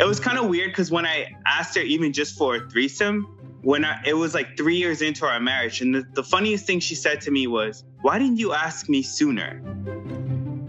it 0.00 0.06
was 0.06 0.18
kind 0.18 0.38
of 0.38 0.46
weird 0.48 0.70
because 0.70 0.90
when 0.90 1.04
I 1.04 1.34
asked 1.46 1.76
her 1.76 1.82
even 1.82 2.12
just 2.12 2.36
for 2.38 2.56
a 2.56 2.70
threesome, 2.70 3.24
when 3.62 3.84
I, 3.84 4.00
it 4.04 4.14
was 4.14 4.34
like 4.34 4.56
three 4.56 4.76
years 4.76 5.02
into 5.02 5.26
our 5.26 5.38
marriage, 5.38 5.80
and 5.80 5.94
the, 5.94 6.04
the 6.14 6.22
funniest 6.22 6.66
thing 6.66 6.80
she 6.80 6.94
said 6.94 7.20
to 7.22 7.30
me 7.30 7.46
was, 7.46 7.84
"Why 8.00 8.18
didn't 8.18 8.38
you 8.38 8.52
ask 8.52 8.88
me 8.88 9.02
sooner?" 9.02 9.60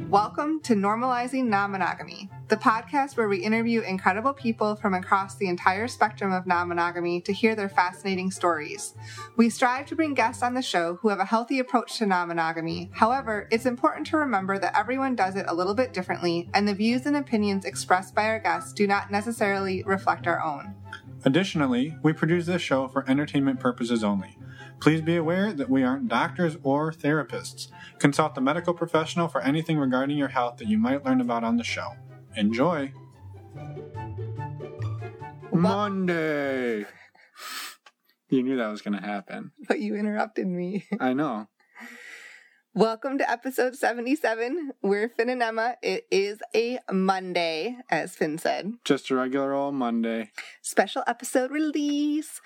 Welcome 0.10 0.62
to 0.64 0.76
Normalizing 0.76 1.46
Non 1.46 1.72
Monogamy, 1.72 2.30
the 2.54 2.60
podcast 2.60 3.18
where 3.18 3.28
we 3.28 3.40
interview 3.40 3.82
incredible 3.82 4.32
people 4.32 4.76
from 4.76 4.94
across 4.94 5.34
the 5.34 5.48
entire 5.48 5.88
spectrum 5.88 6.32
of 6.32 6.46
non 6.46 6.68
monogamy 6.68 7.20
to 7.20 7.34
hear 7.34 7.56
their 7.56 7.68
fascinating 7.68 8.30
stories. 8.30 8.94
We 9.38 9.50
strive 9.50 9.88
to 9.88 9.96
bring 9.96 10.14
guests 10.14 10.44
on 10.44 10.54
the 10.54 10.62
show 10.62 11.00
who 11.02 11.10
have 11.10 11.18
a 11.18 11.26
healthy 11.26 11.58
approach 11.58 11.98
to 11.98 12.06
non 12.06 12.28
monogamy. 12.28 12.92
However, 12.94 13.48
it's 13.50 13.66
important 13.66 14.06
to 14.08 14.18
remember 14.18 14.60
that 14.60 14.78
everyone 14.78 15.16
does 15.16 15.36
it 15.36 15.48
a 15.48 15.56
little 15.56 15.74
bit 15.74 15.94
differently, 15.94 16.48
and 16.54 16.68
the 16.68 16.76
views 16.76 17.08
and 17.08 17.16
opinions 17.16 17.66
expressed 17.66 18.14
by 18.14 18.26
our 18.26 18.38
guests 18.38 18.72
do 18.72 18.86
not 18.86 19.10
necessarily 19.10 19.82
reflect 19.88 20.28
our 20.28 20.40
own. 20.40 20.76
Additionally, 21.26 21.98
we 22.04 22.14
produce 22.14 22.46
this 22.46 22.62
show 22.62 22.88
for 22.88 23.04
entertainment 23.10 23.60
purposes 23.60 24.04
only. 24.04 24.38
Please 24.80 25.02
be 25.02 25.16
aware 25.16 25.54
that 25.54 25.72
we 25.72 25.82
aren't 25.82 26.08
doctors 26.08 26.58
or 26.62 26.92
therapists. 26.92 27.70
Consult 27.98 28.38
a 28.38 28.42
medical 28.42 28.76
professional 28.76 29.28
for 29.28 29.42
anything 29.42 29.80
regarding 29.80 30.18
your 30.18 30.28
health 30.28 30.58
that 30.58 30.68
you 30.68 30.78
might 30.78 31.04
learn 31.04 31.20
about 31.20 31.44
on 31.44 31.58
the 31.58 31.64
show. 31.64 31.94
Enjoy! 32.36 32.92
Monday! 35.52 36.86
You 38.30 38.42
knew 38.42 38.58
that 38.58 38.70
was 38.70 38.82
going 38.82 39.00
to 39.00 39.06
happen. 39.06 39.52
But 39.68 39.80
you 39.80 39.96
interrupted 39.96 40.48
me. 40.48 40.86
I 41.00 41.14
know. 41.14 41.48
Welcome 42.74 43.20
to 43.20 43.30
episode 43.30 43.76
77. 43.76 44.72
We're 44.82 45.10
Finn 45.10 45.30
and 45.30 45.44
Emma. 45.44 45.76
It 45.84 46.08
is 46.10 46.40
a 46.56 46.80
Monday, 46.92 47.78
as 47.92 48.16
Finn 48.16 48.40
said. 48.40 48.74
Just 48.84 49.12
a 49.12 49.16
regular 49.16 49.54
old 49.54 49.76
Monday. 49.76 50.32
Special 50.64 51.04
episode 51.06 51.52
release. 51.52 52.42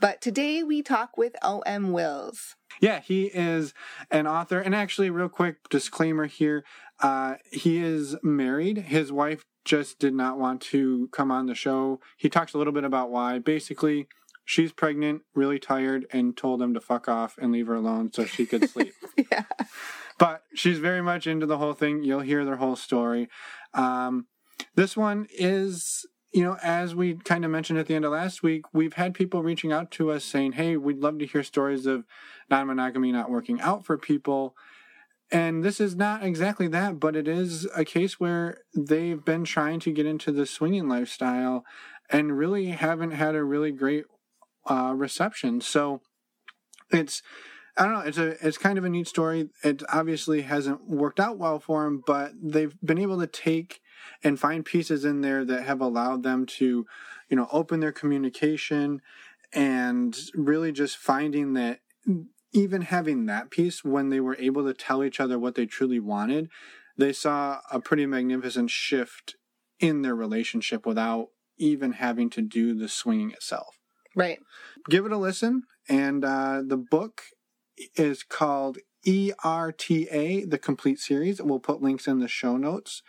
But 0.00 0.22
today 0.22 0.62
we 0.62 0.80
talk 0.80 1.18
with 1.18 1.34
O.M. 1.42 1.92
Wills. 1.92 2.56
Yeah, 2.80 3.00
he 3.00 3.24
is 3.26 3.74
an 4.10 4.26
author. 4.26 4.60
And 4.60 4.74
actually, 4.74 5.10
real 5.10 5.28
quick 5.28 5.68
disclaimer 5.68 6.26
here 6.26 6.64
uh, 7.00 7.34
he 7.50 7.78
is 7.78 8.16
married. 8.22 8.78
His 8.78 9.12
wife 9.12 9.44
just 9.64 9.98
did 9.98 10.14
not 10.14 10.38
want 10.38 10.60
to 10.62 11.08
come 11.12 11.30
on 11.30 11.46
the 11.46 11.54
show. 11.54 12.00
He 12.16 12.28
talks 12.28 12.54
a 12.54 12.58
little 12.58 12.72
bit 12.72 12.84
about 12.84 13.10
why. 13.10 13.38
Basically, 13.38 14.08
she's 14.44 14.72
pregnant, 14.72 15.22
really 15.34 15.58
tired, 15.58 16.06
and 16.12 16.36
told 16.36 16.62
him 16.62 16.74
to 16.74 16.80
fuck 16.80 17.08
off 17.08 17.36
and 17.38 17.52
leave 17.52 17.66
her 17.66 17.74
alone 17.74 18.12
so 18.12 18.24
she 18.24 18.46
could 18.46 18.68
sleep. 18.70 18.94
yeah. 19.30 19.44
But 20.18 20.42
she's 20.54 20.78
very 20.78 21.02
much 21.02 21.26
into 21.26 21.46
the 21.46 21.58
whole 21.58 21.74
thing. 21.74 22.02
You'll 22.02 22.20
hear 22.20 22.44
their 22.44 22.56
whole 22.56 22.76
story. 22.76 23.28
Um, 23.74 24.26
this 24.74 24.96
one 24.96 25.28
is 25.30 26.06
you 26.32 26.42
know, 26.42 26.58
as 26.62 26.94
we 26.94 27.14
kind 27.14 27.44
of 27.44 27.50
mentioned 27.50 27.78
at 27.78 27.86
the 27.86 27.94
end 27.94 28.04
of 28.04 28.12
last 28.12 28.42
week, 28.42 28.66
we've 28.72 28.94
had 28.94 29.14
people 29.14 29.42
reaching 29.42 29.72
out 29.72 29.90
to 29.92 30.10
us 30.10 30.24
saying, 30.24 30.52
hey, 30.52 30.76
we'd 30.76 30.98
love 30.98 31.18
to 31.18 31.26
hear 31.26 31.42
stories 31.42 31.86
of 31.86 32.04
non 32.50 32.66
monogamy 32.66 33.12
not 33.12 33.30
working 33.30 33.60
out 33.60 33.86
for 33.86 33.96
people. 33.96 34.54
And 35.30 35.62
this 35.62 35.80
is 35.80 35.94
not 35.94 36.22
exactly 36.22 36.68
that, 36.68 36.98
but 36.98 37.14
it 37.14 37.28
is 37.28 37.66
a 37.76 37.84
case 37.84 38.18
where 38.18 38.58
they've 38.74 39.22
been 39.22 39.44
trying 39.44 39.80
to 39.80 39.92
get 39.92 40.06
into 40.06 40.32
the 40.32 40.46
swinging 40.46 40.88
lifestyle 40.88 41.64
and 42.08 42.38
really 42.38 42.68
haven't 42.68 43.10
had 43.10 43.34
a 43.34 43.44
really 43.44 43.70
great 43.70 44.04
uh, 44.70 44.94
reception. 44.96 45.60
So 45.60 46.00
it's, 46.90 47.22
I 47.76 47.84
don't 47.84 47.92
know. 47.92 48.00
It's 48.00 48.18
a 48.18 48.46
it's 48.46 48.58
kind 48.58 48.76
of 48.76 48.84
a 48.84 48.88
neat 48.88 49.06
story. 49.06 49.50
It 49.62 49.82
obviously 49.92 50.42
hasn't 50.42 50.88
worked 50.88 51.20
out 51.20 51.38
well 51.38 51.60
for 51.60 51.84
them, 51.84 52.02
but 52.04 52.32
they've 52.42 52.74
been 52.82 52.98
able 52.98 53.20
to 53.20 53.26
take 53.26 53.80
and 54.24 54.40
find 54.40 54.64
pieces 54.64 55.04
in 55.04 55.20
there 55.20 55.44
that 55.44 55.64
have 55.64 55.80
allowed 55.80 56.22
them 56.24 56.44
to, 56.46 56.86
you 57.28 57.36
know, 57.36 57.46
open 57.52 57.78
their 57.80 57.92
communication 57.92 59.00
and 59.52 60.18
really 60.34 60.72
just 60.72 60.96
finding 60.96 61.52
that 61.52 61.80
even 62.52 62.82
having 62.82 63.26
that 63.26 63.50
piece 63.50 63.84
when 63.84 64.08
they 64.08 64.20
were 64.20 64.36
able 64.38 64.64
to 64.64 64.74
tell 64.74 65.04
each 65.04 65.20
other 65.20 65.38
what 65.38 65.54
they 65.54 65.66
truly 65.66 66.00
wanted, 66.00 66.48
they 66.96 67.12
saw 67.12 67.60
a 67.70 67.80
pretty 67.80 68.06
magnificent 68.06 68.70
shift 68.70 69.36
in 69.78 70.02
their 70.02 70.14
relationship 70.14 70.86
without 70.86 71.28
even 71.58 71.92
having 71.92 72.30
to 72.30 72.42
do 72.42 72.74
the 72.74 72.88
swinging 72.88 73.30
itself. 73.32 73.78
Right. 74.16 74.38
Give 74.88 75.06
it 75.06 75.12
a 75.12 75.16
listen. 75.16 75.62
And 75.88 76.24
uh, 76.24 76.62
the 76.66 76.76
book 76.76 77.22
is 77.96 78.22
called 78.22 78.78
ERTA, 79.06 80.46
the 80.46 80.58
complete 80.60 80.98
series. 80.98 81.40
We'll 81.40 81.60
put 81.60 81.82
links 81.82 82.08
in 82.08 82.18
the 82.18 82.28
show 82.28 82.56
notes. 82.56 83.02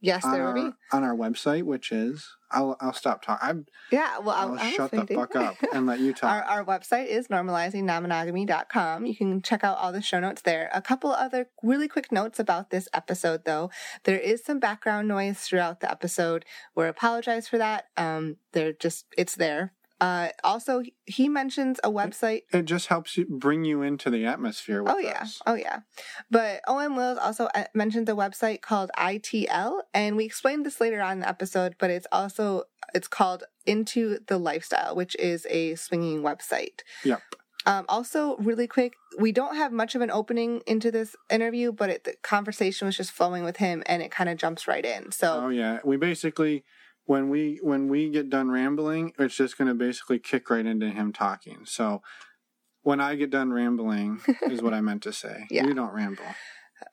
Yes, 0.00 0.22
there 0.24 0.44
will 0.44 0.54
be. 0.54 0.70
on 0.92 1.02
our 1.02 1.16
website, 1.16 1.64
which 1.64 1.90
is 1.90 2.35
I'll 2.50 2.76
I'll 2.80 2.92
stop 2.92 3.22
talking. 3.22 3.66
Yeah, 3.90 4.18
well, 4.18 4.34
I'll, 4.34 4.52
I'll, 4.52 4.58
I'll 4.58 4.72
shut 4.72 4.90
the 4.90 5.06
fuck 5.06 5.34
up 5.36 5.56
and 5.72 5.86
let 5.86 6.00
you 6.00 6.12
talk. 6.14 6.30
Our, 6.30 6.42
our 6.42 6.64
website 6.64 7.06
is 7.06 7.28
normalizingnonmonogamy.com. 7.28 9.06
You 9.06 9.16
can 9.16 9.42
check 9.42 9.64
out 9.64 9.78
all 9.78 9.92
the 9.92 10.02
show 10.02 10.20
notes 10.20 10.42
there. 10.42 10.70
A 10.72 10.82
couple 10.82 11.10
other 11.10 11.48
really 11.62 11.88
quick 11.88 12.12
notes 12.12 12.38
about 12.38 12.70
this 12.70 12.88
episode, 12.94 13.44
though. 13.44 13.70
There 14.04 14.18
is 14.18 14.44
some 14.44 14.60
background 14.60 15.08
noise 15.08 15.40
throughout 15.40 15.80
the 15.80 15.90
episode. 15.90 16.44
We're 16.74 16.88
apologize 16.88 17.48
for 17.48 17.58
that. 17.58 17.86
Um, 17.96 18.36
they're 18.52 18.72
just, 18.72 19.06
it's 19.16 19.34
there. 19.34 19.72
Uh, 20.00 20.28
also, 20.44 20.82
he 21.06 21.28
mentions 21.28 21.78
a 21.82 21.90
website. 21.90 22.42
it 22.52 22.64
just 22.66 22.88
helps 22.88 23.16
you 23.16 23.24
bring 23.28 23.64
you 23.64 23.80
into 23.82 24.10
the 24.10 24.26
atmosphere. 24.26 24.82
With 24.82 24.92
Oh 24.92 24.98
yeah, 24.98 25.22
us. 25.22 25.40
oh 25.46 25.54
yeah. 25.54 25.80
But 26.30 26.60
Owen 26.68 26.96
Wills 26.96 27.18
also 27.18 27.46
uh, 27.54 27.64
mentioned 27.74 28.08
a 28.08 28.12
website 28.12 28.60
called 28.60 28.90
ITL, 28.98 29.80
and 29.94 30.16
we 30.16 30.24
explained 30.24 30.66
this 30.66 30.80
later 30.80 31.00
on 31.00 31.12
in 31.12 31.20
the 31.20 31.28
episode. 31.28 31.76
But 31.78 31.90
it's 31.90 32.06
also 32.12 32.64
it's 32.94 33.08
called 33.08 33.44
Into 33.64 34.18
the 34.26 34.38
Lifestyle, 34.38 34.94
which 34.94 35.16
is 35.16 35.46
a 35.50 35.74
swinging 35.76 36.22
website. 36.22 36.80
Yep. 37.04 37.22
Um, 37.64 37.84
also, 37.88 38.36
really 38.36 38.68
quick, 38.68 38.92
we 39.18 39.32
don't 39.32 39.56
have 39.56 39.72
much 39.72 39.96
of 39.96 40.00
an 40.00 40.10
opening 40.10 40.60
into 40.68 40.92
this 40.92 41.16
interview, 41.30 41.72
but 41.72 41.90
it, 41.90 42.04
the 42.04 42.14
conversation 42.22 42.86
was 42.86 42.96
just 42.96 43.10
flowing 43.10 43.42
with 43.42 43.56
him, 43.56 43.82
and 43.86 44.02
it 44.02 44.12
kind 44.12 44.28
of 44.30 44.36
jumps 44.38 44.68
right 44.68 44.84
in. 44.84 45.10
So 45.10 45.46
Oh 45.46 45.48
yeah. 45.48 45.80
We 45.84 45.96
basically 45.96 46.64
when 47.06 47.30
we 47.30 47.58
when 47.62 47.88
we 47.88 48.10
get 48.10 48.28
done 48.28 48.50
rambling, 48.50 49.12
it's 49.18 49.36
just 49.36 49.56
going 49.56 49.68
to 49.68 49.74
basically 49.74 50.18
kick 50.18 50.50
right 50.50 50.66
into 50.66 50.90
him 50.90 51.12
talking. 51.12 51.60
So 51.64 52.02
when 52.82 53.00
I 53.00 53.14
get 53.14 53.30
done 53.30 53.52
rambling 53.52 54.20
is 54.42 54.60
what 54.60 54.74
I 54.74 54.80
meant 54.80 55.02
to 55.04 55.12
say. 55.12 55.46
Yeah. 55.50 55.64
We 55.64 55.74
don't 55.74 55.94
ramble. 55.94 56.24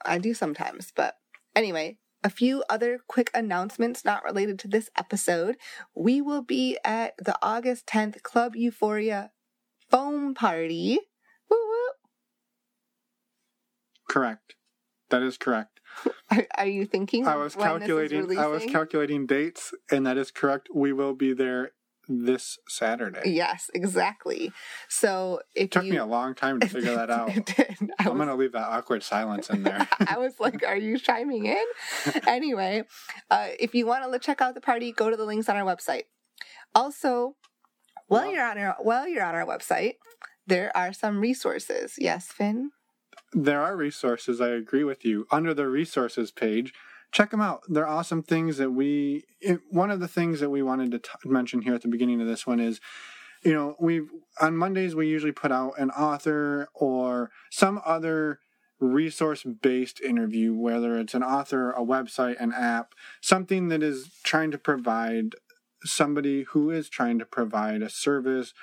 I 0.05 0.17
do 0.17 0.33
sometimes, 0.33 0.93
but 0.95 1.15
anyway, 1.55 1.97
a 2.23 2.29
few 2.29 2.63
other 2.69 2.99
quick 3.07 3.29
announcements 3.33 4.05
not 4.05 4.23
related 4.23 4.57
to 4.59 4.67
this 4.67 4.89
episode. 4.97 5.57
We 5.93 6.21
will 6.21 6.41
be 6.41 6.77
at 6.85 7.15
the 7.17 7.35
August 7.41 7.85
10th 7.87 8.21
Club 8.21 8.55
Euphoria 8.55 9.31
foam 9.89 10.33
party. 10.33 10.99
Woo 11.49 11.57
woo. 11.57 11.89
Correct. 14.07 14.55
That 15.13 15.21
is 15.21 15.37
correct. 15.37 15.79
Are, 16.31 16.47
are 16.57 16.65
you 16.65 16.87
thinking? 16.87 17.27
I 17.27 17.35
was 17.35 17.55
when 17.55 17.79
this 17.79 17.83
is 17.83 17.87
calculating 17.87 18.39
I 18.39 18.47
was 18.47 18.65
calculating 18.65 19.27
dates 19.27 19.71
and 19.91 20.07
that 20.07 20.17
is 20.17 20.31
correct. 20.31 20.69
We 20.73 20.91
will 20.91 21.13
be 21.13 21.33
there 21.33 21.73
this 22.07 22.57
Saturday. 22.67 23.21
Yes, 23.25 23.69
exactly. 23.75 24.51
So 24.89 25.41
It 25.53 25.69
took 25.69 25.83
you, 25.85 25.91
me 25.91 25.97
a 25.97 26.05
long 26.07 26.33
time 26.33 26.59
to 26.61 26.67
figure 26.75 26.95
that 26.95 27.11
out. 27.11 27.29
I 27.29 27.75
I'm 27.99 28.17
gonna 28.17 28.33
leave 28.33 28.53
that 28.53 28.67
awkward 28.67 29.03
silence 29.03 29.51
in 29.51 29.61
there. 29.61 29.87
I 30.07 30.17
was 30.17 30.39
like, 30.39 30.63
"Are 30.65 30.75
you 30.75 30.97
chiming 30.97 31.45
in?" 31.45 31.65
anyway, 32.25 32.81
uh, 33.29 33.49
if 33.59 33.75
you 33.75 33.85
want 33.85 34.11
to 34.11 34.17
check 34.17 34.41
out 34.41 34.55
the 34.55 34.61
party, 34.61 34.91
go 34.91 35.11
to 35.11 35.15
the 35.15 35.25
links 35.25 35.47
on 35.47 35.55
our 35.57 35.75
website. 35.75 36.05
Also, 36.73 37.35
while 38.07 38.23
Well- 38.23 38.31
you're 38.31 38.49
on 38.49 38.57
our 38.57 38.77
while 38.79 39.07
you're 39.07 39.23
on 39.23 39.35
our 39.35 39.45
website, 39.45 39.97
there 40.47 40.75
are 40.75 40.91
some 40.91 41.19
resources. 41.19 41.93
Yes, 41.99 42.29
Finn. 42.31 42.71
There 43.33 43.61
are 43.61 43.75
resources. 43.75 44.41
I 44.41 44.49
agree 44.49 44.83
with 44.83 45.05
you. 45.05 45.27
Under 45.31 45.53
the 45.53 45.67
resources 45.67 46.31
page, 46.31 46.73
check 47.11 47.31
them 47.31 47.41
out. 47.41 47.63
They're 47.67 47.87
awesome 47.87 48.23
things 48.23 48.57
that 48.57 48.71
we. 48.71 49.25
It, 49.41 49.61
one 49.69 49.91
of 49.91 49.99
the 49.99 50.07
things 50.07 50.39
that 50.39 50.49
we 50.49 50.61
wanted 50.61 50.91
to 50.91 50.99
t- 50.99 51.09
mention 51.25 51.61
here 51.61 51.73
at 51.75 51.81
the 51.81 51.87
beginning 51.87 52.21
of 52.21 52.27
this 52.27 52.45
one 52.45 52.59
is, 52.59 52.79
you 53.43 53.53
know, 53.53 53.75
we've 53.79 54.09
on 54.41 54.57
Mondays 54.57 54.95
we 54.95 55.07
usually 55.07 55.31
put 55.31 55.51
out 55.51 55.73
an 55.77 55.91
author 55.91 56.69
or 56.73 57.31
some 57.51 57.81
other 57.85 58.39
resource 58.79 59.43
based 59.43 60.01
interview, 60.01 60.53
whether 60.53 60.97
it's 60.97 61.13
an 61.13 61.23
author, 61.23 61.71
a 61.71 61.81
website, 61.81 62.39
an 62.39 62.53
app, 62.53 62.93
something 63.21 63.69
that 63.69 63.81
is 63.81 64.11
trying 64.23 64.51
to 64.51 64.57
provide 64.57 65.35
somebody 65.85 66.43
who 66.43 66.71
is 66.71 66.89
trying 66.89 67.19
to 67.19 67.25
provide 67.25 67.81
a 67.81 67.89
service 67.89 68.53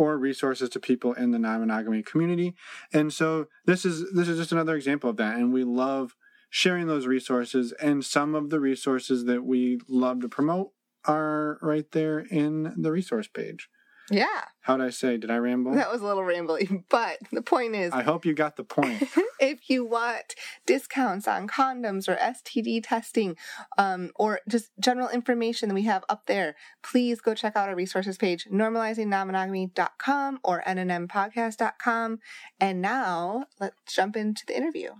or 0.00 0.16
resources 0.16 0.70
to 0.70 0.80
people 0.80 1.12
in 1.12 1.30
the 1.30 1.38
non-monogamy 1.38 2.02
community. 2.02 2.54
And 2.90 3.12
so 3.12 3.48
this 3.66 3.84
is 3.84 4.10
this 4.14 4.28
is 4.28 4.38
just 4.38 4.50
another 4.50 4.74
example 4.74 5.10
of 5.10 5.18
that 5.18 5.36
and 5.36 5.52
we 5.52 5.62
love 5.62 6.16
sharing 6.48 6.86
those 6.86 7.06
resources 7.06 7.72
and 7.72 8.02
some 8.02 8.34
of 8.34 8.48
the 8.48 8.60
resources 8.60 9.26
that 9.26 9.44
we 9.44 9.78
love 9.88 10.22
to 10.22 10.28
promote 10.28 10.70
are 11.04 11.58
right 11.60 11.92
there 11.92 12.18
in 12.18 12.72
the 12.78 12.90
resource 12.90 13.28
page. 13.28 13.68
Yeah. 14.10 14.44
How'd 14.62 14.80
I 14.80 14.90
say? 14.90 15.16
Did 15.16 15.30
I 15.30 15.36
ramble? 15.36 15.72
That 15.72 15.90
was 15.90 16.02
a 16.02 16.04
little 16.04 16.22
rambly, 16.22 16.84
but 16.90 17.18
the 17.32 17.42
point 17.42 17.74
is 17.74 17.92
I 17.92 18.02
hope 18.02 18.24
you 18.24 18.34
got 18.34 18.56
the 18.56 18.64
point. 18.64 19.02
if 19.40 19.70
you 19.70 19.84
want 19.84 20.34
discounts 20.66 21.26
on 21.26 21.48
condoms 21.48 22.08
or 22.08 22.16
STD 22.16 22.82
testing 22.84 23.36
um, 23.78 24.10
or 24.16 24.40
just 24.48 24.70
general 24.78 25.08
information 25.08 25.68
that 25.68 25.74
we 25.74 25.84
have 25.84 26.04
up 26.08 26.26
there, 26.26 26.56
please 26.82 27.20
go 27.20 27.34
check 27.34 27.56
out 27.56 27.68
our 27.68 27.76
resources 27.76 28.18
page, 28.18 28.46
normalizingnonmonogamy.com 28.52 30.40
or 30.44 30.62
nnmpodcast.com. 30.66 32.18
And 32.60 32.82
now 32.82 33.46
let's 33.58 33.76
jump 33.94 34.16
into 34.16 34.44
the 34.46 34.56
interview. 34.56 34.90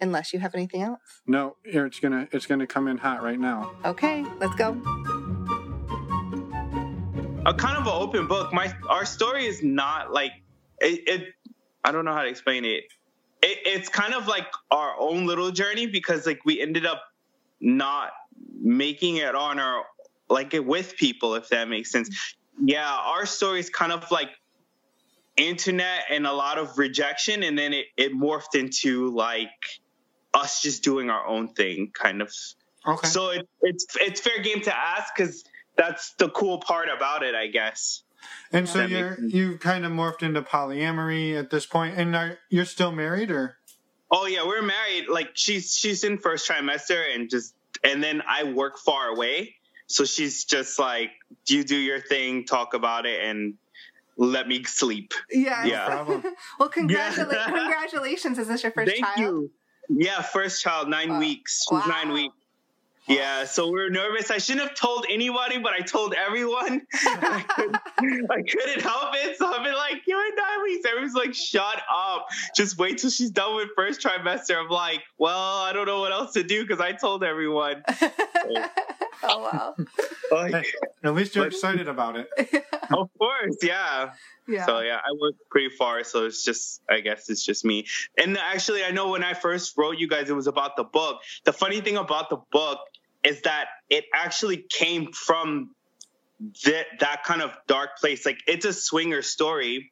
Unless 0.00 0.32
you 0.32 0.40
have 0.40 0.54
anything 0.54 0.82
else. 0.82 1.22
no, 1.24 1.56
here 1.64 1.86
it's 1.86 2.00
gonna 2.00 2.26
it's 2.32 2.46
gonna 2.46 2.66
come 2.66 2.88
in 2.88 2.98
hot 2.98 3.22
right 3.22 3.38
now. 3.38 3.70
Okay, 3.84 4.24
let's 4.40 4.54
go. 4.56 4.74
A 7.46 7.54
kind 7.54 7.76
of 7.76 7.86
an 7.86 7.92
open 7.92 8.26
book. 8.26 8.52
My 8.52 8.72
our 8.88 9.04
story 9.04 9.46
is 9.46 9.62
not 9.62 10.12
like 10.12 10.32
it. 10.80 11.08
it 11.08 11.34
I 11.84 11.92
don't 11.92 12.04
know 12.04 12.14
how 12.14 12.22
to 12.22 12.28
explain 12.28 12.64
it. 12.64 12.84
it. 13.42 13.58
It's 13.66 13.88
kind 13.88 14.14
of 14.14 14.26
like 14.26 14.46
our 14.70 14.94
own 14.98 15.26
little 15.26 15.50
journey 15.50 15.86
because 15.86 16.26
like 16.26 16.40
we 16.44 16.60
ended 16.60 16.86
up 16.86 17.02
not 17.60 18.12
making 18.60 19.16
it 19.16 19.34
on 19.34 19.58
our 19.58 19.84
like 20.28 20.54
it 20.54 20.64
with 20.64 20.96
people, 20.96 21.34
if 21.34 21.50
that 21.50 21.68
makes 21.68 21.90
sense. 21.90 22.34
Yeah, 22.62 22.90
our 22.90 23.26
story 23.26 23.60
is 23.60 23.68
kind 23.68 23.92
of 23.92 24.10
like 24.10 24.30
internet 25.36 26.04
and 26.10 26.26
a 26.26 26.32
lot 26.32 26.58
of 26.58 26.78
rejection, 26.78 27.42
and 27.42 27.58
then 27.58 27.72
it, 27.72 27.86
it 27.96 28.12
morphed 28.14 28.54
into 28.54 29.10
like 29.10 29.50
us 30.32 30.62
just 30.62 30.82
doing 30.82 31.10
our 31.10 31.26
own 31.26 31.48
thing, 31.48 31.90
kind 31.92 32.22
of. 32.22 32.32
Okay. 32.86 33.08
So 33.08 33.30
it, 33.30 33.48
it's 33.62 33.86
it's 34.00 34.20
fair 34.20 34.42
game 34.42 34.60
to 34.62 34.76
ask 34.76 35.14
because 35.14 35.44
that's 35.76 36.14
the 36.18 36.28
cool 36.30 36.58
part 36.58 36.88
about 36.88 37.22
it, 37.22 37.34
I 37.34 37.46
guess. 37.48 38.02
and 38.52 38.68
so 38.68 38.78
that 38.78 38.90
you're 38.90 39.18
you 39.20 39.58
kind 39.58 39.84
of 39.84 39.92
morphed 39.92 40.22
into 40.22 40.42
polyamory 40.42 41.38
at 41.38 41.50
this 41.50 41.66
point, 41.66 41.96
and 41.98 42.14
are, 42.16 42.38
you're 42.50 42.64
still 42.64 42.92
married, 42.92 43.30
or 43.30 43.56
Oh 44.10 44.26
yeah, 44.26 44.46
we're 44.46 44.62
married. 44.62 45.08
Like 45.08 45.30
she's 45.34 45.74
she's 45.74 46.04
in 46.04 46.18
first 46.18 46.48
trimester 46.48 47.02
and 47.14 47.28
just 47.28 47.54
and 47.82 48.02
then 48.02 48.22
I 48.28 48.44
work 48.44 48.78
far 48.78 49.08
away. 49.08 49.56
So 49.86 50.04
she's 50.04 50.44
just 50.44 50.78
like, 50.78 51.10
you 51.46 51.62
do 51.64 51.76
your 51.76 52.00
thing, 52.00 52.44
talk 52.46 52.72
about 52.72 53.04
it, 53.04 53.20
and 53.22 53.54
let 54.16 54.48
me 54.48 54.64
sleep. 54.64 55.12
Yeah. 55.30 55.64
Yeah. 55.66 55.86
problem. 55.86 56.22
well, 56.58 56.70
congratula- 56.70 57.28
Yeah. 57.32 57.44
congratulations. 57.50 58.38
Is 58.38 58.48
this 58.48 58.62
your 58.62 58.72
first 58.72 58.92
Thank 58.92 59.04
child? 59.04 59.18
you. 59.18 59.50
Yeah, 59.90 60.22
first 60.22 60.62
child, 60.62 60.88
nine 60.88 61.10
uh, 61.10 61.14
Wow. 61.14 61.20
weeks. 61.20 61.64
She's 61.68 61.72
Wow. 61.80 61.84
nine 61.86 62.12
weeks. 62.12 62.34
Yeah, 63.06 63.44
so 63.44 63.70
we 63.70 63.80
are 63.80 63.90
nervous. 63.90 64.30
I 64.30 64.38
shouldn't 64.38 64.66
have 64.66 64.76
told 64.76 65.04
anybody, 65.10 65.58
but 65.58 65.74
I 65.74 65.80
told 65.80 66.14
everyone. 66.14 66.82
I, 66.94 67.44
couldn't, 67.46 68.30
I 68.30 68.42
couldn't 68.42 68.80
help 68.80 69.14
it. 69.14 69.36
So 69.36 69.46
I've 69.46 69.62
been 69.62 69.74
like, 69.74 70.02
you're 70.06 70.24
in 70.26 70.34
nine 70.34 70.62
weeks. 70.62 70.86
Everyone's 70.86 71.14
like, 71.14 71.34
shut 71.34 71.82
up. 71.94 72.26
Just 72.56 72.78
wait 72.78 72.98
till 72.98 73.10
she's 73.10 73.30
done 73.30 73.56
with 73.56 73.68
first 73.76 74.00
trimester. 74.00 74.56
I'm 74.56 74.70
like, 74.70 75.02
well, 75.18 75.58
I 75.58 75.72
don't 75.74 75.86
know 75.86 76.00
what 76.00 76.12
else 76.12 76.32
to 76.32 76.42
do 76.42 76.62
because 76.62 76.80
I 76.80 76.92
told 76.92 77.22
everyone. 77.22 77.82
oh, 77.90 78.70
wow. 79.22 79.74
Like, 80.32 80.66
at 81.02 81.14
least 81.14 81.34
you're 81.34 81.44
But- 81.44 81.52
excited 81.52 81.88
about 81.88 82.16
it. 82.16 82.28
of 82.90 83.10
course, 83.18 83.56
yeah. 83.62 84.12
Yeah. 84.46 84.66
So 84.66 84.80
yeah, 84.80 84.96
I 84.96 85.10
went 85.18 85.36
pretty 85.50 85.70
far, 85.70 86.04
so 86.04 86.26
it's 86.26 86.44
just 86.44 86.82
I 86.90 87.00
guess 87.00 87.30
it's 87.30 87.42
just 87.44 87.64
me. 87.64 87.86
And 88.18 88.36
actually, 88.36 88.84
I 88.84 88.90
know 88.90 89.08
when 89.08 89.24
I 89.24 89.32
first 89.32 89.72
wrote 89.78 89.96
you 89.96 90.06
guys, 90.06 90.28
it 90.28 90.34
was 90.34 90.46
about 90.46 90.76
the 90.76 90.84
book. 90.84 91.22
The 91.44 91.52
funny 91.54 91.80
thing 91.80 91.96
about 91.96 92.28
the 92.28 92.36
book 92.52 92.78
is 93.24 93.42
that 93.42 93.68
it 93.90 94.04
actually 94.14 94.58
came 94.70 95.12
from 95.12 95.70
that 96.64 96.86
that 97.00 97.24
kind 97.24 97.42
of 97.42 97.52
dark 97.66 97.98
place. 97.98 98.26
Like 98.26 98.40
it's 98.46 98.66
a 98.66 98.72
swinger 98.72 99.22
story, 99.22 99.90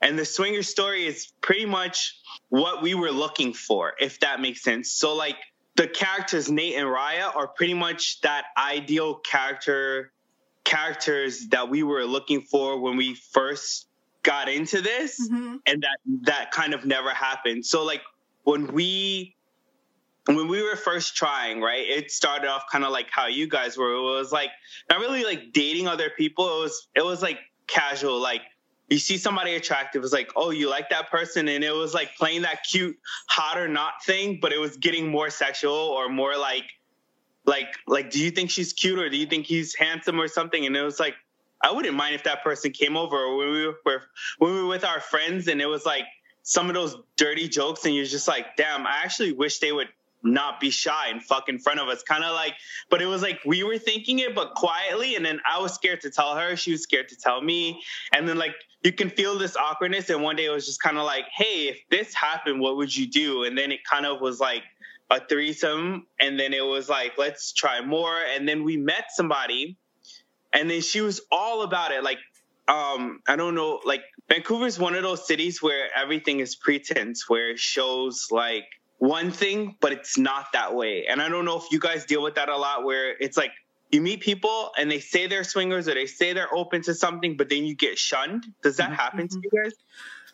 and 0.00 0.18
the 0.18 0.24
swinger 0.24 0.62
story 0.62 1.06
is 1.06 1.32
pretty 1.40 1.66
much 1.66 2.16
what 2.48 2.82
we 2.82 2.94
were 2.94 3.10
looking 3.12 3.52
for, 3.52 3.92
if 4.00 4.20
that 4.20 4.40
makes 4.40 4.62
sense. 4.62 4.90
So 4.92 5.14
like 5.14 5.36
the 5.76 5.86
characters 5.88 6.50
Nate 6.50 6.74
and 6.74 6.86
Raya 6.86 7.34
are 7.34 7.46
pretty 7.46 7.74
much 7.74 8.20
that 8.22 8.44
ideal 8.58 9.14
character 9.16 10.12
characters 10.64 11.48
that 11.48 11.68
we 11.68 11.82
were 11.82 12.04
looking 12.04 12.40
for 12.42 12.80
when 12.80 12.96
we 12.96 13.14
first 13.32 13.88
got 14.22 14.48
into 14.48 14.80
this 14.80 15.20
Mhm. 15.28 15.58
and 15.66 15.82
that 15.82 15.98
that 16.22 16.50
kind 16.52 16.72
of 16.74 16.84
never 16.84 17.10
happened 17.10 17.66
so 17.66 17.82
like 17.82 18.02
when 18.44 18.72
we 18.72 19.34
when 20.26 20.48
we 20.48 20.62
were 20.62 20.76
first 20.76 21.16
trying 21.16 21.60
right 21.60 21.84
it 21.86 22.10
started 22.10 22.48
off 22.48 22.64
kind 22.70 22.84
of 22.84 22.92
like 22.92 23.08
how 23.10 23.26
you 23.26 23.48
guys 23.48 23.76
were. 23.76 23.92
It 23.92 24.02
was 24.02 24.32
like 24.32 24.50
not 24.88 25.00
really 25.00 25.24
like 25.24 25.52
dating 25.52 25.88
other 25.88 26.10
people. 26.10 26.58
It 26.58 26.62
was 26.62 26.88
it 26.96 27.04
was 27.04 27.22
like 27.22 27.38
casual 27.66 28.20
like 28.20 28.42
you 28.88 28.98
see 28.98 29.16
somebody 29.16 29.54
attractive 29.54 30.02
it's 30.04 30.12
like 30.12 30.30
oh 30.36 30.50
you 30.50 30.68
like 30.68 30.90
that 30.90 31.10
person 31.10 31.48
and 31.48 31.64
it 31.64 31.74
was 31.74 31.94
like 31.94 32.14
playing 32.16 32.42
that 32.42 32.58
cute 32.70 32.98
hot 33.26 33.56
or 33.56 33.66
not 33.66 33.94
thing 34.04 34.38
but 34.42 34.52
it 34.52 34.58
was 34.58 34.76
getting 34.76 35.08
more 35.08 35.30
sexual 35.30 35.72
or 35.72 36.10
more 36.10 36.36
like 36.36 36.64
like 37.46 37.74
like 37.86 38.10
do 38.10 38.20
you 38.20 38.30
think 38.30 38.50
she's 38.50 38.72
cute 38.72 38.98
or 38.98 39.08
do 39.08 39.16
you 39.16 39.26
think 39.26 39.46
he's 39.46 39.74
handsome 39.74 40.20
or 40.20 40.28
something? 40.28 40.64
And 40.66 40.76
it 40.76 40.82
was 40.82 41.00
like 41.00 41.14
i 41.60 41.70
wouldn't 41.70 41.94
mind 41.94 42.14
if 42.14 42.24
that 42.24 42.42
person 42.42 42.72
came 42.72 42.96
over 42.96 43.36
when 43.36 43.50
we 43.50 43.66
were 43.66 44.02
when 44.38 44.54
we 44.54 44.62
were 44.62 44.68
with 44.68 44.84
our 44.84 45.00
friends 45.00 45.48
and 45.48 45.60
it 45.60 45.66
was 45.66 45.84
like 45.84 46.04
some 46.42 46.68
of 46.68 46.74
those 46.74 46.96
dirty 47.16 47.48
jokes 47.48 47.84
and 47.84 47.94
you're 47.94 48.04
just 48.04 48.26
like 48.26 48.56
damn 48.56 48.86
i 48.86 49.00
actually 49.04 49.32
wish 49.32 49.60
they 49.60 49.70
would 49.72 49.88
not 50.22 50.60
be 50.60 50.70
shy 50.70 51.08
and 51.08 51.22
fuck 51.22 51.48
in 51.48 51.58
front 51.58 51.80
of 51.80 51.88
us. 51.88 52.02
Kind 52.02 52.24
of 52.24 52.34
like 52.34 52.54
but 52.90 53.02
it 53.02 53.06
was 53.06 53.22
like 53.22 53.40
we 53.44 53.62
were 53.62 53.78
thinking 53.78 54.18
it 54.18 54.34
but 54.34 54.54
quietly 54.54 55.16
and 55.16 55.24
then 55.24 55.40
i 55.50 55.58
was 55.60 55.74
scared 55.74 56.00
to 56.02 56.10
tell 56.10 56.36
her. 56.36 56.56
She 56.56 56.72
was 56.72 56.82
scared 56.82 57.08
to 57.08 57.16
tell 57.16 57.40
me. 57.40 57.82
And 58.14 58.28
then 58.28 58.38
like 58.38 58.54
you 58.82 58.92
can 58.92 59.10
feel 59.10 59.38
this 59.38 59.56
awkwardness 59.56 60.10
and 60.10 60.22
one 60.22 60.36
day 60.36 60.46
it 60.46 60.50
was 60.50 60.66
just 60.66 60.82
kind 60.82 60.98
of 60.98 61.04
like 61.04 61.24
hey 61.34 61.68
if 61.68 61.78
this 61.90 62.14
happened 62.14 62.60
what 62.60 62.76
would 62.76 62.94
you 62.94 63.06
do? 63.06 63.44
And 63.44 63.56
then 63.56 63.72
it 63.72 63.80
kind 63.84 64.06
of 64.06 64.20
was 64.20 64.40
like 64.40 64.62
a 65.10 65.20
threesome 65.20 66.06
and 66.20 66.38
then 66.38 66.52
it 66.52 66.64
was 66.64 66.88
like 66.88 67.12
let's 67.18 67.52
try 67.52 67.80
more. 67.80 68.16
And 68.34 68.48
then 68.48 68.64
we 68.64 68.76
met 68.76 69.06
somebody 69.10 69.76
and 70.52 70.70
then 70.70 70.80
she 70.82 71.00
was 71.00 71.20
all 71.30 71.62
about 71.62 71.92
it. 71.92 72.02
Like 72.02 72.18
um 72.68 73.20
i 73.26 73.36
don't 73.36 73.54
know 73.54 73.80
like 73.84 74.02
vancouver's 74.28 74.78
one 74.78 74.94
of 74.94 75.02
those 75.02 75.26
cities 75.26 75.62
where 75.62 75.88
everything 75.96 76.40
is 76.40 76.54
pretense 76.54 77.28
where 77.28 77.50
it 77.50 77.58
shows 77.58 78.28
like 78.30 78.64
one 79.02 79.32
thing 79.32 79.74
but 79.80 79.90
it's 79.90 80.16
not 80.16 80.46
that 80.52 80.74
way 80.74 81.06
and 81.08 81.20
i 81.20 81.28
don't 81.28 81.44
know 81.44 81.56
if 81.58 81.64
you 81.72 81.80
guys 81.80 82.04
deal 82.06 82.22
with 82.22 82.36
that 82.36 82.48
a 82.48 82.56
lot 82.56 82.84
where 82.84 83.16
it's 83.18 83.36
like 83.36 83.50
you 83.90 84.00
meet 84.00 84.20
people 84.20 84.70
and 84.78 84.88
they 84.90 85.00
say 85.00 85.26
they're 85.26 85.42
swingers 85.42 85.88
or 85.88 85.94
they 85.94 86.06
say 86.06 86.32
they're 86.32 86.54
open 86.54 86.80
to 86.82 86.94
something 86.94 87.36
but 87.36 87.48
then 87.48 87.64
you 87.64 87.74
get 87.74 87.98
shunned 87.98 88.44
does 88.62 88.76
that 88.76 88.90
Mhm, 88.90 88.94
happen 88.96 89.26
to 89.28 89.36
you 89.42 89.50
guys 89.62 89.72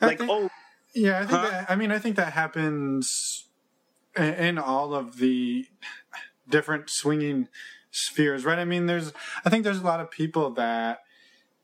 I 0.03 0.07
like 0.07 0.19
think- 0.19 0.31
oh 0.31 0.51
Yeah, 0.95 1.17
I 1.21 1.27
think 1.27 1.31
Huh? 1.41 1.49
that. 1.51 1.71
I 1.71 1.77
mean, 1.77 1.91
I 1.91 1.99
think 1.99 2.17
that 2.17 2.33
happens 2.33 3.49
in 4.17 4.59
all 4.59 4.95
of 4.95 5.19
the 5.19 5.67
different 6.49 6.89
swinging 6.91 7.49
spheres, 7.91 8.45
right? 8.45 8.59
I 8.59 8.65
mean, 8.65 8.87
there's. 8.87 9.13
I 9.45 9.51
think 9.51 9.65
there's 9.65 9.79
a 9.81 9.85
lot 9.85 10.01
of 10.01 10.11
people 10.11 10.51
that 10.53 11.01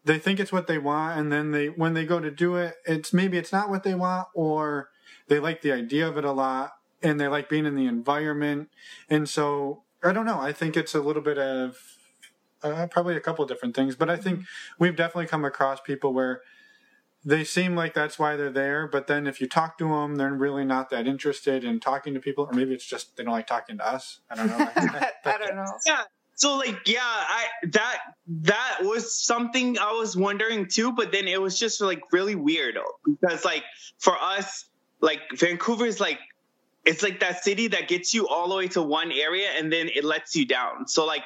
they 0.04 0.18
think 0.18 0.40
it's 0.40 0.52
what 0.52 0.66
they 0.66 0.78
want, 0.78 1.18
and 1.18 1.32
then 1.32 1.52
they 1.52 1.68
when 1.68 1.94
they 1.94 2.04
go 2.04 2.20
to 2.20 2.30
do 2.30 2.56
it, 2.56 2.74
it's 2.86 3.12
maybe 3.12 3.38
it's 3.38 3.52
not 3.52 3.70
what 3.70 3.82
they 3.82 3.94
want, 3.94 4.28
or 4.34 4.90
they 5.28 5.38
like 5.40 5.62
the 5.62 5.72
idea 5.72 6.06
of 6.06 6.18
it 6.18 6.24
a 6.24 6.32
lot, 6.32 6.72
and 7.04 7.20
they 7.20 7.28
like 7.28 7.48
being 7.48 7.66
in 7.66 7.76
the 7.76 7.86
environment, 7.86 8.70
and 9.08 9.28
so 9.28 9.82
I 10.02 10.12
don't 10.12 10.26
know. 10.26 10.40
I 10.40 10.52
think 10.52 10.76
it's 10.76 10.94
a 10.94 11.00
little 11.00 11.22
bit 11.22 11.38
of. 11.38 11.78
Uh, 12.62 12.86
probably 12.86 13.14
a 13.14 13.20
couple 13.20 13.42
of 13.42 13.48
different 13.50 13.76
things, 13.76 13.94
but 13.94 14.08
I 14.08 14.16
think 14.16 14.40
we've 14.78 14.96
definitely 14.96 15.26
come 15.26 15.44
across 15.44 15.82
people 15.82 16.14
where 16.14 16.40
they 17.22 17.44
seem 17.44 17.76
like 17.76 17.92
that's 17.92 18.18
why 18.18 18.36
they're 18.36 18.50
there, 18.50 18.88
but 18.88 19.06
then 19.06 19.26
if 19.26 19.38
you 19.38 19.46
talk 19.46 19.76
to 19.78 19.88
them, 19.88 20.16
they're 20.16 20.32
really 20.32 20.64
not 20.64 20.88
that 20.88 21.06
interested 21.06 21.62
in 21.62 21.78
talking 21.78 22.14
to 22.14 22.20
people, 22.20 22.44
or 22.50 22.54
maybe 22.54 22.72
it's 22.72 22.86
just 22.86 23.18
they 23.18 23.24
don't 23.24 23.34
like 23.34 23.46
talking 23.46 23.76
to 23.76 23.86
us. 23.86 24.20
I 24.30 24.36
don't 24.36 24.46
know. 24.46 24.56
I 25.26 25.36
don't 25.38 25.56
know. 25.56 25.66
yeah 25.84 26.04
so 26.36 26.56
like 26.56 26.76
yeah 26.86 26.98
i 27.00 27.46
that 27.68 27.98
that 28.26 28.78
was 28.82 29.16
something 29.16 29.78
i 29.78 29.92
was 29.92 30.16
wondering 30.16 30.66
too 30.66 30.90
but 30.90 31.12
then 31.12 31.28
it 31.28 31.40
was 31.40 31.58
just 31.58 31.80
like 31.80 32.00
really 32.12 32.34
weird 32.34 32.76
because 33.06 33.44
like 33.44 33.62
for 33.98 34.16
us 34.20 34.64
like 35.00 35.20
Vancouver 35.34 35.86
is 35.86 36.00
like 36.00 36.18
it's 36.84 37.02
like 37.02 37.20
that 37.20 37.42
city 37.42 37.68
that 37.68 37.88
gets 37.88 38.12
you 38.12 38.28
all 38.28 38.48
the 38.48 38.54
way 38.54 38.68
to 38.68 38.82
one 38.82 39.10
area 39.10 39.48
and 39.56 39.72
then 39.72 39.88
it 39.94 40.04
lets 40.04 40.36
you 40.36 40.44
down. 40.44 40.86
So 40.86 41.06
like 41.06 41.22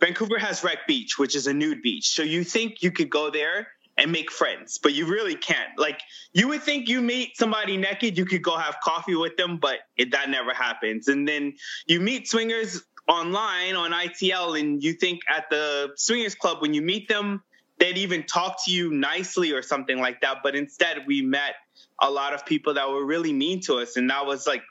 vancouver 0.00 0.38
has 0.38 0.62
wreck 0.62 0.86
beach 0.86 1.18
which 1.18 1.34
is 1.34 1.46
a 1.46 1.54
nude 1.54 1.82
beach. 1.82 2.08
So 2.08 2.22
you 2.22 2.44
think 2.44 2.82
you 2.82 2.90
could 2.90 3.10
go 3.10 3.30
there 3.30 3.68
and 3.96 4.12
make 4.12 4.30
friends 4.30 4.78
but 4.78 4.94
you 4.94 5.06
really 5.06 5.34
can't. 5.34 5.70
Like 5.78 6.00
you 6.32 6.48
would 6.48 6.62
think 6.62 6.88
you 6.88 7.00
meet 7.00 7.36
somebody 7.36 7.76
naked 7.76 8.18
you 8.18 8.26
could 8.26 8.42
go 8.42 8.56
have 8.56 8.76
coffee 8.82 9.14
with 9.14 9.36
them 9.36 9.58
but 9.58 9.78
it, 9.96 10.12
that 10.12 10.28
never 10.28 10.52
happens. 10.52 11.08
And 11.08 11.26
then 11.26 11.54
you 11.86 12.00
meet 12.00 12.28
swingers 12.28 12.82
online 13.08 13.74
on 13.74 13.92
ITL 13.92 14.60
and 14.60 14.82
you 14.82 14.92
think 14.92 15.20
at 15.34 15.48
the 15.48 15.92
swingers 15.96 16.34
club 16.34 16.60
when 16.60 16.74
you 16.74 16.82
meet 16.82 17.08
them 17.08 17.42
they'd 17.78 17.96
even 17.96 18.24
talk 18.24 18.56
to 18.66 18.72
you 18.72 18.90
nicely 18.92 19.52
or 19.52 19.62
something 19.62 19.98
like 19.98 20.20
that. 20.20 20.38
But 20.42 20.54
instead 20.54 21.06
we 21.06 21.22
met 21.22 21.54
a 22.00 22.10
lot 22.10 22.34
of 22.34 22.44
people 22.44 22.74
that 22.74 22.88
were 22.88 23.04
really 23.04 23.32
mean 23.32 23.60
to 23.62 23.78
us. 23.78 23.96
And 23.96 24.10
that 24.10 24.26
was 24.26 24.46
like 24.46 24.62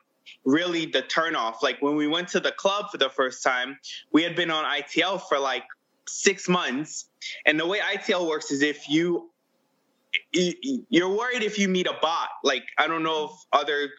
really 0.48 0.86
the 0.86 1.04
turnoff 1.04 1.62
like 1.62 1.78
when 1.82 1.98
we 1.98 2.08
went 2.08 2.30
to 2.30 2.40
the 2.40 2.54
club 2.54 2.86
for 2.90 2.98
the 2.98 3.10
first 3.10 3.44
time 3.44 3.78
we 4.14 4.24
had 4.24 4.34
been 4.34 4.50
on 4.50 4.64
ITL 4.64 5.22
for 5.28 5.38
like 5.38 5.64
six 6.08 6.48
months. 6.48 7.10
And 7.46 7.60
the 7.60 7.68
way 7.68 7.80
ITL 7.80 8.28
works 8.28 8.50
is 8.50 8.62
if 8.62 8.90
you 8.90 9.30
you're 10.32 11.10
worried 11.10 11.44
if 11.44 11.60
you 11.60 11.68
meet 11.68 11.86
a 11.86 11.96
bot. 12.02 12.30
Like 12.44 12.64
I 12.78 12.88
don't 12.88 13.04
know 13.04 13.26
if 13.26 13.32
other 13.52 13.90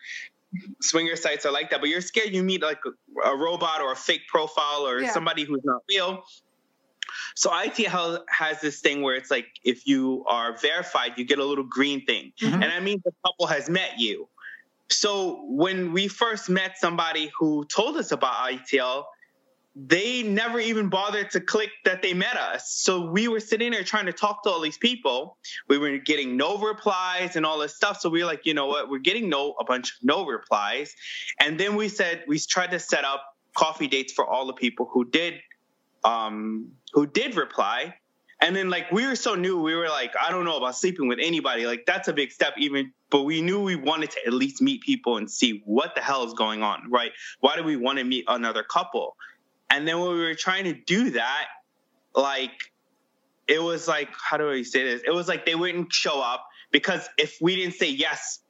swinger 0.81 1.17
sites 1.17 1.45
are 1.45 1.53
like 1.53 1.71
that, 1.71 1.81
but 1.81 1.91
you're 1.91 2.01
scared 2.01 2.33
you 2.33 2.43
meet 2.43 2.63
like 2.63 2.81
a, 2.87 3.29
a 3.29 3.37
robot 3.37 3.83
or 3.83 3.93
a 3.93 3.97
fake 3.97 4.23
profile 4.27 4.87
or 4.87 5.01
yeah. 5.01 5.13
somebody 5.13 5.45
who's 5.45 5.61
not 5.65 5.83
real. 5.89 6.25
So 7.35 7.51
ITL 7.51 8.23
has 8.31 8.61
this 8.61 8.81
thing 8.81 9.03
where 9.03 9.15
it's 9.15 9.31
like 9.31 9.49
if 9.65 9.87
you 9.87 10.25
are 10.27 10.57
verified, 10.57 11.13
you 11.17 11.25
get 11.25 11.39
a 11.39 11.45
little 11.45 11.65
green 11.65 12.05
thing, 12.07 12.33
mm-hmm. 12.41 12.55
and 12.55 12.63
that 12.65 12.83
means 12.83 13.03
the 13.05 13.13
couple 13.25 13.47
has 13.47 13.69
met 13.69 13.99
you. 13.99 14.29
So 14.91 15.45
when 15.47 15.93
we 15.93 16.09
first 16.09 16.49
met 16.49 16.79
somebody 16.79 17.31
who 17.39 17.65
told 17.67 17.97
us 17.97 18.13
about 18.13 18.51
ITL, 18.51 19.05
they 19.77 20.25
never 20.25 20.59
even 20.59 20.89
bothered 20.89 21.31
to 21.31 21.41
click 21.41 21.71
that 21.85 22.03
they 22.03 22.13
met 22.13 22.37
us. 22.37 22.73
So 22.73 23.11
we 23.11 23.29
were 23.29 23.39
sitting 23.39 23.71
there 23.71 23.85
trying 23.85 24.07
to 24.07 24.13
talk 24.13 24.43
to 24.43 24.51
all 24.51 24.61
these 24.61 24.79
people. 24.79 25.37
We 25.69 25.79
were 25.79 25.99
getting 25.99 26.37
no 26.37 26.59
replies 26.59 27.37
and 27.37 27.47
all 27.47 27.59
this 27.59 27.77
stuff. 27.77 28.01
So 28.01 28.09
we 28.09 28.21
were 28.21 28.27
like, 28.27 28.45
you 28.45 28.55
know 28.55 28.67
what? 28.67 28.91
We're 28.91 28.99
getting 28.99 29.29
no 29.29 29.55
a 29.61 29.65
bunch 29.65 29.91
of 29.91 29.97
no 30.03 30.27
replies. 30.27 30.95
And 31.39 31.61
then 31.61 31.77
we 31.77 31.89
said 31.89 32.25
we 32.27 32.41
tried 32.41 32.73
to 32.73 32.81
set 32.81 33.05
up 33.05 33.23
coffee 33.55 33.87
dates 33.87 34.13
for 34.13 34.27
all 34.27 34.47
the 34.47 34.53
people 34.53 34.89
who 34.93 35.05
did 35.05 35.35
um 36.03 36.73
who 36.93 37.07
did 37.07 37.37
reply. 37.37 37.95
And 38.41 38.57
then 38.57 38.71
like 38.71 38.91
we 38.91 39.07
were 39.07 39.17
so 39.17 39.35
new, 39.37 39.61
we 39.61 39.77
were 39.77 39.89
like, 39.89 40.13
I 40.21 40.31
don't 40.31 40.45
know 40.45 40.57
about 40.57 40.77
sleeping 40.77 41.07
with 41.07 41.19
anybody. 41.23 41.67
Like 41.67 41.85
that's 41.87 42.09
a 42.09 42.13
big 42.13 42.33
step 42.33 42.55
even 42.59 42.93
but 43.11 43.23
we 43.23 43.41
knew 43.41 43.61
we 43.63 43.77
wanted 43.77 44.11
to 44.13 44.27
at 44.27 44.33
least 44.33 44.61
meet 44.61 44.83
people 44.83 45.17
and 45.17 45.31
see 45.31 45.63
what 45.65 45.95
the 45.95 46.01
hell 46.01 46.25
is 46.25 46.35
going 46.35 46.63
on, 46.63 46.91
right? 46.91 47.13
Why 47.41 47.57
do 47.57 47.65
we 47.65 47.77
want 47.77 47.99
to 47.99 48.05
meet 48.05 48.25
another 48.29 48.63
couple? 48.63 49.17
And 49.71 49.87
then 49.87 50.01
when 50.01 50.13
we 50.13 50.21
were 50.21 50.35
trying 50.35 50.65
to 50.65 50.75
do 50.75 51.11
that, 51.11 51.47
like 52.15 52.73
it 53.47 53.63
was 53.63 53.89
like, 53.89 54.09
how 54.13 54.37
do 54.37 54.51
I 54.51 54.63
say 54.63 54.85
this? 54.85 55.03
It 55.07 55.13
was 55.13 55.29
like 55.29 55.47
they 55.47 55.55
wouldn't 55.55 55.93
show 55.93 56.21
up 56.21 56.47
because 56.71 57.09
if 57.17 57.39
we 57.41 57.57
didn't 57.57 57.75
say 57.75 57.91
yes 57.91 58.41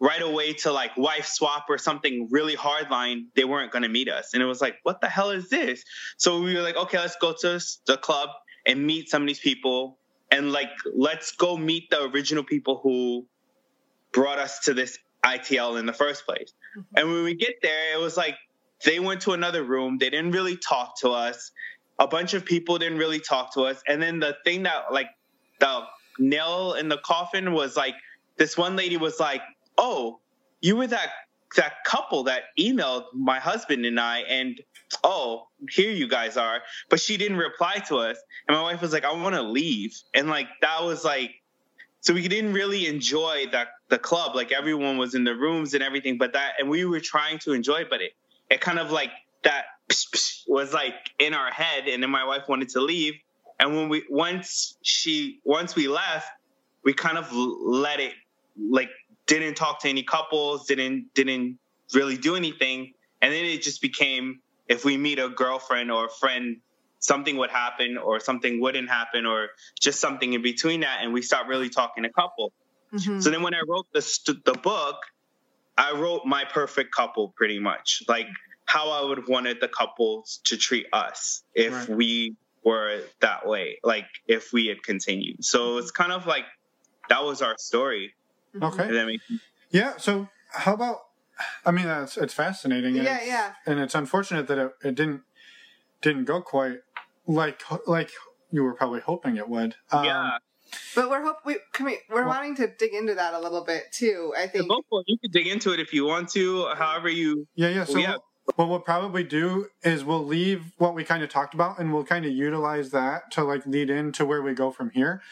right 0.00 0.22
away 0.22 0.52
to 0.52 0.70
like 0.70 0.96
wife 0.96 1.26
swap 1.26 1.66
or 1.68 1.78
something 1.78 2.28
really 2.30 2.54
hard 2.54 2.90
line, 2.90 3.26
they 3.34 3.44
weren't 3.44 3.72
going 3.72 3.82
to 3.82 3.88
meet 3.88 4.08
us. 4.08 4.34
And 4.34 4.42
it 4.42 4.46
was 4.46 4.60
like, 4.60 4.76
what 4.82 5.00
the 5.00 5.08
hell 5.08 5.30
is 5.30 5.48
this? 5.48 5.84
So 6.18 6.40
we 6.40 6.54
were 6.54 6.62
like, 6.62 6.76
okay, 6.76 6.98
let's 6.98 7.16
go 7.20 7.32
to 7.40 7.60
the 7.86 7.96
club 7.96 8.30
and 8.66 8.86
meet 8.86 9.08
some 9.08 9.22
of 9.22 9.28
these 9.28 9.40
people. 9.40 9.98
And 10.30 10.52
like, 10.52 10.70
let's 10.94 11.32
go 11.32 11.56
meet 11.56 11.90
the 11.90 12.02
original 12.04 12.44
people 12.44 12.80
who 12.82 13.26
brought 14.14 14.38
us 14.38 14.60
to 14.60 14.72
this 14.72 14.98
ITL 15.24 15.78
in 15.78 15.86
the 15.86 15.92
first 15.92 16.24
place. 16.24 16.52
Mm-hmm. 16.78 16.96
And 16.96 17.12
when 17.12 17.24
we 17.24 17.34
get 17.34 17.56
there, 17.62 17.94
it 17.94 18.00
was 18.00 18.16
like 18.16 18.36
they 18.84 19.00
went 19.00 19.22
to 19.22 19.32
another 19.32 19.62
room. 19.62 19.98
They 19.98 20.10
didn't 20.10 20.32
really 20.32 20.56
talk 20.56 21.00
to 21.00 21.10
us. 21.10 21.50
A 21.98 22.06
bunch 22.06 22.34
of 22.34 22.44
people 22.44 22.78
didn't 22.78 22.98
really 22.98 23.20
talk 23.20 23.54
to 23.54 23.62
us. 23.62 23.82
And 23.88 24.00
then 24.00 24.20
the 24.20 24.36
thing 24.44 24.62
that 24.64 24.92
like 24.92 25.08
the 25.60 25.82
nail 26.18 26.74
in 26.74 26.88
the 26.88 26.98
coffin 26.98 27.52
was 27.52 27.76
like 27.76 27.94
this 28.36 28.56
one 28.56 28.76
lady 28.76 28.96
was 28.96 29.20
like, 29.20 29.42
"Oh, 29.78 30.20
you 30.60 30.76
were 30.76 30.86
that 30.88 31.10
that 31.56 31.84
couple 31.84 32.24
that 32.24 32.42
emailed 32.58 33.04
my 33.14 33.38
husband 33.38 33.86
and 33.86 34.00
I 34.00 34.20
and 34.20 34.60
oh, 35.04 35.48
here 35.70 35.90
you 35.90 36.08
guys 36.08 36.36
are." 36.36 36.62
But 36.90 37.00
she 37.00 37.16
didn't 37.16 37.38
reply 37.38 37.76
to 37.88 37.98
us. 37.98 38.18
And 38.48 38.56
my 38.56 38.62
wife 38.62 38.82
was 38.82 38.92
like, 38.92 39.04
"I 39.04 39.12
want 39.12 39.36
to 39.36 39.42
leave." 39.42 39.96
And 40.14 40.28
like 40.28 40.48
that 40.60 40.82
was 40.82 41.04
like 41.04 41.30
so 42.04 42.12
we 42.12 42.28
didn't 42.28 42.52
really 42.52 42.86
enjoy 42.86 43.46
the 43.50 43.64
the 43.88 43.98
club. 43.98 44.36
Like 44.36 44.52
everyone 44.52 44.98
was 44.98 45.14
in 45.14 45.24
the 45.24 45.34
rooms 45.34 45.72
and 45.72 45.82
everything 45.82 46.18
but 46.18 46.34
that 46.34 46.52
and 46.58 46.68
we 46.68 46.84
were 46.84 47.00
trying 47.00 47.38
to 47.40 47.52
enjoy 47.52 47.76
it, 47.76 47.90
but 47.90 48.02
it 48.02 48.12
it 48.50 48.60
kind 48.60 48.78
of 48.78 48.90
like 48.90 49.10
that 49.42 49.64
was 50.46 50.74
like 50.74 50.94
in 51.18 51.32
our 51.32 51.50
head 51.50 51.88
and 51.88 52.02
then 52.02 52.10
my 52.10 52.24
wife 52.24 52.42
wanted 52.46 52.68
to 52.70 52.80
leave. 52.80 53.14
And 53.58 53.74
when 53.74 53.88
we 53.88 54.04
once 54.10 54.76
she 54.82 55.40
once 55.44 55.74
we 55.74 55.88
left 55.88 56.28
we 56.84 56.92
kind 56.92 57.16
of 57.16 57.32
let 57.32 58.00
it 58.00 58.12
like 58.58 58.90
didn't 59.26 59.54
talk 59.54 59.80
to 59.80 59.88
any 59.88 60.02
couples 60.02 60.66
didn't 60.66 61.06
didn't 61.14 61.58
really 61.94 62.18
do 62.18 62.36
anything. 62.36 62.92
And 63.22 63.32
then 63.32 63.46
it 63.46 63.62
just 63.62 63.80
became 63.80 64.40
if 64.68 64.84
we 64.84 64.98
meet 64.98 65.18
a 65.18 65.30
girlfriend 65.30 65.90
or 65.90 66.04
a 66.04 66.10
friend 66.10 66.58
something 67.04 67.36
would 67.36 67.50
happen 67.50 67.98
or 67.98 68.18
something 68.20 68.60
wouldn't 68.60 68.88
happen 68.88 69.26
or 69.26 69.48
just 69.80 70.00
something 70.00 70.32
in 70.32 70.42
between 70.42 70.80
that 70.80 71.00
and 71.02 71.12
we 71.12 71.22
stopped 71.22 71.48
really 71.48 71.68
talking 71.68 72.02
to 72.02 72.10
couple 72.10 72.52
mm-hmm. 72.92 73.20
so 73.20 73.30
then 73.30 73.42
when 73.42 73.54
i 73.54 73.60
wrote 73.68 73.86
the, 73.92 74.40
the 74.44 74.54
book 74.54 74.96
I 75.76 75.92
wrote 75.92 76.24
my 76.24 76.44
perfect 76.44 76.94
couple 76.94 77.28
pretty 77.30 77.58
much, 77.58 78.02
like 78.08 78.28
how 78.64 78.90
I 78.90 79.08
would 79.08 79.28
wanted 79.28 79.60
the 79.60 79.68
couples 79.68 80.40
to 80.44 80.56
treat 80.56 80.86
us 80.92 81.42
if 81.54 81.72
right. 81.72 81.88
we 81.88 82.36
were 82.64 83.02
that 83.20 83.46
way, 83.46 83.78
like 83.82 84.06
if 84.28 84.52
we 84.52 84.66
had 84.66 84.82
continued. 84.82 85.44
So 85.44 85.78
it's 85.78 85.90
kind 85.90 86.12
of 86.12 86.26
like 86.26 86.44
that 87.08 87.24
was 87.24 87.42
our 87.42 87.58
story. 87.58 88.14
Okay. 88.60 89.18
Yeah. 89.70 89.94
So 89.98 90.28
how 90.50 90.74
about? 90.74 90.98
I 91.66 91.72
mean, 91.72 91.88
it's 91.88 92.16
it's 92.16 92.32
fascinating. 92.32 92.94
yeah, 92.94 93.16
it's, 93.16 93.26
yeah. 93.26 93.52
And 93.66 93.80
it's 93.80 93.96
unfortunate 93.96 94.46
that 94.46 94.58
it, 94.58 94.72
it 94.84 94.94
didn't 94.94 95.22
didn't 96.00 96.24
go 96.26 96.40
quite 96.40 96.78
like 97.26 97.62
like 97.86 98.10
you 98.50 98.62
were 98.62 98.74
probably 98.74 99.00
hoping 99.00 99.36
it 99.36 99.48
would. 99.48 99.74
Um, 99.90 100.04
yeah. 100.04 100.38
But 100.94 101.10
we're 101.10 101.22
hope 101.22 101.38
we 101.44 101.58
can 101.72 101.86
we 101.86 101.98
we're 102.08 102.24
well, 102.24 102.34
wanting 102.34 102.56
to 102.56 102.68
dig 102.78 102.94
into 102.94 103.14
that 103.14 103.34
a 103.34 103.40
little 103.40 103.64
bit 103.64 103.84
too. 103.92 104.32
I 104.36 104.46
think 104.46 104.66
you 105.06 105.18
can 105.18 105.30
dig 105.30 105.46
into 105.46 105.72
it 105.72 105.80
if 105.80 105.92
you 105.92 106.04
want 106.04 106.30
to. 106.30 106.66
However 106.74 107.08
you. 107.08 107.46
Yeah, 107.54 107.68
yeah. 107.68 107.84
So 107.84 107.98
yeah. 107.98 108.16
what 108.56 108.68
we'll 108.68 108.80
probably 108.80 109.24
do 109.24 109.68
is 109.82 110.04
we'll 110.04 110.24
leave 110.24 110.72
what 110.78 110.94
we 110.94 111.04
kind 111.04 111.22
of 111.22 111.28
talked 111.28 111.54
about, 111.54 111.78
and 111.78 111.92
we'll 111.92 112.04
kind 112.04 112.24
of 112.24 112.32
utilize 112.32 112.90
that 112.90 113.30
to 113.32 113.44
like 113.44 113.66
lead 113.66 113.90
into 113.90 114.24
where 114.24 114.42
we 114.42 114.54
go 114.54 114.70
from 114.70 114.90
here. 114.90 115.22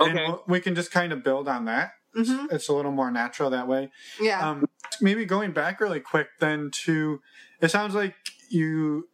Okay. 0.00 0.10
And 0.10 0.18
we'll, 0.20 0.44
we 0.46 0.60
can 0.60 0.74
just 0.74 0.90
kind 0.90 1.12
of 1.12 1.24
build 1.24 1.48
on 1.48 1.64
that. 1.64 1.92
Mm-hmm. 2.16 2.54
It's 2.54 2.68
a 2.68 2.72
little 2.72 2.92
more 2.92 3.10
natural 3.10 3.50
that 3.50 3.68
way. 3.68 3.90
Yeah. 4.20 4.48
Um, 4.48 4.66
maybe 5.00 5.24
going 5.24 5.52
back 5.52 5.80
really 5.80 6.00
quick 6.00 6.28
then 6.40 6.70
to, 6.84 7.20
it 7.60 7.70
sounds 7.70 7.94
like 7.94 8.14
you 8.48 9.08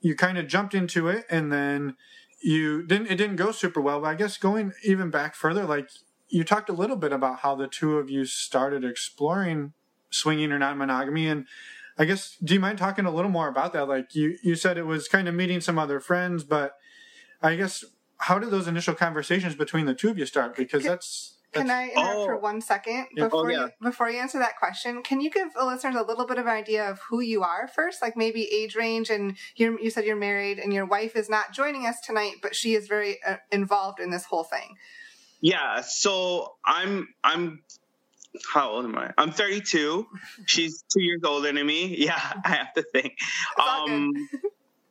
you 0.00 0.14
kind 0.14 0.38
of 0.38 0.46
jumped 0.46 0.74
into 0.74 1.08
it 1.08 1.26
and 1.30 1.52
then 1.52 1.96
you 2.42 2.82
didn't 2.86 3.08
it 3.08 3.16
didn't 3.16 3.36
go 3.36 3.52
super 3.52 3.80
well 3.80 4.00
but 4.00 4.08
i 4.08 4.14
guess 4.14 4.36
going 4.36 4.72
even 4.84 5.10
back 5.10 5.34
further 5.34 5.64
like 5.64 5.88
you 6.28 6.44
talked 6.44 6.68
a 6.68 6.74
little 6.74 6.96
bit 6.96 7.12
about 7.12 7.40
how 7.40 7.54
the 7.54 7.66
two 7.66 7.98
of 7.98 8.08
you 8.08 8.24
started 8.24 8.84
exploring 8.84 9.72
swinging 10.10 10.52
or 10.52 10.58
non-monogamy 10.58 11.28
and 11.28 11.46
i 11.98 12.04
guess 12.04 12.36
do 12.42 12.54
you 12.54 12.60
mind 12.60 12.78
talking 12.78 13.04
a 13.04 13.10
little 13.10 13.30
more 13.30 13.48
about 13.48 13.72
that? 13.72 13.88
Like 13.88 14.14
you 14.14 14.38
you 14.42 14.54
said 14.54 14.78
it 14.78 14.86
was 14.86 15.08
kind 15.08 15.28
of 15.28 15.34
meeting 15.34 15.60
some 15.60 15.78
other 15.78 16.00
friends 16.00 16.44
but 16.44 16.76
i 17.42 17.56
guess 17.56 17.84
how 18.20 18.38
did 18.38 18.50
those 18.50 18.68
initial 18.68 18.94
conversations 18.94 19.54
between 19.54 19.86
the 19.86 19.94
two 19.94 20.10
of 20.10 20.18
you 20.18 20.26
start? 20.26 20.54
Because 20.54 20.84
that's 20.84 21.38
can 21.52 21.70
I 21.70 21.88
interrupt 21.88 22.16
oh. 22.16 22.26
for 22.26 22.36
one 22.38 22.60
second 22.60 23.06
oh, 23.18 23.24
before 23.24 23.50
oh, 23.50 23.52
yeah. 23.52 23.64
you 23.64 23.70
before 23.82 24.10
you 24.10 24.18
answer 24.18 24.38
that 24.38 24.58
question? 24.58 25.02
Can 25.02 25.20
you 25.20 25.30
give 25.30 25.52
the 25.54 25.64
listeners 25.64 25.96
a 25.96 26.02
little 26.02 26.26
bit 26.26 26.38
of 26.38 26.46
an 26.46 26.52
idea 26.52 26.88
of 26.88 27.00
who 27.08 27.20
you 27.20 27.42
are 27.42 27.68
first, 27.68 28.02
like 28.02 28.16
maybe 28.16 28.44
age 28.52 28.76
range, 28.76 29.10
and 29.10 29.36
you 29.56 29.78
you 29.80 29.90
said 29.90 30.04
you're 30.04 30.16
married, 30.16 30.58
and 30.58 30.72
your 30.72 30.86
wife 30.86 31.16
is 31.16 31.28
not 31.28 31.52
joining 31.52 31.86
us 31.86 32.00
tonight, 32.00 32.36
but 32.42 32.54
she 32.54 32.74
is 32.74 32.86
very 32.86 33.22
uh, 33.24 33.36
involved 33.50 34.00
in 34.00 34.10
this 34.10 34.24
whole 34.24 34.44
thing. 34.44 34.76
Yeah, 35.40 35.80
so 35.80 36.56
I'm 36.64 37.08
I'm 37.24 37.62
how 38.52 38.70
old 38.70 38.84
am 38.84 38.96
I? 38.96 39.12
I'm 39.18 39.32
32. 39.32 40.06
She's 40.46 40.82
two 40.82 41.02
years 41.02 41.20
older 41.24 41.52
than 41.52 41.66
me. 41.66 41.96
Yeah, 41.96 42.14
I 42.44 42.48
have 42.48 42.72
to 42.74 42.82
think. 42.82 43.16
Um, 43.58 44.12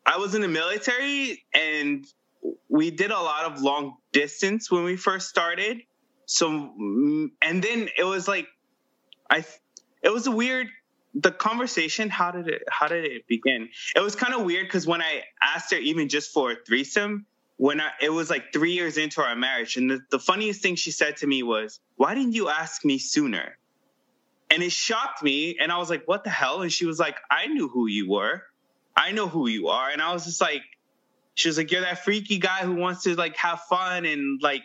I 0.05 0.17
was 0.17 0.35
in 0.35 0.41
the 0.41 0.47
military, 0.47 1.45
and 1.53 2.05
we 2.67 2.91
did 2.91 3.11
a 3.11 3.19
lot 3.19 3.45
of 3.45 3.61
long 3.61 3.97
distance 4.11 4.71
when 4.71 4.83
we 4.83 4.95
first 4.95 5.29
started 5.29 5.81
so 6.29 6.51
mm, 6.51 7.31
and 7.41 7.63
then 7.63 7.89
it 7.97 8.03
was 8.03 8.27
like 8.27 8.47
i 9.31 9.43
it 10.03 10.13
was 10.13 10.27
a 10.27 10.31
weird 10.31 10.67
the 11.15 11.31
conversation 11.31 12.07
how 12.07 12.29
did 12.29 12.47
it 12.47 12.61
how 12.69 12.87
did 12.87 13.03
it 13.03 13.27
begin? 13.27 13.67
It 13.95 13.99
was 13.99 14.15
kind 14.15 14.35
of 14.35 14.43
weird 14.43 14.67
because 14.67 14.85
when 14.85 15.01
i 15.01 15.23
asked 15.41 15.71
her 15.71 15.77
even 15.77 16.07
just 16.07 16.31
for 16.31 16.51
a 16.51 16.55
threesome 16.67 17.25
when 17.57 17.81
I, 17.81 17.89
it 17.99 18.09
was 18.09 18.29
like 18.29 18.53
three 18.53 18.71
years 18.71 18.97
into 18.97 19.21
our 19.21 19.35
marriage 19.35 19.75
and 19.75 19.89
the, 19.89 19.99
the 20.11 20.19
funniest 20.19 20.61
thing 20.61 20.75
she 20.75 20.91
said 20.91 21.17
to 21.17 21.27
me 21.27 21.41
was 21.41 21.79
why 21.97 22.13
didn't 22.13 22.33
you 22.33 22.47
ask 22.47 22.85
me 22.85 22.99
sooner? 22.99 23.57
And 24.51 24.63
it 24.63 24.71
shocked 24.71 25.23
me 25.23 25.57
and 25.59 25.71
i 25.71 25.77
was 25.77 25.89
like 25.89 26.03
what 26.07 26.23
the 26.23 26.29
hell? 26.29 26.61
And 26.61 26.71
she 26.71 26.85
was 26.85 26.99
like 26.99 27.17
i 27.31 27.47
knew 27.47 27.67
who 27.67 27.87
you 27.87 28.07
were. 28.07 28.43
I 28.95 29.13
know 29.13 29.27
who 29.27 29.47
you 29.47 29.69
are. 29.69 29.89
And 29.89 29.99
i 29.99 30.13
was 30.13 30.25
just 30.25 30.41
like 30.41 30.61
she 31.33 31.49
was 31.49 31.57
like 31.57 31.71
you're 31.71 31.81
that 31.81 32.03
freaky 32.03 32.37
guy 32.37 32.59
who 32.59 32.75
wants 32.75 33.03
to 33.03 33.15
like 33.15 33.35
have 33.37 33.61
fun 33.61 34.05
and 34.05 34.39
like 34.43 34.61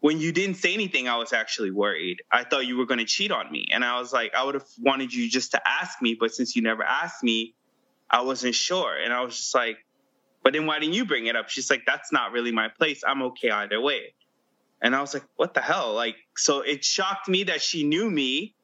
when 0.00 0.18
you 0.18 0.32
didn't 0.32 0.56
say 0.56 0.72
anything, 0.74 1.08
I 1.08 1.16
was 1.16 1.32
actually 1.32 1.70
worried. 1.70 2.22
I 2.32 2.44
thought 2.44 2.66
you 2.66 2.76
were 2.76 2.86
going 2.86 2.98
to 2.98 3.04
cheat 3.04 3.30
on 3.30 3.50
me. 3.52 3.66
And 3.70 3.84
I 3.84 3.98
was 3.98 4.12
like, 4.12 4.34
I 4.34 4.44
would 4.44 4.54
have 4.54 4.66
wanted 4.78 5.12
you 5.12 5.28
just 5.28 5.52
to 5.52 5.60
ask 5.68 6.00
me, 6.00 6.16
but 6.18 6.34
since 6.34 6.56
you 6.56 6.62
never 6.62 6.82
asked 6.82 7.22
me, 7.22 7.54
I 8.10 8.22
wasn't 8.22 8.54
sure. 8.54 8.96
And 8.96 9.12
I 9.12 9.20
was 9.20 9.36
just 9.36 9.54
like, 9.54 9.76
but 10.42 10.54
then 10.54 10.66
why 10.66 10.78
didn't 10.78 10.94
you 10.94 11.04
bring 11.04 11.26
it 11.26 11.36
up? 11.36 11.50
She's 11.50 11.70
like, 11.70 11.82
that's 11.86 12.12
not 12.12 12.32
really 12.32 12.50
my 12.50 12.68
place. 12.68 13.02
I'm 13.06 13.22
okay 13.22 13.50
either 13.50 13.80
way. 13.80 14.14
And 14.82 14.96
I 14.96 15.02
was 15.02 15.12
like, 15.12 15.24
what 15.36 15.52
the 15.52 15.60
hell? 15.60 15.92
Like, 15.94 16.16
so 16.34 16.60
it 16.60 16.82
shocked 16.82 17.28
me 17.28 17.44
that 17.44 17.60
she 17.60 17.84
knew 17.84 18.10
me. 18.10 18.54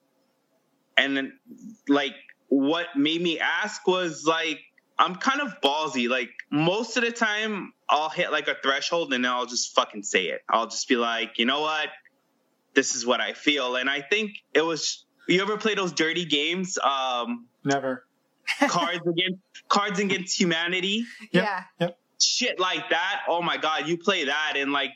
And 0.97 1.15
then, 1.15 1.39
like, 1.87 2.15
what 2.49 2.87
made 2.97 3.21
me 3.21 3.39
ask 3.39 3.87
was 3.87 4.25
like, 4.25 4.61
I'm 4.99 5.17
kind 5.17 5.43
of 5.43 5.61
ballsy. 5.61 6.09
Like, 6.09 6.31
most 6.51 6.97
of 6.97 7.05
the 7.05 7.11
time, 7.11 7.73
I'll 7.89 8.09
hit 8.09 8.31
like 8.33 8.49
a 8.49 8.57
threshold 8.63 9.13
and 9.13 9.25
then 9.25 9.33
I'll 9.33 9.47
just 9.47 9.75
fucking 9.75 10.03
say 10.03 10.27
it. 10.27 10.43
I'll 10.49 10.69
just 10.69 10.89
be 10.89 10.97
like, 10.97 11.39
you 11.39 11.47
know 11.47 11.61
what? 11.61 11.89
This 12.75 12.95
is 12.95 13.07
what 13.07 13.21
I 13.21 13.33
feel. 13.33 13.77
And 13.77 13.89
I 13.89 14.01
think 14.03 14.33
it 14.55 14.63
was 14.63 15.05
you 15.29 15.43
ever 15.43 15.57
play 15.57 15.75
those 15.75 15.93
dirty 15.93 16.25
games? 16.25 16.79
Um 16.79 17.47
Never. 17.65 18.07
cards 18.69 19.07
against 19.07 19.41
cards 19.69 19.99
against 19.99 20.39
humanity. 20.39 21.05
Yep. 21.33 21.45
Yeah. 21.45 21.63
Yep. 21.81 21.99
Shit 22.21 22.61
like 22.61 22.91
that. 22.91 23.23
Oh 23.29 23.43
my 23.43 23.57
god, 23.57 23.89
you 23.89 23.99
play 23.99 24.25
that 24.25 24.55
and 24.57 24.73
like 24.73 24.93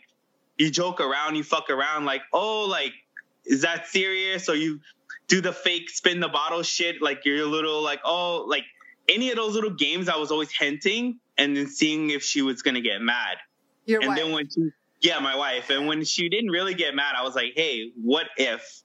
you 0.61 0.71
joke 0.71 1.01
around, 1.01 1.37
you 1.37 1.43
fuck 1.43 1.71
around, 1.71 2.05
like, 2.05 2.21
oh, 2.35 2.67
like, 2.67 2.93
is 3.47 3.63
that 3.63 3.87
serious? 3.87 4.47
Or 4.51 4.55
you 4.55 4.81
do 5.27 5.41
the 5.41 5.55
fake 5.55 5.89
spin 5.89 6.21
the 6.21 6.29
bottle 6.29 6.63
shit, 6.63 7.01
like 7.01 7.25
you're 7.25 7.43
a 7.43 7.47
little 7.47 7.83
like, 7.83 8.01
oh, 8.05 8.45
like 8.47 8.65
any 9.09 9.31
of 9.31 9.37
those 9.37 9.55
little 9.55 9.71
games 9.71 10.09
I 10.09 10.17
was 10.17 10.31
always 10.31 10.51
hinting 10.53 11.19
and 11.41 11.57
then 11.57 11.67
seeing 11.67 12.11
if 12.11 12.23
she 12.23 12.43
was 12.43 12.63
gonna 12.63 12.81
get 12.81 13.01
mad. 13.03 13.39
Your 13.87 14.01
and 14.01 14.09
wife. 14.11 14.19
then 14.19 14.33
when 14.33 14.49
she 14.49 14.71
yeah, 15.01 15.19
my 15.19 15.37
wife. 15.37 15.71
And 15.71 15.87
when 15.87 16.05
she 16.05 16.29
didn't 16.29 16.51
really 16.51 16.75
get 16.75 16.95
mad, 16.95 17.15
I 17.17 17.23
was 17.23 17.35
like, 17.35 17.53
hey, 17.57 17.91
what 18.01 18.27
if 18.37 18.83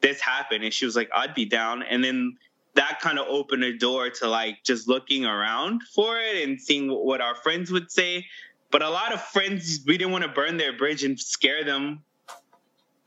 this 0.00 0.20
happened? 0.20 0.64
And 0.64 0.72
she 0.72 0.84
was 0.84 0.94
like, 0.94 1.10
I'd 1.14 1.34
be 1.34 1.44
down. 1.44 1.82
And 1.82 2.02
then 2.02 2.36
that 2.74 3.00
kind 3.00 3.18
of 3.18 3.26
opened 3.26 3.64
a 3.64 3.76
door 3.76 4.10
to 4.10 4.28
like 4.28 4.62
just 4.64 4.86
looking 4.86 5.24
around 5.24 5.82
for 5.94 6.18
it 6.18 6.46
and 6.46 6.60
seeing 6.60 6.88
what, 6.88 7.04
what 7.04 7.20
our 7.20 7.34
friends 7.34 7.70
would 7.72 7.90
say. 7.90 8.26
But 8.70 8.82
a 8.82 8.90
lot 8.90 9.12
of 9.12 9.20
friends, 9.20 9.80
we 9.86 9.98
didn't 9.98 10.12
want 10.12 10.24
to 10.24 10.30
burn 10.30 10.56
their 10.56 10.76
bridge 10.76 11.02
and 11.02 11.18
scare 11.18 11.64
them. 11.64 12.02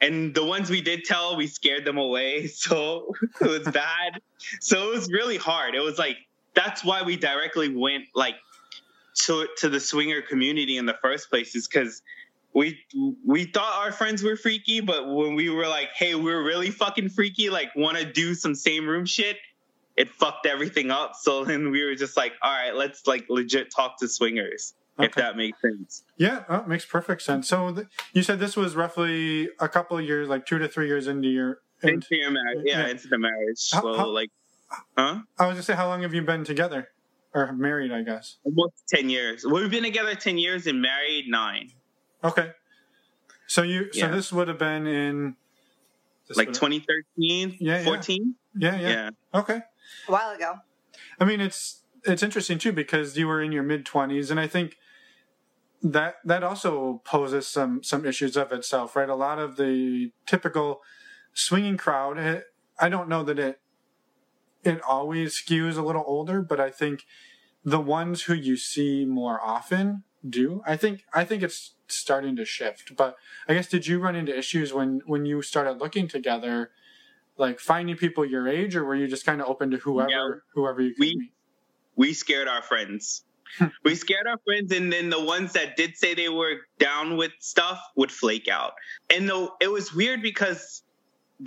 And 0.01 0.33
the 0.33 0.45
ones 0.45 0.69
we 0.69 0.81
did 0.81 1.03
tell, 1.03 1.35
we 1.35 1.47
scared 1.47 1.85
them 1.85 1.97
away. 1.97 2.47
So 2.53 3.13
it 3.41 3.47
was 3.47 3.73
bad. 3.73 4.21
So 4.59 4.89
it 4.89 4.95
was 4.95 5.11
really 5.11 5.37
hard. 5.37 5.75
It 5.75 5.81
was 5.81 5.97
like, 5.97 6.17
that's 6.55 6.83
why 6.83 7.03
we 7.03 7.15
directly 7.15 7.73
went 7.73 8.05
like 8.15 8.35
to, 9.25 9.47
to 9.57 9.69
the 9.69 9.79
swinger 9.79 10.21
community 10.21 10.77
in 10.77 10.85
the 10.85 10.95
first 11.01 11.29
place 11.29 11.55
is 11.55 11.67
because 11.67 12.01
we 12.53 12.79
we 13.25 13.45
thought 13.45 13.85
our 13.85 13.91
friends 13.91 14.23
were 14.23 14.35
freaky, 14.35 14.81
but 14.81 15.07
when 15.07 15.35
we 15.35 15.49
were 15.49 15.67
like, 15.67 15.89
"Hey, 15.95 16.15
we're 16.15 16.43
really 16.43 16.71
fucking 16.71 17.09
freaky," 17.09 17.49
like 17.49 17.69
want 17.75 17.97
to 17.97 18.11
do 18.11 18.33
some 18.33 18.55
same 18.55 18.87
room 18.87 19.05
shit, 19.05 19.37
it 19.95 20.09
fucked 20.09 20.47
everything 20.47 20.89
up. 20.89 21.13
So 21.15 21.45
then 21.45 21.69
we 21.69 21.83
were 21.85 21.93
just 21.95 22.17
like, 22.17 22.33
"All 22.41 22.51
right, 22.51 22.75
let's 22.75 23.05
like 23.05 23.25
legit 23.29 23.71
talk 23.73 23.99
to 23.99 24.07
swingers." 24.07 24.73
If 24.97 25.15
that 25.15 25.37
makes 25.37 25.61
sense. 25.61 26.03
Yeah, 26.17 26.43
oh, 26.49 26.57
it 26.57 26.67
makes 26.67 26.85
perfect 26.85 27.21
sense. 27.21 27.47
So 27.47 27.73
th- 27.73 27.87
you 28.11 28.21
said 28.21 28.39
this 28.39 28.57
was 28.57 28.75
roughly 28.75 29.47
a 29.57 29.69
couple 29.69 29.97
of 29.97 30.03
years, 30.03 30.27
like 30.27 30.45
two 30.45 30.57
to 30.59 30.67
three 30.67 30.87
years 30.87 31.07
into 31.07 31.29
your. 31.29 31.59
Into, 31.81 31.93
Into 31.93 32.15
your 32.17 32.31
marriage, 32.31 32.59
yeah, 32.65 32.79
yeah. 32.79 32.87
into 32.89 33.07
the 33.07 33.17
marriage. 33.17 33.69
How- 33.71 33.81
well, 33.81 33.95
how- 33.97 34.09
like, 34.09 34.29
huh? 34.97 35.19
I 35.37 35.47
was 35.47 35.55
just 35.55 35.67
say, 35.67 35.75
how 35.75 35.87
long 35.87 36.01
have 36.01 36.13
you 36.13 36.21
been 36.21 36.43
together 36.43 36.89
or 37.33 37.51
married? 37.53 37.91
I 37.91 38.01
guess. 38.03 38.37
Almost 38.43 38.73
ten 38.87 39.09
years. 39.09 39.45
We've 39.45 39.69
been 39.71 39.83
together 39.83 40.15
ten 40.15 40.37
years 40.37 40.67
and 40.67 40.81
married 40.81 41.25
nine, 41.27 41.71
Okay. 42.23 42.51
So 43.47 43.63
you, 43.63 43.91
so 43.93 44.07
this 44.09 44.31
would 44.31 44.47
have 44.47 44.59
been 44.59 44.85
in. 44.85 45.35
like 46.35 46.49
2013, 46.49 47.57
Yeah, 47.59 47.79
yeah. 47.79 47.83
14. 47.83 48.35
Yeah, 48.55 48.79
yeah, 48.79 48.89
yeah. 48.89 49.09
Okay. 49.33 49.61
a 50.07 50.11
while 50.11 50.31
ago. 50.35 50.55
I 51.19 51.25
mean, 51.25 51.41
it's 51.41 51.81
it's 52.03 52.21
interesting 52.23 52.57
too 52.59 52.71
because 52.71 53.17
you 53.17 53.27
were 53.27 53.41
in 53.41 53.51
your 53.51 53.63
mid 53.63 53.85
twenties, 53.85 54.29
and 54.31 54.39
I 54.39 54.47
think 54.47 54.77
that 55.81 56.15
that 56.25 56.43
also 56.43 57.01
poses 57.05 57.47
some 57.47 57.81
some 57.83 58.05
issues 58.05 58.37
of 58.37 58.51
itself, 58.51 58.95
right? 58.95 59.09
A 59.09 59.15
lot 59.15 59.39
of 59.39 59.55
the 59.57 60.11
typical 60.25 60.81
swinging 61.33 61.77
crowd, 61.77 62.17
eh, 62.19 62.41
I 62.79 62.89
don't 62.89 63.07
know 63.09 63.23
that 63.23 63.39
it 63.39 63.59
it 64.63 64.81
always 64.81 65.35
skews 65.41 65.77
a 65.77 65.81
little 65.81 66.03
older, 66.05 66.41
but 66.41 66.59
I 66.59 66.69
think 66.69 67.05
the 67.63 67.79
ones 67.79 68.23
who 68.23 68.33
you 68.33 68.57
see 68.57 69.05
more 69.05 69.39
often 69.43 70.03
do. 70.27 70.61
I 70.65 70.75
think 70.77 71.05
I 71.13 71.23
think 71.25 71.43
it's 71.43 71.75
starting 71.87 72.35
to 72.35 72.45
shift. 72.45 72.95
But 72.95 73.15
I 73.47 73.53
guess 73.53 73.67
did 73.67 73.87
you 73.87 73.99
run 73.99 74.15
into 74.15 74.37
issues 74.37 74.73
when 74.73 75.01
when 75.05 75.25
you 75.25 75.41
started 75.41 75.73
looking 75.79 76.07
together? 76.07 76.71
Like 77.37 77.59
finding 77.61 77.95
people 77.95 78.25
your 78.25 78.49
age, 78.49 78.75
or 78.75 78.83
were 78.83 78.95
you 78.95 79.07
just 79.07 79.25
kind 79.25 79.39
of 79.41 79.47
open 79.47 79.71
to 79.71 79.77
whoever, 79.77 80.09
Yeah. 80.09 80.29
whoever 80.53 80.81
you 80.81 80.93
could 80.93 80.99
We- 80.99 81.15
meet? 81.15 81.31
we 81.95 82.13
scared 82.13 82.49
our 82.49 82.61
friends. 82.61 83.23
we 83.85 83.95
scared 83.95 84.27
our 84.27 84.37
friends, 84.45 84.73
and 84.73 84.91
then 84.91 85.09
the 85.09 85.23
ones 85.23 85.53
that 85.53 85.77
did 85.77 85.95
say 85.97 86.13
they 86.13 86.27
were 86.29 86.57
down 86.79 87.15
with 87.17 87.31
stuff 87.39 87.79
would 87.95 88.11
flake 88.11 88.47
out. 88.49 88.73
And 89.09 89.27
though 89.27 89.55
it 89.61 89.69
was 89.71 89.93
weird 89.93 90.21
because, 90.21 90.83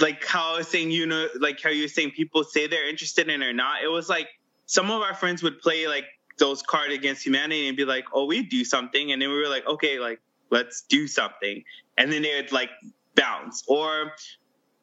like 0.00 0.24
how 0.24 0.54
I 0.54 0.58
was 0.58 0.68
saying, 0.68 0.90
you 0.90 1.06
know, 1.06 1.28
like 1.38 1.60
how 1.60 1.70
you 1.70 1.82
were 1.82 1.88
saying 1.88 2.12
people 2.12 2.44
say 2.44 2.66
they're 2.66 2.88
interested 2.88 3.28
in 3.28 3.40
they're 3.40 3.52
not. 3.52 3.82
It 3.82 3.88
was 3.88 4.08
like 4.08 4.28
some 4.66 4.90
of 4.90 5.02
our 5.02 5.14
friends 5.14 5.42
would 5.42 5.60
play 5.60 5.86
like 5.86 6.04
those 6.38 6.62
card 6.62 6.92
against 6.92 7.24
humanity 7.24 7.68
and 7.68 7.76
be 7.76 7.84
like, 7.84 8.04
"Oh, 8.12 8.24
we 8.24 8.42
do 8.42 8.64
something," 8.64 9.12
and 9.12 9.20
then 9.20 9.28
we 9.28 9.36
were 9.36 9.48
like, 9.48 9.66
"Okay, 9.66 9.98
like 9.98 10.20
let's 10.50 10.82
do 10.82 11.06
something," 11.06 11.62
and 11.98 12.10
then 12.12 12.22
they'd 12.22 12.52
like 12.52 12.70
bounce. 13.14 13.64
Or 13.66 14.12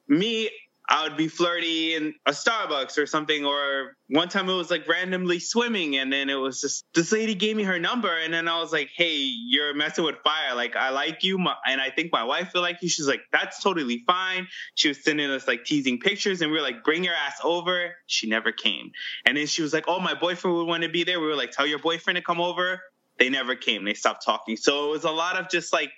me, 0.08 0.50
I 0.92 1.04
would 1.04 1.16
be 1.16 1.28
flirty 1.28 1.94
in 1.94 2.16
a 2.26 2.32
Starbucks 2.32 2.98
or 2.98 3.06
something. 3.06 3.46
Or 3.46 3.96
one 4.08 4.28
time 4.28 4.50
it 4.50 4.54
was 4.54 4.72
like 4.72 4.88
randomly 4.88 5.40
swimming, 5.40 5.96
and 5.98 6.12
then 6.12 6.30
it 6.30 6.36
was 6.36 6.62
just 6.62 6.84
this 6.96 7.12
lady 7.12 7.36
gave 7.36 7.56
me 7.56 7.64
her 7.64 7.78
number, 7.78 8.12
and 8.18 8.34
then 8.34 8.48
I 8.48 8.60
was 8.60 8.72
like, 8.72 8.90
"Hey, 8.96 9.18
you're 9.18 9.76
messing 9.76 10.04
with 10.04 10.16
fire. 10.24 10.56
Like 10.56 10.76
I 10.76 10.90
like 10.90 11.24
you, 11.24 11.38
and 11.38 11.80
I 11.80 11.92
think 11.92 12.12
my 12.12 12.24
wife 12.24 12.52
will 12.56 12.62
like 12.62 12.80
you." 12.82 12.90
She's 12.90 13.08
like, 13.08 13.22
"That's 13.32 13.62
totally 13.62 14.04
fine." 14.08 14.48
She 14.74 14.88
was 14.88 15.04
sending 15.04 15.30
us 15.30 15.48
like 15.48 15.64
teasing 15.64 16.00
pictures, 16.00 16.42
and 16.42 16.52
we 16.52 16.58
were 16.58 16.64
like, 16.64 16.84
"Bring 16.84 17.04
your 17.04 17.14
ass 17.14 17.40
over." 17.44 17.96
She 18.08 18.28
never 18.28 18.52
came, 18.52 18.92
and 19.26 19.38
then 19.38 19.46
she 19.46 19.62
was 19.62 19.74
like, 19.74 19.86
"Oh, 19.88 20.00
my 20.00 20.16
boyfriend 20.16 20.58
would 20.58 20.68
want 20.68 20.84
to 20.84 20.90
be 20.90 21.04
there." 21.04 21.20
We 21.20 21.28
were 21.28 21.36
like, 21.36 21.52
"Tell 21.52 21.68
your 21.68 21.80
boyfriend 21.80 22.18
to 22.18 22.24
come 22.24 22.42
over." 22.42 22.82
They 23.20 23.30
never 23.30 23.56
came. 23.56 23.84
They 23.84 23.94
stopped 23.94 24.26
talking. 24.26 24.56
So 24.58 24.88
it 24.88 24.92
was 24.92 25.04
a 25.04 25.12
lot 25.12 25.36
of 25.36 25.50
just 25.50 25.74
like 25.74 25.92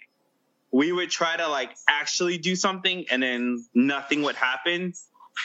we 0.72 0.92
would 0.92 1.10
try 1.10 1.36
to 1.36 1.48
like 1.48 1.76
actually 1.88 2.38
do 2.38 2.56
something 2.56 3.06
and 3.12 3.22
then 3.22 3.66
nothing 3.74 4.22
would 4.24 4.36
happen. 4.36 4.94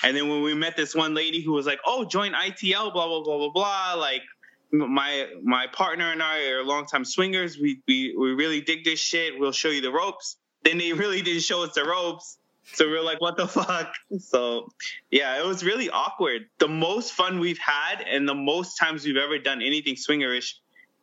And 0.03 0.17
then 0.17 0.29
when 0.29 0.43
we 0.43 0.55
met 0.55 0.77
this 0.77 0.95
one 0.95 1.15
lady 1.15 1.41
who 1.41 1.53
was 1.53 1.67
like, 1.67 1.81
"Oh, 1.87 2.05
join 2.05 2.33
ITL, 2.33 2.93
blah 2.93 3.07
blah 3.07 3.23
blah 3.23 3.39
blah 3.39 3.51
blah," 3.51 3.95
like 3.95 4.23
my 4.73 5.29
my 5.43 5.67
partner 5.69 6.11
and 6.13 6.23
I 6.23 6.49
are 6.49 6.65
longtime 6.65 7.05
swingers. 7.05 7.59
We 7.59 7.81
we 7.87 8.15
we 8.17 8.33
really 8.33 8.61
dig 8.61 8.85
this 8.85 9.01
shit. 9.01 9.39
We'll 9.39 9.53
show 9.53 9.69
you 9.69 9.81
the 9.81 9.93
ropes. 9.93 10.37
Then 10.63 10.79
they 10.79 10.93
really 11.05 11.23
didn't 11.23 11.43
show 11.43 11.63
us 11.65 11.75
the 11.75 11.85
ropes. 11.85 12.39
So 12.73 12.89
we 12.89 12.97
are 12.97 13.03
like, 13.03 13.21
what 13.21 13.37
the 13.37 13.47
fuck? 13.47 13.95
So 14.19 14.69
yeah, 15.11 15.39
it 15.39 15.47
was 15.47 15.65
really 15.65 15.89
awkward. 15.89 16.47
The 16.59 16.69
most 16.69 17.13
fun 17.13 17.39
we've 17.39 17.59
had 17.59 18.03
and 18.03 18.29
the 18.29 18.35
most 18.35 18.77
times 18.77 19.05
we've 19.05 19.17
ever 19.17 19.39
done 19.39 19.63
anything 19.63 19.95
swingerish, 19.95 20.55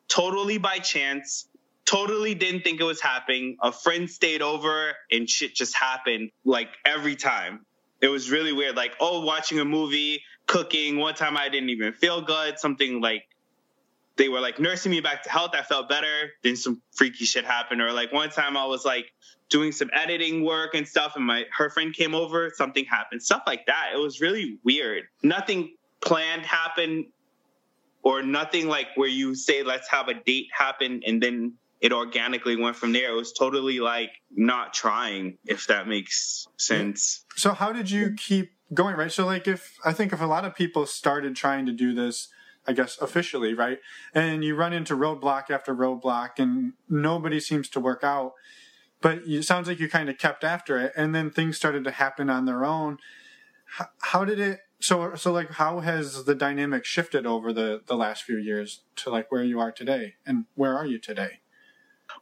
totally 0.09 0.57
by 0.57 0.79
chance, 0.79 1.47
totally 1.85 2.35
didn't 2.35 2.63
think 2.63 2.79
it 2.79 2.85
was 2.85 3.01
happening. 3.01 3.57
A 3.61 3.71
friend 3.71 4.09
stayed 4.09 4.41
over 4.41 4.93
and 5.11 5.29
shit 5.29 5.55
just 5.55 5.75
happened 5.75 6.31
like 6.45 6.69
every 6.85 7.15
time. 7.15 7.65
It 8.01 8.07
was 8.07 8.29
really 8.29 8.51
weird. 8.51 8.75
Like, 8.75 8.95
oh, 8.99 9.21
watching 9.21 9.59
a 9.59 9.65
movie, 9.65 10.23
cooking. 10.45 10.97
One 10.97 11.13
time 11.13 11.37
I 11.37 11.49
didn't 11.49 11.69
even 11.69 11.93
feel 11.93 12.21
good. 12.21 12.59
Something 12.59 13.01
like 13.01 13.23
they 14.17 14.29
were 14.29 14.41
like 14.41 14.59
nursing 14.59 14.91
me 14.91 14.99
back 14.99 15.23
to 15.23 15.29
health. 15.29 15.51
I 15.53 15.61
felt 15.61 15.89
better. 15.89 16.31
Then 16.43 16.55
some 16.55 16.81
freaky 16.91 17.25
shit 17.25 17.45
happened. 17.45 17.81
Or 17.81 17.91
like 17.91 18.11
one 18.11 18.29
time 18.29 18.57
I 18.57 18.65
was 18.65 18.85
like 18.85 19.11
doing 19.49 19.71
some 19.71 19.89
editing 19.93 20.43
work 20.43 20.73
and 20.73 20.87
stuff, 20.87 21.15
and 21.15 21.25
my 21.25 21.45
her 21.57 21.69
friend 21.69 21.93
came 21.93 22.13
over. 22.13 22.51
Something 22.53 22.85
happened. 22.85 23.21
Stuff 23.23 23.43
like 23.47 23.65
that. 23.67 23.91
It 23.93 23.97
was 23.97 24.19
really 24.19 24.59
weird. 24.63 25.03
Nothing 25.21 25.75
planned 26.01 26.45
happened, 26.45 27.05
or 28.03 28.21
nothing 28.21 28.67
like 28.67 28.87
where 28.95 29.09
you 29.09 29.33
say 29.33 29.63
let's 29.63 29.89
have 29.89 30.09
a 30.09 30.13
date 30.13 30.47
happen 30.51 31.01
and 31.05 31.23
then 31.23 31.53
it 31.83 31.91
organically 31.91 32.55
went 32.55 32.77
from 32.77 32.93
there. 32.93 33.11
It 33.11 33.15
was 33.15 33.33
totally 33.33 33.81
like 33.81 34.11
not 34.31 34.73
trying, 34.73 35.37
if 35.45 35.67
that 35.67 35.85
makes 35.85 36.47
sense. 36.55 37.25
So 37.35 37.51
how 37.51 37.73
did 37.73 37.91
you 37.91 38.15
keep 38.15 38.53
going, 38.73 38.95
right? 38.95 39.11
So 39.11 39.25
like 39.25 39.49
if 39.49 39.75
I 39.83 39.91
think 39.91 40.13
if 40.13 40.21
a 40.21 40.25
lot 40.25 40.45
of 40.45 40.55
people 40.55 40.85
started 40.85 41.35
trying 41.35 41.65
to 41.65 41.73
do 41.73 41.93
this, 41.93 42.29
I 42.65 42.71
guess 42.71 42.97
officially, 43.01 43.53
right? 43.53 43.79
And 44.13 44.45
you 44.45 44.55
run 44.55 44.71
into 44.71 44.95
roadblock 44.95 45.51
after 45.51 45.75
roadblock 45.75 46.39
and 46.39 46.71
nobody 46.87 47.41
seems 47.41 47.67
to 47.71 47.81
work 47.81 48.01
out. 48.01 48.31
But 49.01 49.23
it 49.27 49.43
sounds 49.43 49.67
like 49.67 49.81
you 49.81 49.89
kind 49.89 50.09
of 50.09 50.17
kept 50.17 50.45
after 50.45 50.79
it 50.79 50.93
and 50.95 51.13
then 51.13 51.31
things 51.31 51.57
started 51.57 51.83
to 51.83 51.91
happen 51.91 52.29
on 52.29 52.45
their 52.45 52.63
own. 52.63 52.97
How, 53.65 53.87
how 53.99 54.23
did 54.23 54.39
it 54.39 54.61
so 54.79 55.15
so 55.15 55.33
like 55.33 55.51
how 55.51 55.81
has 55.81 56.23
the 56.23 56.35
dynamic 56.35 56.85
shifted 56.85 57.25
over 57.25 57.51
the 57.51 57.81
the 57.85 57.97
last 57.97 58.23
few 58.23 58.37
years 58.37 58.83
to 58.97 59.09
like 59.09 59.29
where 59.33 59.43
you 59.43 59.59
are 59.59 59.71
today 59.73 60.13
and 60.25 60.45
where 60.55 60.77
are 60.77 60.85
you 60.85 60.97
today? 60.97 61.41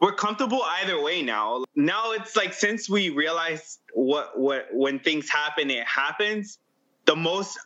We're 0.02 0.14
comfortable 0.14 0.64
either 0.64 1.00
way 1.00 1.22
now. 1.22 1.64
Now 1.76 2.14
it's 2.14 2.36
like 2.36 2.54
since 2.56 2.90
we 2.90 3.10
realized 3.10 3.80
what 3.94 4.38
what 4.38 4.68
when 4.72 5.00
things 5.00 5.30
happen, 5.30 5.70
it 5.70 5.86
happens. 5.86 6.58
The 7.06 7.16
most 7.16 7.60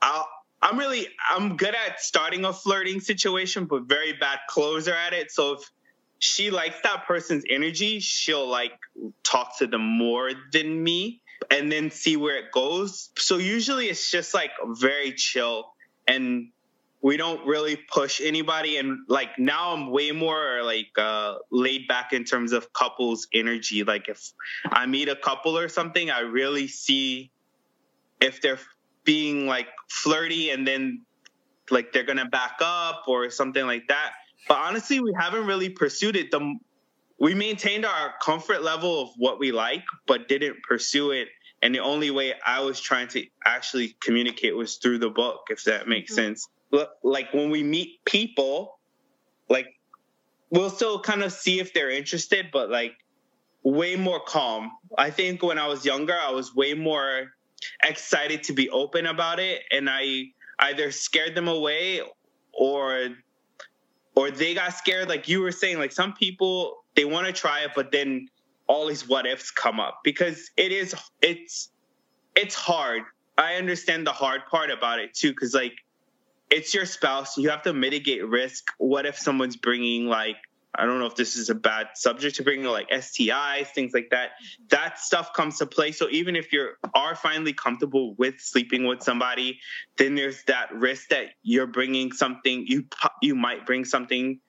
I'll, 0.00 0.26
I'm 0.62 0.78
really 0.78 1.08
I'm 1.30 1.58
good 1.58 1.74
at 1.74 2.00
starting 2.00 2.46
a 2.46 2.52
flirting 2.52 3.00
situation, 3.00 3.66
but 3.66 3.82
very 3.82 4.14
bad 4.14 4.38
closer 4.48 4.94
at 4.94 5.12
it. 5.12 5.30
So 5.30 5.52
if 5.52 5.70
she 6.18 6.50
likes 6.50 6.76
that 6.82 7.04
person's 7.06 7.44
energy, 7.50 8.00
she'll 8.00 8.48
like 8.48 8.72
talk 9.22 9.58
to 9.58 9.66
them 9.66 9.82
more 9.82 10.30
than 10.50 10.82
me 10.82 11.20
and 11.50 11.70
then 11.70 11.90
see 11.90 12.16
where 12.16 12.38
it 12.38 12.52
goes. 12.52 13.10
So 13.18 13.36
usually 13.36 13.88
it's 13.88 14.10
just 14.10 14.32
like 14.32 14.52
very 14.64 15.12
chill 15.12 15.74
and 16.08 16.48
we 17.02 17.16
don't 17.16 17.44
really 17.44 17.76
push 17.76 18.20
anybody. 18.20 18.76
And 18.76 19.00
like 19.08 19.38
now 19.38 19.72
i'm 19.72 19.90
way 19.90 20.12
more 20.12 20.62
like 20.62 20.96
uh 20.96 21.34
laid 21.50 21.88
back 21.88 22.12
in 22.12 22.24
terms 22.24 22.52
of 22.52 22.72
couples 22.72 23.26
energy. 23.34 23.84
Like 23.84 24.08
if 24.08 24.32
i 24.66 24.86
meet 24.86 25.08
a 25.08 25.16
couple 25.16 25.58
or 25.58 25.68
something 25.68 26.10
i 26.10 26.20
really 26.20 26.68
see 26.68 27.30
if 28.20 28.40
they're 28.40 28.60
being 29.04 29.46
like 29.46 29.66
flirty 29.90 30.50
and 30.50 30.66
then 30.66 31.02
like 31.70 31.92
they're 31.92 32.04
gonna 32.04 32.28
back 32.28 32.58
up 32.60 33.04
or 33.08 33.28
something 33.30 33.66
like 33.66 33.88
that. 33.88 34.12
But 34.48 34.58
honestly 34.58 35.00
we 35.00 35.12
haven't 35.18 35.46
really 35.46 35.68
pursued 35.68 36.16
it. 36.16 36.30
The 36.30 36.54
we 37.18 37.34
maintained 37.34 37.84
our 37.84 38.14
comfort 38.20 38.62
level 38.62 39.02
of 39.02 39.08
what 39.16 39.38
we 39.40 39.50
like 39.50 39.82
but 40.06 40.28
didn't 40.28 40.62
pursue 40.62 41.10
it. 41.10 41.28
And 41.62 41.74
the 41.74 41.80
only 41.80 42.12
way 42.12 42.34
i 42.46 42.60
was 42.60 42.80
trying 42.80 43.08
to 43.08 43.26
actually 43.44 43.96
communicate 44.00 44.54
was 44.56 44.76
through 44.76 44.98
the 44.98 45.10
book 45.10 45.46
if 45.50 45.64
that 45.64 45.88
makes 45.88 46.12
mm-hmm. 46.12 46.28
sense 46.28 46.48
like 47.02 47.32
when 47.32 47.50
we 47.50 47.62
meet 47.62 48.04
people, 48.04 48.78
like 49.48 49.66
we'll 50.50 50.70
still 50.70 51.00
kind 51.00 51.22
of 51.22 51.32
see 51.32 51.60
if 51.60 51.72
they're 51.74 51.90
interested, 51.90 52.46
but 52.52 52.70
like 52.70 52.94
way 53.62 53.96
more 53.96 54.20
calm. 54.20 54.70
I 54.96 55.10
think 55.10 55.42
when 55.42 55.58
I 55.58 55.66
was 55.68 55.84
younger, 55.84 56.14
I 56.14 56.30
was 56.30 56.54
way 56.54 56.74
more 56.74 57.32
excited 57.82 58.42
to 58.44 58.52
be 58.52 58.70
open 58.70 59.06
about 59.06 59.38
it, 59.38 59.62
and 59.70 59.88
I 59.88 60.24
either 60.58 60.90
scared 60.90 61.34
them 61.34 61.48
away 61.48 62.00
or 62.52 63.08
or 64.14 64.30
they 64.30 64.54
got 64.54 64.74
scared. 64.74 65.08
Like 65.08 65.28
you 65.28 65.40
were 65.40 65.52
saying, 65.52 65.78
like 65.78 65.92
some 65.92 66.12
people 66.12 66.84
they 66.94 67.04
want 67.04 67.26
to 67.26 67.32
try 67.32 67.60
it, 67.60 67.70
but 67.74 67.92
then 67.92 68.28
all 68.66 68.86
these 68.86 69.06
what 69.06 69.26
ifs 69.26 69.50
come 69.50 69.80
up 69.80 70.00
because 70.04 70.50
it 70.56 70.72
is 70.72 70.94
it's 71.20 71.70
it's 72.34 72.54
hard. 72.54 73.02
I 73.38 73.54
understand 73.54 74.06
the 74.06 74.12
hard 74.12 74.42
part 74.50 74.70
about 74.70 74.98
it 74.98 75.14
too, 75.14 75.30
because 75.30 75.54
like 75.54 75.74
it's 76.52 76.74
your 76.74 76.84
spouse. 76.84 77.38
You 77.38 77.48
have 77.48 77.62
to 77.62 77.72
mitigate 77.72 78.26
risk. 78.26 78.66
What 78.76 79.06
if 79.06 79.18
someone's 79.18 79.56
bringing 79.56 80.06
like 80.06 80.36
I 80.74 80.86
don't 80.86 80.98
know 80.98 81.06
if 81.06 81.16
this 81.16 81.36
is 81.36 81.50
a 81.50 81.54
bad 81.54 81.88
subject 81.94 82.36
to 82.36 82.44
bring 82.44 82.62
like 82.64 82.88
STIs, 82.88 83.66
things 83.68 83.92
like 83.92 84.08
that. 84.10 84.30
That 84.70 84.98
stuff 84.98 85.34
comes 85.34 85.58
to 85.58 85.66
play. 85.66 85.92
So 85.92 86.08
even 86.10 86.34
if 86.34 86.50
you 86.50 86.70
are 86.94 87.14
finally 87.14 87.52
comfortable 87.52 88.14
with 88.14 88.40
sleeping 88.40 88.86
with 88.86 89.02
somebody, 89.02 89.60
then 89.98 90.14
there's 90.14 90.42
that 90.44 90.74
risk 90.74 91.10
that 91.10 91.26
you're 91.42 91.66
bringing 91.66 92.12
something. 92.12 92.64
You 92.66 92.86
you 93.20 93.34
might 93.34 93.66
bring 93.66 93.84
something 93.84 94.40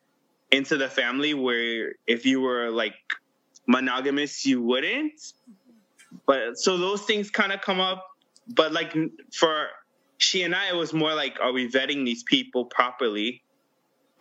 into 0.51 0.77
the 0.77 0.87
family 0.87 1.33
where 1.33 1.95
if 2.07 2.25
you 2.25 2.39
were 2.39 2.69
like 2.69 2.95
monogamous, 3.67 4.45
you 4.45 4.61
wouldn't. 4.61 5.19
But 6.25 6.57
so 6.57 6.77
those 6.77 7.01
things 7.01 7.31
kind 7.31 7.51
of 7.51 7.59
come 7.61 7.81
up. 7.81 8.05
But 8.47 8.71
like 8.71 8.95
for 9.33 9.67
she 10.17 10.43
and 10.43 10.55
I, 10.55 10.69
it 10.69 10.75
was 10.75 10.93
more 10.93 11.13
like, 11.13 11.39
are 11.41 11.51
we 11.51 11.69
vetting 11.69 12.05
these 12.05 12.23
people 12.23 12.65
properly? 12.65 13.43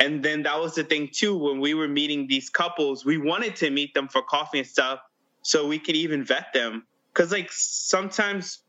And 0.00 0.22
then 0.22 0.42
that 0.42 0.58
was 0.60 0.74
the 0.74 0.84
thing 0.84 1.10
too. 1.12 1.36
When 1.36 1.60
we 1.60 1.74
were 1.74 1.86
meeting 1.86 2.26
these 2.26 2.50
couples, 2.50 3.04
we 3.04 3.18
wanted 3.18 3.56
to 3.56 3.70
meet 3.70 3.94
them 3.94 4.08
for 4.08 4.22
coffee 4.22 4.58
and 4.58 4.66
stuff, 4.66 4.98
so 5.42 5.68
we 5.68 5.78
could 5.78 5.94
even 5.94 6.24
vet 6.24 6.52
them. 6.52 6.86
Because 7.12 7.30
like 7.30 7.50
sometimes, 7.52 8.64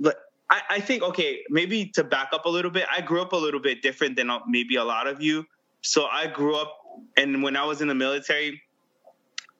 like 0.00 0.16
I, 0.50 0.62
I 0.70 0.80
think 0.80 1.04
okay, 1.04 1.40
maybe 1.50 1.86
to 1.94 2.02
back 2.02 2.30
up 2.32 2.46
a 2.46 2.48
little 2.48 2.72
bit, 2.72 2.86
I 2.90 3.00
grew 3.00 3.22
up 3.22 3.32
a 3.32 3.36
little 3.36 3.60
bit 3.60 3.80
different 3.80 4.16
than 4.16 4.28
uh, 4.28 4.40
maybe 4.48 4.74
a 4.74 4.84
lot 4.84 5.06
of 5.06 5.22
you. 5.22 5.44
So 5.82 6.06
I 6.06 6.26
grew 6.26 6.56
up, 6.56 6.78
and 7.16 7.42
when 7.42 7.56
I 7.56 7.64
was 7.64 7.80
in 7.80 7.86
the 7.86 7.94
military, 7.94 8.60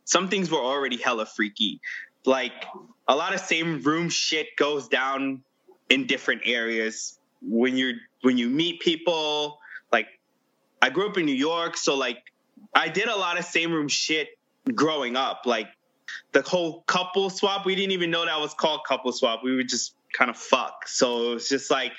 some 0.05 0.29
things 0.29 0.51
were 0.51 0.59
already 0.59 0.97
hella 0.97 1.27
freaky. 1.27 1.81
Like 2.27 2.65
a 3.07 3.15
lot 3.15 3.33
of 3.33 3.41
same 3.41 3.83
room 3.83 4.09
shit 4.09 4.57
goes 4.57 4.89
down 4.89 5.45
in 5.89 6.07
different 6.07 6.43
areas. 6.45 7.19
When 7.43 7.77
you're 7.77 7.95
when 8.23 8.39
you 8.39 8.49
meet 8.49 8.81
people 8.81 9.59
like 9.93 10.07
i 10.81 10.89
grew 10.89 11.11
up 11.11 11.19
in 11.19 11.27
new 11.27 11.35
york 11.35 11.77
so 11.77 11.95
like 11.95 12.33
i 12.75 12.89
did 12.89 13.07
a 13.07 13.15
lot 13.15 13.39
of 13.39 13.45
same 13.45 13.71
room 13.71 13.87
shit 13.87 14.29
growing 14.73 15.17
up. 15.17 15.43
Like 15.45 15.69
the 16.33 16.43
whole 16.43 16.83
couple 16.83 17.31
swap 17.31 17.67
we 17.67 17.75
didn't 17.75 17.93
even 17.93 18.11
know 18.11 18.25
that 18.25 18.41
was 18.41 18.55
called 18.55 18.81
couple 18.87 19.13
swap. 19.13 19.43
We 19.43 19.55
would 19.55 19.69
just 19.69 19.95
kind 20.17 20.31
of 20.31 20.37
fuck. 20.37 20.87
So 20.87 21.31
it 21.31 21.35
was 21.35 21.49
just 21.49 21.71
like 21.71 21.93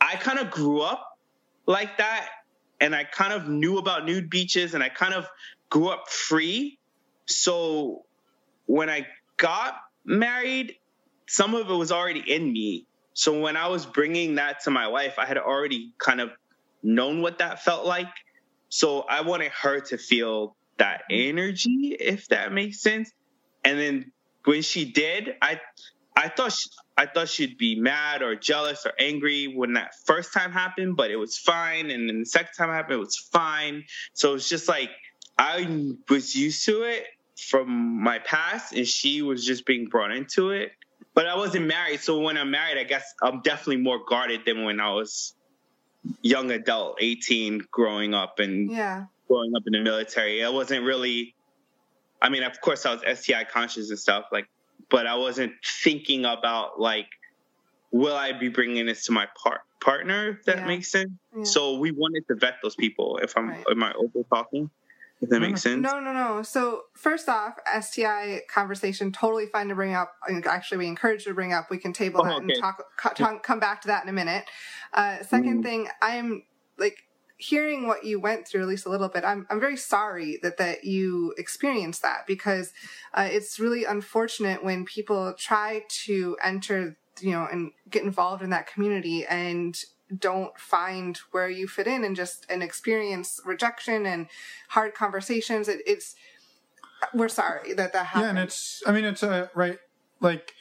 i 0.00 0.14
kind 0.14 0.38
of 0.38 0.50
grew 0.50 0.82
up 0.82 1.18
like 1.64 1.96
that 1.96 2.28
and 2.80 2.94
i 2.94 3.02
kind 3.02 3.32
of 3.32 3.48
knew 3.48 3.78
about 3.78 4.04
nude 4.04 4.28
beaches 4.28 4.74
and 4.74 4.82
i 4.82 4.88
kind 4.88 5.14
of 5.14 5.26
grew 5.70 5.88
up 5.88 6.08
free. 6.08 6.78
So 7.26 8.04
when 8.66 8.88
i 8.88 9.06
got 9.36 9.74
married 10.04 10.76
some 11.28 11.54
of 11.54 11.68
it 11.68 11.74
was 11.74 11.90
already 11.90 12.20
in 12.20 12.52
me 12.52 12.86
so 13.16 13.40
when 13.40 13.56
I 13.56 13.68
was 13.68 13.86
bringing 13.86 14.34
that 14.34 14.60
to 14.64 14.70
my 14.70 14.88
wife, 14.88 15.14
I 15.18 15.24
had 15.24 15.38
already 15.38 15.94
kind 15.98 16.20
of 16.20 16.32
known 16.82 17.22
what 17.22 17.38
that 17.38 17.64
felt 17.64 17.86
like. 17.86 18.10
So 18.68 19.06
I 19.08 19.22
wanted 19.22 19.52
her 19.52 19.80
to 19.80 19.96
feel 19.96 20.54
that 20.76 21.00
energy, 21.10 21.96
if 21.98 22.28
that 22.28 22.52
makes 22.52 22.82
sense. 22.82 23.10
And 23.64 23.80
then 23.80 24.12
when 24.44 24.60
she 24.60 24.84
did, 24.84 25.30
I 25.40 25.62
I 26.14 26.28
thought 26.28 26.52
she, 26.52 26.68
I 26.98 27.06
thought 27.06 27.30
she'd 27.30 27.56
be 27.56 27.80
mad 27.80 28.20
or 28.20 28.36
jealous 28.36 28.84
or 28.84 28.92
angry 28.98 29.46
when 29.46 29.72
that 29.72 29.94
first 30.04 30.34
time 30.34 30.52
happened, 30.52 30.98
but 30.98 31.10
it 31.10 31.16
was 31.16 31.38
fine. 31.38 31.90
And 31.90 32.10
then 32.10 32.18
the 32.18 32.26
second 32.26 32.52
time 32.58 32.68
happened, 32.68 32.96
it 32.96 32.98
was 32.98 33.16
fine. 33.16 33.84
So 34.12 34.34
it's 34.34 34.50
just 34.50 34.68
like 34.68 34.90
I 35.38 35.94
was 36.10 36.34
used 36.34 36.66
to 36.66 36.82
it 36.82 37.06
from 37.48 38.02
my 38.02 38.18
past, 38.18 38.74
and 38.74 38.86
she 38.86 39.22
was 39.22 39.42
just 39.46 39.64
being 39.64 39.86
brought 39.86 40.12
into 40.12 40.50
it 40.50 40.72
but 41.16 41.26
I 41.26 41.34
wasn't 41.34 41.66
married. 41.66 42.00
So 42.00 42.20
when 42.20 42.36
I'm 42.36 42.50
married, 42.50 42.76
I 42.76 42.84
guess 42.84 43.14
I'm 43.22 43.40
definitely 43.40 43.78
more 43.78 43.98
guarded 44.06 44.42
than 44.44 44.64
when 44.64 44.78
I 44.78 44.92
was 44.92 45.34
young 46.20 46.50
adult, 46.50 46.98
18, 47.00 47.66
growing 47.70 48.12
up 48.12 48.38
and 48.38 48.70
yeah. 48.70 49.06
growing 49.26 49.50
up 49.56 49.62
in 49.66 49.72
the 49.72 49.80
military. 49.80 50.44
I 50.44 50.50
wasn't 50.50 50.84
really, 50.84 51.34
I 52.20 52.28
mean, 52.28 52.42
of 52.42 52.60
course 52.60 52.84
I 52.84 52.94
was 52.94 53.18
STI 53.18 53.44
conscious 53.44 53.88
and 53.88 53.98
stuff 53.98 54.26
like, 54.30 54.46
but 54.90 55.06
I 55.06 55.16
wasn't 55.16 55.54
thinking 55.82 56.26
about 56.26 56.78
like, 56.78 57.08
will 57.92 58.14
I 58.14 58.32
be 58.32 58.48
bringing 58.48 58.84
this 58.84 59.06
to 59.06 59.12
my 59.12 59.26
part 59.42 59.62
partner? 59.80 60.36
If 60.38 60.44
that 60.44 60.58
yeah. 60.58 60.66
makes 60.66 60.92
sense. 60.92 61.10
Yeah. 61.34 61.44
So 61.44 61.78
we 61.78 61.92
wanted 61.92 62.28
to 62.28 62.34
vet 62.34 62.56
those 62.62 62.76
people. 62.76 63.18
If 63.22 63.38
I'm, 63.38 63.48
right. 63.48 63.64
am 63.70 63.82
I 63.82 63.94
over 63.94 64.22
talking? 64.28 64.68
If 65.26 65.30
that 65.30 65.40
makes 65.40 65.62
sense. 65.62 65.82
No, 65.82 65.98
no, 65.98 66.12
no. 66.12 66.42
So 66.42 66.82
first 66.94 67.28
off, 67.28 67.54
STI 67.80 68.42
conversation 68.48 69.10
totally 69.10 69.46
fine 69.46 69.66
to 69.68 69.74
bring 69.74 69.92
up. 69.92 70.12
Actually, 70.44 70.78
we 70.78 70.86
encourage 70.86 71.26
you 71.26 71.32
to 71.32 71.34
bring 71.34 71.52
up. 71.52 71.68
We 71.68 71.78
can 71.78 71.92
table 71.92 72.20
oh, 72.22 72.24
that 72.24 72.36
okay. 72.36 72.44
and 72.44 72.60
talk, 72.60 72.84
talk, 73.16 73.42
come 73.42 73.58
back 73.58 73.82
to 73.82 73.88
that 73.88 74.04
in 74.04 74.08
a 74.08 74.12
minute. 74.12 74.44
Uh, 74.92 75.22
second 75.24 75.60
mm. 75.60 75.62
thing, 75.64 75.88
I'm 76.00 76.44
like 76.78 76.98
hearing 77.38 77.88
what 77.88 78.04
you 78.04 78.20
went 78.20 78.46
through 78.46 78.62
at 78.62 78.68
least 78.68 78.86
a 78.86 78.88
little 78.88 79.08
bit. 79.08 79.24
I'm 79.24 79.48
I'm 79.50 79.58
very 79.58 79.76
sorry 79.76 80.38
that 80.42 80.58
that 80.58 80.84
you 80.84 81.34
experienced 81.36 82.02
that 82.02 82.26
because 82.28 82.72
uh, 83.12 83.28
it's 83.28 83.58
really 83.58 83.84
unfortunate 83.84 84.62
when 84.62 84.84
people 84.84 85.34
try 85.36 85.82
to 86.04 86.36
enter 86.40 86.96
you 87.20 87.32
know 87.32 87.48
and 87.50 87.72
get 87.90 88.04
involved 88.04 88.42
in 88.42 88.50
that 88.50 88.68
community 88.68 89.26
and 89.26 89.76
don't 90.16 90.58
find 90.58 91.18
where 91.32 91.48
you 91.48 91.66
fit 91.66 91.86
in 91.86 92.04
and 92.04 92.14
just 92.14 92.46
and 92.48 92.62
experience 92.62 93.40
rejection 93.44 94.06
and 94.06 94.28
hard 94.68 94.94
conversations. 94.94 95.68
It, 95.68 95.80
it's 95.86 96.14
we're 97.12 97.28
sorry 97.28 97.74
that 97.74 97.92
that 97.92 98.06
happened 98.06 98.24
yeah 98.24 98.30
and 98.30 98.38
it's 98.38 98.82
i 98.86 98.90
mean 98.90 99.04
it's 99.04 99.22
a 99.22 99.50
right 99.54 99.78
like 100.20 100.54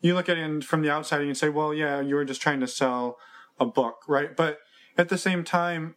you 0.00 0.14
look 0.14 0.28
at 0.28 0.36
it 0.36 0.64
from 0.64 0.82
the 0.82 0.90
outside 0.90 1.20
and 1.20 1.28
you 1.28 1.34
say 1.34 1.48
well 1.48 1.72
yeah 1.72 2.00
you 2.00 2.16
were 2.16 2.24
just 2.24 2.42
trying 2.42 2.58
to 2.58 2.66
sell 2.66 3.18
a 3.58 3.66
book 3.66 4.02
right? 4.06 4.36
But 4.36 4.58
at 4.98 5.08
the 5.08 5.18
same 5.18 5.44
time 5.44 5.94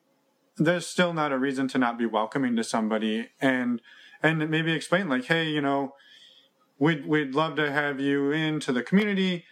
there's 0.57 0.85
still 0.85 1.13
not 1.13 1.31
a 1.31 1.37
reason 1.37 1.67
to 1.69 1.77
not 1.77 1.97
be 1.97 2.05
welcoming 2.05 2.55
to 2.55 2.63
somebody 2.63 3.29
and 3.39 3.81
and 4.21 4.49
maybe 4.49 4.73
explain 4.73 5.07
like 5.09 5.25
hey 5.25 5.47
you 5.47 5.61
know 5.61 5.93
we'd 6.77 7.05
we'd 7.05 7.33
love 7.33 7.55
to 7.55 7.71
have 7.71 7.99
you 7.99 8.31
into 8.31 8.71
the 8.71 8.83
community 8.83 9.45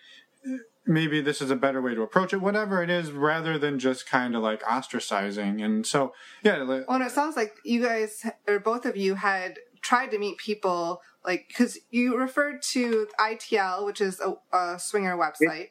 maybe 0.87 1.21
this 1.21 1.41
is 1.41 1.51
a 1.51 1.55
better 1.55 1.81
way 1.81 1.93
to 1.93 2.01
approach 2.01 2.33
it, 2.33 2.37
whatever 2.37 2.81
it 2.81 2.89
is, 2.89 3.11
rather 3.11 3.57
than 3.57 3.77
just 3.77 4.09
kind 4.09 4.35
of 4.35 4.41
like 4.41 4.63
ostracizing. 4.63 5.63
And 5.63 5.85
so, 5.85 6.13
yeah. 6.43 6.63
Well, 6.63 6.85
and 6.87 7.03
it 7.03 7.11
sounds 7.11 7.35
like 7.35 7.55
you 7.63 7.83
guys, 7.83 8.25
or 8.47 8.59
both 8.59 8.85
of 8.85 8.95
you, 8.95 9.15
had 9.15 9.59
tried 9.81 10.11
to 10.11 10.17
meet 10.17 10.37
people, 10.37 11.01
like, 11.25 11.47
because 11.47 11.77
you 11.91 12.17
referred 12.17 12.61
to 12.73 13.07
ITL, 13.19 13.85
which 13.85 14.01
is 14.01 14.19
a, 14.19 14.35
a 14.55 14.79
swinger 14.79 15.17
website. 15.17 15.69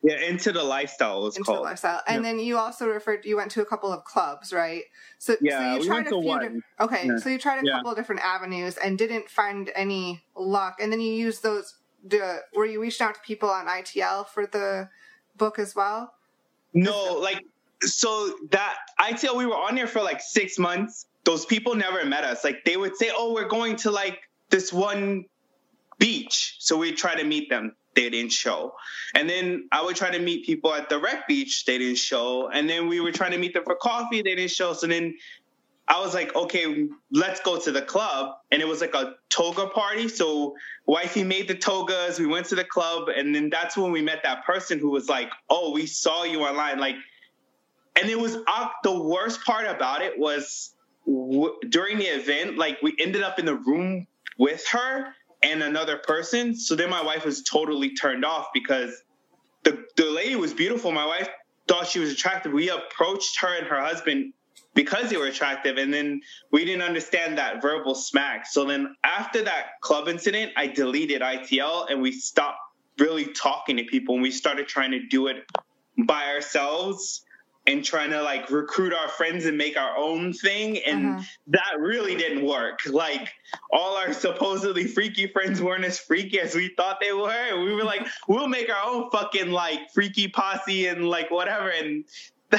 Yeah, 0.00 0.20
into 0.20 0.52
the 0.52 0.62
lifestyle 0.62 1.26
is 1.26 1.36
into 1.36 1.46
called. 1.46 1.58
the 1.58 1.62
lifestyle, 1.62 2.00
and 2.06 2.22
yeah. 2.22 2.30
then 2.30 2.38
you 2.38 2.56
also 2.56 2.86
referred. 2.86 3.24
You 3.24 3.36
went 3.36 3.50
to 3.52 3.62
a 3.62 3.64
couple 3.64 3.92
of 3.92 4.04
clubs, 4.04 4.52
right? 4.52 4.84
So 5.18 5.34
yeah, 5.40 5.58
so 5.58 5.74
you 5.74 5.80
we 5.80 5.86
tried 5.88 5.94
went 5.94 6.06
a 6.06 6.20
few. 6.20 6.60
Di- 6.60 6.84
okay, 6.84 7.06
yeah. 7.08 7.16
so 7.16 7.28
you 7.30 7.38
tried 7.38 7.64
a 7.64 7.66
yeah. 7.66 7.72
couple 7.72 7.90
of 7.90 7.96
different 7.96 8.20
avenues 8.20 8.76
and 8.76 8.96
didn't 8.96 9.28
find 9.28 9.72
any 9.74 10.22
luck, 10.36 10.76
and 10.80 10.92
then 10.92 11.00
you 11.00 11.12
used 11.12 11.42
those 11.42 11.74
were 12.54 12.66
you 12.66 12.80
reaching 12.80 13.06
out 13.06 13.14
to 13.14 13.20
people 13.20 13.48
on 13.48 13.66
ITL 13.66 14.26
for 14.26 14.46
the 14.46 14.88
book 15.36 15.58
as 15.58 15.74
well? 15.74 16.14
No, 16.74 17.14
like 17.14 17.44
so 17.82 18.34
that 18.50 18.76
ITL 19.00 19.36
we 19.36 19.46
were 19.46 19.56
on 19.56 19.74
there 19.74 19.86
for 19.86 20.02
like 20.02 20.20
six 20.20 20.58
months. 20.58 21.06
Those 21.24 21.44
people 21.44 21.74
never 21.74 22.04
met 22.04 22.24
us. 22.24 22.44
Like 22.44 22.64
they 22.64 22.76
would 22.76 22.96
say, 22.96 23.10
"Oh, 23.14 23.32
we're 23.32 23.48
going 23.48 23.76
to 23.76 23.90
like 23.90 24.20
this 24.50 24.72
one 24.72 25.24
beach. 25.98 26.56
So 26.58 26.76
we 26.76 26.92
try 26.92 27.14
to 27.16 27.24
meet 27.24 27.50
them. 27.50 27.74
They 27.94 28.08
didn't 28.10 28.32
show. 28.32 28.74
And 29.14 29.28
then 29.28 29.68
I 29.72 29.82
would 29.82 29.96
try 29.96 30.10
to 30.10 30.18
meet 30.18 30.46
people 30.46 30.72
at 30.72 30.88
the 30.88 30.98
wreck 30.98 31.26
beach. 31.26 31.64
They 31.64 31.78
didn't 31.78 31.98
show. 31.98 32.48
And 32.48 32.70
then 32.70 32.86
we 32.86 33.00
were 33.00 33.12
trying 33.12 33.32
to 33.32 33.38
meet 33.38 33.54
them 33.54 33.64
for 33.64 33.74
coffee. 33.74 34.22
They 34.22 34.36
didn't 34.36 34.52
show. 34.52 34.72
So 34.72 34.86
then 34.86 35.16
I 35.88 36.00
was 36.00 36.14
like, 36.14 36.34
okay, 36.36 36.86
let's 37.10 37.40
go 37.40 37.58
to 37.58 37.72
the 37.72 37.80
club. 37.82 38.34
And 38.52 38.60
it 38.60 38.68
was 38.68 38.80
like 38.82 38.94
a 38.94 39.14
toga 39.30 39.68
party. 39.68 40.08
So 40.08 40.54
wifey 40.86 41.24
made 41.24 41.48
the 41.48 41.54
togas. 41.54 42.18
We 42.20 42.26
went 42.26 42.46
to 42.48 42.54
the 42.54 42.64
club. 42.64 43.08
And 43.08 43.34
then 43.34 43.48
that's 43.50 43.76
when 43.76 43.90
we 43.90 44.02
met 44.02 44.22
that 44.24 44.44
person 44.44 44.78
who 44.78 44.90
was 44.90 45.08
like, 45.08 45.30
oh, 45.48 45.72
we 45.72 45.86
saw 45.86 46.24
you 46.24 46.42
online. 46.42 46.78
Like, 46.78 46.96
and 47.96 48.10
it 48.10 48.18
was 48.18 48.36
uh, 48.46 48.68
the 48.84 49.00
worst 49.00 49.44
part 49.44 49.66
about 49.66 50.02
it 50.02 50.18
was 50.18 50.74
w- 51.06 51.56
during 51.68 51.98
the 51.98 52.06
event, 52.06 52.58
like 52.58 52.82
we 52.82 52.94
ended 52.98 53.22
up 53.22 53.38
in 53.38 53.46
the 53.46 53.56
room 53.56 54.06
with 54.38 54.66
her 54.68 55.14
and 55.42 55.62
another 55.62 55.96
person. 55.96 56.54
So 56.54 56.76
then 56.76 56.90
my 56.90 57.02
wife 57.02 57.24
was 57.24 57.42
totally 57.42 57.94
turned 57.94 58.24
off 58.24 58.48
because 58.52 59.02
the, 59.64 59.84
the 59.96 60.10
lady 60.10 60.36
was 60.36 60.54
beautiful. 60.54 60.92
My 60.92 61.06
wife 61.06 61.28
thought 61.66 61.88
she 61.88 61.98
was 61.98 62.12
attractive. 62.12 62.52
We 62.52 62.70
approached 62.70 63.40
her 63.40 63.56
and 63.56 63.66
her 63.66 63.80
husband 63.80 64.34
because 64.78 65.10
they 65.10 65.16
were 65.16 65.26
attractive. 65.26 65.76
And 65.76 65.92
then 65.92 66.20
we 66.52 66.64
didn't 66.64 66.82
understand 66.82 67.36
that 67.36 67.60
verbal 67.60 67.96
smack. 67.96 68.46
So 68.46 68.64
then 68.64 68.94
after 69.02 69.42
that 69.42 69.80
club 69.80 70.06
incident, 70.06 70.52
I 70.56 70.68
deleted 70.68 71.20
ITL 71.20 71.90
and 71.90 72.00
we 72.00 72.12
stopped 72.12 72.60
really 72.96 73.26
talking 73.32 73.76
to 73.78 73.82
people 73.82 74.14
and 74.14 74.22
we 74.22 74.30
started 74.30 74.68
trying 74.68 74.92
to 74.92 75.04
do 75.04 75.26
it 75.26 75.44
by 76.06 76.26
ourselves 76.26 77.24
and 77.66 77.84
trying 77.84 78.10
to 78.10 78.22
like 78.22 78.50
recruit 78.52 78.94
our 78.94 79.08
friends 79.08 79.46
and 79.46 79.58
make 79.58 79.76
our 79.76 79.96
own 79.96 80.32
thing 80.32 80.78
and 80.78 81.06
uh-huh. 81.06 81.22
that 81.48 81.72
really 81.80 82.14
didn't 82.14 82.46
work 82.46 82.80
like 82.86 83.28
all 83.72 83.96
our 83.96 84.12
supposedly 84.12 84.86
freaky 84.86 85.26
friends 85.26 85.60
weren't 85.60 85.84
as 85.84 85.98
freaky 85.98 86.40
as 86.40 86.54
we 86.54 86.72
thought 86.76 86.98
they 86.98 87.12
were 87.12 87.28
and 87.30 87.62
we 87.62 87.74
were 87.74 87.84
like 87.84 88.06
we'll 88.26 88.48
make 88.48 88.70
our 88.70 88.90
own 88.90 89.10
fucking 89.10 89.50
like 89.50 89.80
freaky 89.92 90.28
posse 90.28 90.86
and 90.86 91.10
like 91.10 91.30
whatever 91.30 91.68
and 91.68 92.04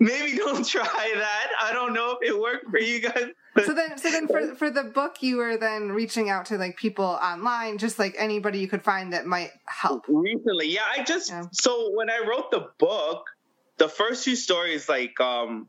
maybe 0.00 0.36
don't 0.36 0.66
try 0.66 1.12
that 1.14 1.46
i 1.60 1.72
don't 1.72 1.94
know 1.94 2.18
if 2.20 2.28
it 2.28 2.38
worked 2.38 2.68
for 2.68 2.80
you 2.80 3.00
guys 3.00 3.26
so 3.64 3.72
then 3.72 3.96
so 3.96 4.10
then 4.10 4.26
for 4.26 4.54
for 4.56 4.70
the 4.70 4.82
book 4.82 5.22
you 5.22 5.36
were 5.36 5.56
then 5.56 5.92
reaching 5.92 6.28
out 6.28 6.46
to 6.46 6.58
like 6.58 6.76
people 6.76 7.04
online 7.04 7.78
just 7.78 7.98
like 7.98 8.14
anybody 8.18 8.58
you 8.58 8.66
could 8.66 8.82
find 8.82 9.12
that 9.12 9.24
might 9.24 9.50
help 9.66 10.04
recently 10.08 10.68
yeah 10.68 10.80
i 10.96 11.04
just 11.04 11.30
yeah. 11.30 11.44
so 11.52 11.92
when 11.94 12.10
i 12.10 12.18
wrote 12.26 12.50
the 12.50 12.68
book 12.78 13.24
the 13.78 13.88
first 13.88 14.24
few 14.24 14.36
stories, 14.36 14.88
like 14.88 15.18
um, 15.20 15.68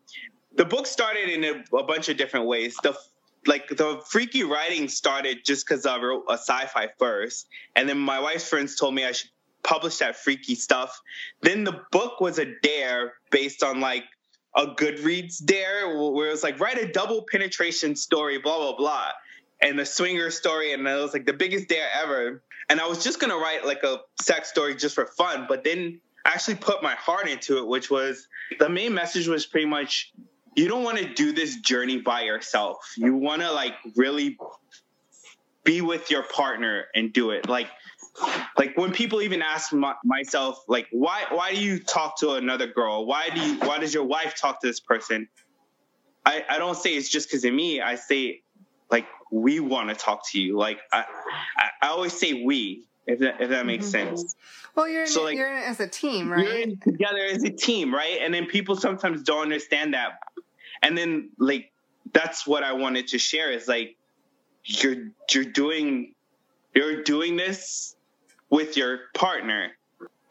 the 0.56 0.66
book 0.66 0.88
started 0.88 1.30
in 1.30 1.44
a, 1.44 1.78
a 1.78 1.84
bunch 1.84 2.10
of 2.10 2.18
different 2.18 2.48
ways. 2.48 2.76
The 2.84 2.96
like 3.48 3.68
the 3.70 4.02
freaky 4.10 4.44
writing 4.44 4.88
started 4.88 5.46
just 5.46 5.68
because 5.68 5.86
I 5.86 6.00
wrote 6.00 6.26
a 6.30 6.34
sci-fi 6.34 6.90
first, 6.98 7.48
and 7.76 7.88
then 7.88 7.98
my 7.98 8.20
wife's 8.20 8.48
friends 8.48 8.76
told 8.76 8.96
me 8.96 9.06
I 9.06 9.12
should 9.12 9.30
publish 9.66 9.98
that 9.98 10.16
freaky 10.16 10.56
stuff. 10.56 11.02
Then 11.42 11.64
the 11.64 11.82
book 11.92 12.22
was 12.22 12.40
a 12.40 12.46
dare 12.62 13.14
based 13.32 13.64
on 13.64 13.80
like 13.80 14.04
a 14.56 14.68
Goodreads 14.68 15.44
dare, 15.44 15.98
where 15.98 16.28
it 16.28 16.32
was 16.32 16.44
like 16.44 16.60
write 16.60 16.78
a 16.78 16.92
double 16.92 17.26
penetration 17.30 17.96
story, 17.96 18.38
blah 18.38 18.58
blah 18.58 18.78
blah, 18.78 19.12
and 19.62 19.78
the 19.78 19.86
swinger 19.86 20.30
story, 20.32 20.74
and 20.74 20.88
it 20.88 21.02
was 21.02 21.14
like 21.14 21.26
the 21.26 21.34
biggest 21.34 21.68
dare 21.68 21.90
ever. 22.02 22.44
And 22.70 22.80
I 22.80 22.88
was 22.88 23.04
just 23.04 23.20
gonna 23.20 23.38
write 23.38 23.66
like 23.66 23.84
a 23.84 24.02
sex 24.22 24.50
story 24.50 24.76
just 24.76 24.96
for 24.96 25.08
fun, 25.08 25.46
but 25.50 25.64
then 25.64 26.00
actually 26.26 26.56
put 26.56 26.82
my 26.82 26.96
heart 26.96 27.28
into 27.28 27.58
it, 27.58 27.68
which 27.68 27.90
was 27.90 28.28
the 28.60 28.70
main 28.70 28.94
message 28.94 29.28
was 29.28 29.46
pretty 29.46 29.68
much 29.68 30.14
you 30.56 30.70
don't 30.70 30.84
want 30.84 30.98
to 30.98 31.14
do 31.14 31.34
this 31.34 31.58
journey 31.58 32.00
by 32.00 32.22
yourself. 32.22 32.94
You 32.96 33.16
want 33.16 33.42
to 33.42 33.52
like 33.52 33.74
really 33.96 34.38
be 35.66 35.82
with 35.82 36.10
your 36.10 36.24
partner 36.24 36.86
and 36.96 37.12
do 37.12 37.32
it. 37.32 37.50
Like, 37.50 37.68
like 38.58 38.78
when 38.78 38.92
people 38.92 39.22
even 39.22 39.42
ask 39.42 39.74
my, 39.74 39.94
myself, 40.04 40.64
like, 40.68 40.88
why, 40.92 41.26
why 41.30 41.54
do 41.54 41.62
you 41.62 41.80
talk 41.80 42.20
to 42.20 42.32
another 42.32 42.68
girl? 42.68 43.06
Why 43.06 43.30
do 43.30 43.42
you, 43.42 43.60
why 43.60 43.80
does 43.80 43.94
your 43.94 44.06
wife 44.06 44.36
talk 44.40 44.62
to 44.62 44.68
this 44.68 44.80
person? 44.80 45.28
I, 46.26 46.44
I 46.50 46.58
don't 46.58 46.78
say 46.78 46.92
it's 46.92 47.10
just 47.10 47.28
because 47.28 47.44
of 47.46 47.54
me. 47.54 47.82
I 47.82 47.96
say, 47.96 48.42
like, 48.90 49.06
we 49.32 49.60
want 49.60 49.90
to 49.90 49.96
talk 49.96 50.28
to 50.32 50.40
you. 50.40 50.58
Like, 50.58 50.80
I, 50.92 51.04
I, 51.58 51.70
I 51.82 51.88
always 51.90 52.14
say 52.14 52.44
we, 52.46 52.88
if 53.06 53.20
that, 53.20 53.42
if 53.42 53.50
that 53.50 53.66
makes 53.66 53.86
mm-hmm. 53.86 54.16
sense. 54.16 54.36
Well, 54.76 54.88
you're 54.88 55.04
in, 55.04 55.08
so 55.08 55.24
like, 55.24 55.38
you're 55.38 55.52
in 55.52 55.58
it 55.58 55.68
as 55.68 55.80
a 55.80 55.88
team, 55.88 56.32
right? 56.32 56.44
You're 56.44 56.58
in 56.58 56.78
together 56.78 57.26
as 57.26 57.44
a 57.44 57.50
team, 57.50 57.94
right? 57.94 58.20
And 58.22 58.34
then 58.34 58.46
people 58.46 58.76
sometimes 58.76 59.24
don't 59.24 59.42
understand 59.42 59.94
that. 59.94 60.20
And 60.82 60.98
then 60.98 61.30
like 61.40 61.72
that's 62.14 62.46
what 62.46 62.64
I 62.64 62.74
wanted 62.74 63.08
to 63.10 63.18
share 63.18 63.52
is 63.52 63.68
like 63.68 63.96
you're 64.64 65.10
you're 65.32 65.46
doing 65.46 66.14
you're 66.76 67.04
doing 67.04 67.38
this 67.38 67.95
with 68.50 68.78
your 68.78 69.00
partner. 69.14 69.72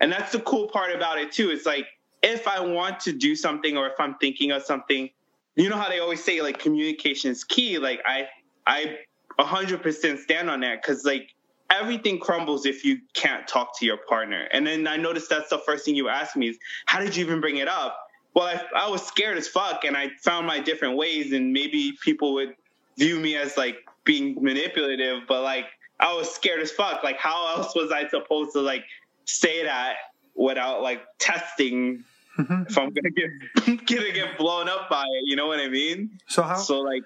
And 0.00 0.12
that's 0.12 0.32
the 0.32 0.40
cool 0.40 0.68
part 0.68 0.94
about 0.94 1.18
it 1.18 1.32
too. 1.32 1.50
It's 1.50 1.66
like 1.66 1.86
if 2.22 2.48
I 2.48 2.60
want 2.60 3.00
to 3.00 3.12
do 3.12 3.36
something 3.36 3.76
or 3.76 3.86
if 3.86 3.98
I'm 3.98 4.14
thinking 4.16 4.50
of 4.50 4.62
something, 4.62 5.10
you 5.56 5.68
know 5.68 5.76
how 5.76 5.88
they 5.88 6.00
always 6.00 6.22
say 6.22 6.40
like 6.42 6.58
communication 6.58 7.30
is 7.30 7.44
key. 7.44 7.78
Like 7.78 8.00
I 8.06 8.28
I 8.66 8.98
100% 9.38 10.18
stand 10.18 10.50
on 10.50 10.60
that 10.60 10.82
cuz 10.82 11.04
like 11.04 11.34
everything 11.70 12.18
crumbles 12.18 12.66
if 12.66 12.84
you 12.84 13.00
can't 13.14 13.46
talk 13.48 13.78
to 13.78 13.86
your 13.86 13.96
partner. 13.96 14.48
And 14.52 14.66
then 14.66 14.86
I 14.86 14.96
noticed 14.96 15.28
that's 15.28 15.50
the 15.50 15.58
first 15.58 15.84
thing 15.84 15.94
you 15.94 16.08
asked 16.08 16.36
me 16.36 16.48
is, 16.48 16.58
how 16.86 17.00
did 17.00 17.16
you 17.16 17.24
even 17.24 17.40
bring 17.40 17.56
it 17.56 17.68
up? 17.68 17.98
Well, 18.34 18.46
I, 18.46 18.60
I 18.76 18.88
was 18.88 19.02
scared 19.06 19.38
as 19.38 19.48
fuck 19.48 19.84
and 19.84 19.96
I 19.96 20.10
found 20.22 20.46
my 20.46 20.60
different 20.60 20.96
ways 20.96 21.32
and 21.32 21.52
maybe 21.52 21.92
people 22.02 22.34
would 22.34 22.54
view 22.98 23.18
me 23.18 23.36
as 23.36 23.56
like 23.56 23.76
being 24.04 24.42
manipulative, 24.42 25.22
but 25.26 25.42
like 25.42 25.66
I 26.00 26.12
was 26.14 26.32
scared 26.32 26.60
as 26.60 26.70
fuck. 26.70 27.02
Like 27.02 27.18
how 27.18 27.56
else 27.56 27.74
was 27.74 27.90
I 27.92 28.08
supposed 28.08 28.52
to 28.52 28.60
like 28.60 28.84
say 29.24 29.64
that 29.64 29.96
without 30.34 30.82
like 30.82 31.02
testing 31.18 32.04
mm-hmm. 32.38 32.62
if 32.68 32.78
I'm 32.78 32.90
gonna 32.92 33.10
get 33.10 33.86
gonna 33.86 34.12
get 34.12 34.38
blown 34.38 34.68
up 34.68 34.88
by 34.90 35.04
it? 35.04 35.22
You 35.24 35.36
know 35.36 35.46
what 35.46 35.60
I 35.60 35.68
mean? 35.68 36.18
So 36.28 36.42
how? 36.42 36.56
So 36.56 36.80
like, 36.80 37.02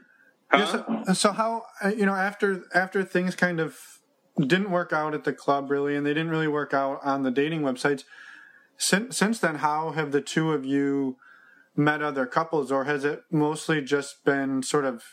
huh? 0.50 0.58
yeah, 0.58 1.04
so, 1.04 1.12
so 1.12 1.32
how? 1.32 1.64
Uh, 1.82 1.88
you 1.88 2.06
know, 2.06 2.14
after 2.14 2.64
after 2.74 3.04
things 3.04 3.34
kind 3.34 3.60
of 3.60 3.78
didn't 4.38 4.70
work 4.70 4.92
out 4.92 5.14
at 5.14 5.24
the 5.24 5.32
club 5.32 5.70
really, 5.70 5.94
and 5.96 6.06
they 6.06 6.14
didn't 6.14 6.30
really 6.30 6.48
work 6.48 6.72
out 6.72 7.00
on 7.04 7.22
the 7.22 7.30
dating 7.30 7.62
websites. 7.62 8.04
Since 8.76 9.16
since 9.16 9.38
then, 9.38 9.56
how 9.56 9.92
have 9.92 10.12
the 10.12 10.20
two 10.20 10.52
of 10.52 10.64
you 10.64 11.16
met 11.76 12.02
other 12.02 12.26
couples, 12.26 12.72
or 12.72 12.84
has 12.84 13.04
it 13.04 13.22
mostly 13.30 13.80
just 13.80 14.24
been 14.24 14.62
sort 14.62 14.84
of 14.84 15.04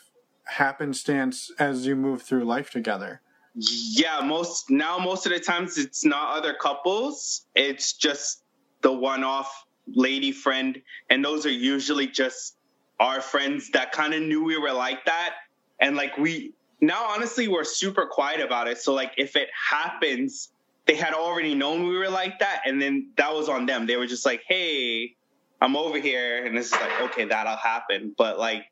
happenstance 0.44 1.50
as 1.58 1.86
you 1.86 1.96
move 1.96 2.22
through 2.22 2.44
life 2.44 2.70
together? 2.70 3.20
Yeah, 3.56 4.20
most 4.22 4.70
now 4.70 4.98
most 4.98 5.26
of 5.26 5.32
the 5.32 5.40
times 5.40 5.78
it's 5.78 6.04
not 6.04 6.36
other 6.36 6.54
couples. 6.54 7.46
It's 7.54 7.94
just 7.94 8.42
the 8.82 8.92
one-off 8.92 9.64
lady 9.88 10.30
friend, 10.32 10.80
and 11.08 11.24
those 11.24 11.46
are 11.46 11.50
usually 11.50 12.06
just 12.06 12.56
our 13.00 13.20
friends 13.20 13.70
that 13.70 13.92
kind 13.92 14.14
of 14.14 14.22
knew 14.22 14.44
we 14.44 14.58
were 14.58 14.72
like 14.72 15.04
that, 15.06 15.36
and 15.80 15.96
like 15.96 16.18
we 16.18 16.52
now 16.80 17.06
honestly 17.06 17.48
we're 17.48 17.64
super 17.64 18.06
quiet 18.06 18.40
about 18.40 18.68
it. 18.68 18.78
So 18.78 18.92
like 18.92 19.12
if 19.16 19.36
it 19.36 19.48
happens 19.70 20.50
they 20.86 20.94
had 20.94 21.14
already 21.14 21.54
known 21.54 21.86
we 21.86 21.98
were 21.98 22.08
like 22.08 22.38
that. 22.38 22.62
And 22.64 22.80
then 22.80 23.10
that 23.16 23.34
was 23.34 23.48
on 23.48 23.66
them. 23.66 23.86
They 23.86 23.96
were 23.96 24.06
just 24.06 24.24
like 24.24 24.42
hey 24.48 25.14
i'm 25.60 25.76
over 25.76 25.98
here. 25.98 26.46
And 26.46 26.56
it's 26.56 26.72
like 26.72 27.00
okay 27.02 27.24
that'll 27.24 27.56
happen. 27.56 28.14
But 28.16 28.38
like 28.38 28.64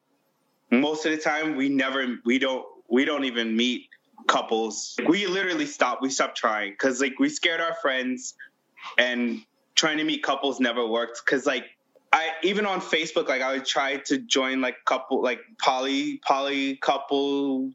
most 0.70 1.04
of 1.04 1.12
the 1.12 1.18
time 1.18 1.56
we 1.56 1.68
never 1.68 2.16
we 2.24 2.38
don't 2.38 2.64
we 2.88 3.04
don't 3.04 3.24
even 3.24 3.56
meet 3.56 3.88
couples 4.26 4.96
we 5.08 5.26
literally 5.26 5.66
stopped. 5.66 6.02
we 6.02 6.10
stopped 6.10 6.36
trying 6.36 6.72
because 6.72 7.00
like 7.00 7.18
we 7.18 7.28
scared 7.28 7.60
our 7.60 7.74
friends 7.74 8.34
and 8.98 9.42
trying 9.74 9.98
to 9.98 10.04
meet 10.04 10.22
couples 10.22 10.60
never 10.60 10.86
worked 10.86 11.22
because 11.24 11.46
like 11.46 11.64
I 12.12 12.30
even 12.44 12.64
on 12.64 12.80
Facebook, 12.80 13.26
like 13.26 13.42
I 13.42 13.54
would 13.54 13.66
try 13.66 13.96
to 13.96 14.18
join 14.18 14.60
like 14.60 14.76
couple, 14.84 15.20
like 15.20 15.40
poly 15.58 16.18
poly 16.18 16.76
couple 16.76 17.72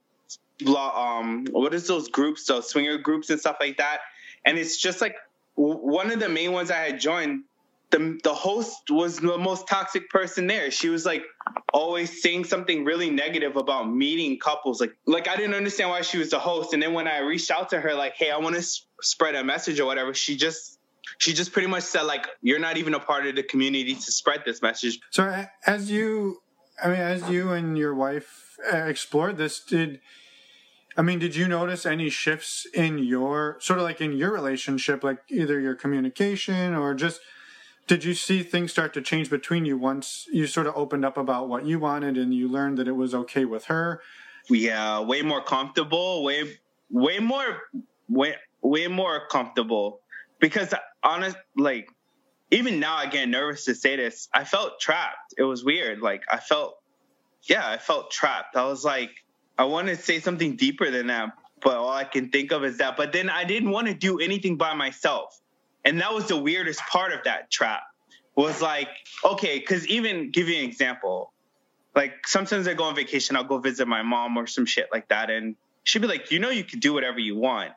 um 0.68 1.46
what 1.52 1.74
is 1.74 1.88
those 1.88 2.10
groups 2.10 2.46
those 2.46 2.70
swinger 2.70 2.98
groups 2.98 3.30
and 3.30 3.40
stuff 3.40 3.56
like 3.62 3.78
that 3.78 4.00
and 4.46 4.58
it's 4.58 4.76
just 4.78 5.00
like 5.00 5.16
one 5.56 6.12
of 6.12 6.20
the 6.20 6.28
main 6.28 6.52
ones 6.52 6.70
i 6.70 6.76
had 6.76 7.00
joined 7.00 7.44
the 7.92 8.20
the 8.24 8.34
host 8.34 8.90
was 8.90 9.18
the 9.18 9.38
most 9.38 9.68
toxic 9.68 10.10
person 10.10 10.48
there. 10.48 10.70
She 10.72 10.90
was 10.90 11.06
like 11.06 11.24
always 11.74 12.22
saying 12.22 12.46
something 12.46 12.86
really 12.86 13.10
negative 13.10 13.56
about 13.56 13.90
meeting 13.92 14.38
couples. 14.38 14.80
Like 14.80 14.96
like 15.06 15.28
i 15.28 15.36
didn't 15.36 15.56
understand 15.56 15.90
why 15.90 16.02
she 16.02 16.18
was 16.18 16.30
the 16.30 16.40
host. 16.40 16.74
And 16.74 16.82
then 16.84 16.94
when 16.94 17.08
i 17.08 17.20
reached 17.20 17.52
out 17.52 17.70
to 17.70 17.80
her 17.80 17.96
like 17.96 18.14
hey 18.16 18.32
i 18.32 18.38
want 18.38 18.56
to 18.56 18.60
s- 18.60 18.86
spread 19.02 19.36
a 19.36 19.44
message 19.44 19.80
or 19.80 19.86
whatever 19.86 20.14
she 20.14 20.36
just 20.38 20.78
she 21.18 21.34
just 21.34 21.52
pretty 21.52 21.68
much 21.68 21.84
said 21.84 22.04
like 22.04 22.28
you're 22.42 22.60
not 22.60 22.78
even 22.78 22.94
a 22.94 23.00
part 23.00 23.26
of 23.26 23.36
the 23.36 23.44
community 23.44 23.96
to 23.96 24.12
spread 24.12 24.44
this 24.46 24.62
message. 24.62 25.00
So 25.12 25.46
as 25.66 25.90
you 25.90 26.42
i 26.84 26.88
mean 26.88 27.00
as 27.00 27.30
you 27.30 27.52
and 27.52 27.78
your 27.78 27.96
wife 27.96 28.58
uh, 28.72 28.78
explored 28.78 29.38
this 29.38 29.60
did 29.60 30.00
I 30.98 31.02
mean, 31.02 31.20
did 31.20 31.34
you 31.34 31.48
notice 31.48 31.86
any 31.86 32.10
shifts 32.10 32.68
in 32.74 32.98
your 32.98 33.58
sort 33.62 33.80
of 33.80 33.84
like 33.84 34.02
in 34.02 34.12
your 34.12 34.34
relationship, 34.34 35.02
like 35.02 35.20
either 35.30 35.58
your 35.58 35.74
communication 35.74 36.76
or 36.76 36.94
just 36.94 37.22
did 37.90 38.04
you 38.04 38.14
see 38.14 38.44
things 38.44 38.72
start 38.72 38.94
to 38.94 39.02
change 39.02 39.32
between 39.32 39.66
you 39.66 39.76
once 39.76 40.28
you 40.32 40.46
sort 40.46 40.68
of 40.68 40.76
opened 40.78 41.04
up 41.04 41.18
about 41.18 41.50
what 41.50 41.66
you 41.66 41.80
wanted 41.80 42.20
and 42.20 42.32
you 42.36 42.48
learned 42.48 42.78
that 42.78 42.88
it 42.88 42.92
was 42.92 43.16
okay 43.16 43.46
with 43.46 43.66
her? 43.66 44.00
Yeah, 44.48 45.00
way 45.02 45.24
more 45.24 45.44
comfortable, 45.44 46.24
way 46.24 46.60
way 46.92 47.18
more 47.18 47.64
way 48.08 48.36
way 48.62 48.88
more 48.88 49.28
comfortable 49.28 50.02
because 50.40 50.72
honest 51.02 51.36
like 51.58 51.90
even 52.52 52.80
now 52.80 52.96
I 52.96 53.08
get 53.08 53.28
nervous 53.28 53.66
to 53.66 53.74
say 53.74 53.96
this. 53.96 54.30
I 54.32 54.44
felt 54.44 54.80
trapped. 54.80 55.34
It 55.36 55.44
was 55.44 55.66
weird. 55.66 56.00
Like 56.00 56.22
I 56.30 56.38
felt 56.38 56.78
yeah, 57.42 57.68
I 57.68 57.78
felt 57.78 58.12
trapped. 58.12 58.56
I 58.56 58.66
was 58.66 58.86
like 58.86 59.10
I 59.58 59.64
wanted 59.64 59.98
to 59.98 60.04
say 60.04 60.20
something 60.20 60.56
deeper 60.58 60.92
than 60.92 61.08
that, 61.08 61.30
but 61.60 61.78
all 61.78 61.90
I 61.90 62.04
can 62.04 62.30
think 62.30 62.52
of 62.52 62.64
is 62.64 62.78
that. 62.78 62.98
But 62.98 63.14
then 63.14 63.32
I 63.32 63.46
didn't 63.46 63.72
want 63.72 63.88
to 63.88 63.96
do 63.96 64.20
anything 64.20 64.58
by 64.58 64.76
myself. 64.76 65.42
And 65.86 66.02
that 66.02 66.14
was 66.14 66.28
the 66.28 66.38
weirdest 66.38 66.82
part 66.82 67.14
of 67.14 67.24
that 67.24 67.50
trap. 67.50 67.82
Was 68.36 68.62
like, 68.62 68.90
okay, 69.24 69.60
because 69.60 69.86
even 69.88 70.32
give 70.32 70.48
you 70.48 70.58
an 70.60 70.64
example. 70.64 71.34
Like 71.96 72.26
sometimes 72.26 72.68
I 72.68 72.74
go 72.74 72.86
on 72.86 72.96
vacation, 72.96 73.36
I'll 73.36 73.44
go 73.44 73.58
visit 73.58 73.88
my 73.88 74.02
mom 74.02 74.38
or 74.38 74.48
some 74.48 74.66
shit 74.66 74.88
like 74.92 75.10
that, 75.10 75.30
and 75.30 75.56
she'd 75.84 76.02
be 76.02 76.08
like, 76.08 76.32
you 76.32 76.40
know, 76.40 76.50
you 76.50 76.64
can 76.64 76.80
do 76.80 76.94
whatever 76.94 77.20
you 77.20 77.36
want. 77.36 77.72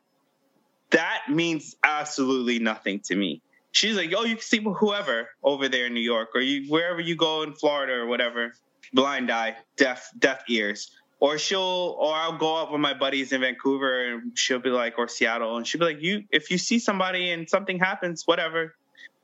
That 0.91 1.23
means 1.29 1.75
absolutely 1.83 2.59
nothing 2.59 3.01
to 3.07 3.17
me. 3.17 3.41
She's 3.73 3.97
like, 3.97 4.13
oh, 4.15 4.25
you 4.25 4.37
can 4.37 4.43
sleep 4.45 4.65
with 4.65 4.77
whoever 4.77 5.31
over 5.43 5.69
there 5.69 5.87
in 5.87 5.95
New 5.95 6.01
York 6.01 6.29
or 6.35 6.43
you 6.43 6.71
wherever 6.71 7.01
you 7.01 7.17
go 7.17 7.43
in 7.43 7.55
Florida 7.55 7.95
or 7.95 8.07
whatever. 8.07 8.53
Blind 8.93 9.31
eye, 9.31 9.57
deaf, 9.77 10.11
deaf 10.19 10.45
ears. 10.49 10.91
Or 11.23 11.39
she'll, 11.39 11.95
or 12.01 12.13
I'll 12.13 12.37
go 12.37 12.57
out 12.57 12.73
with 12.73 12.81
my 12.81 12.95
buddies 12.95 13.31
in 13.31 13.43
Vancouver 13.43 14.15
and 14.15 14.37
she'll 14.37 14.59
be 14.59 14.71
like, 14.71 14.99
or 14.99 15.07
Seattle, 15.07 15.57
and 15.57 15.65
she'll 15.65 15.79
be 15.79 15.85
like, 15.85 16.03
you, 16.03 16.25
if 16.33 16.51
you 16.51 16.59
see 16.59 16.81
somebody 16.81 17.31
and 17.31 17.49
something 17.49 17.79
happens, 17.79 18.25
whatever, 18.27 18.75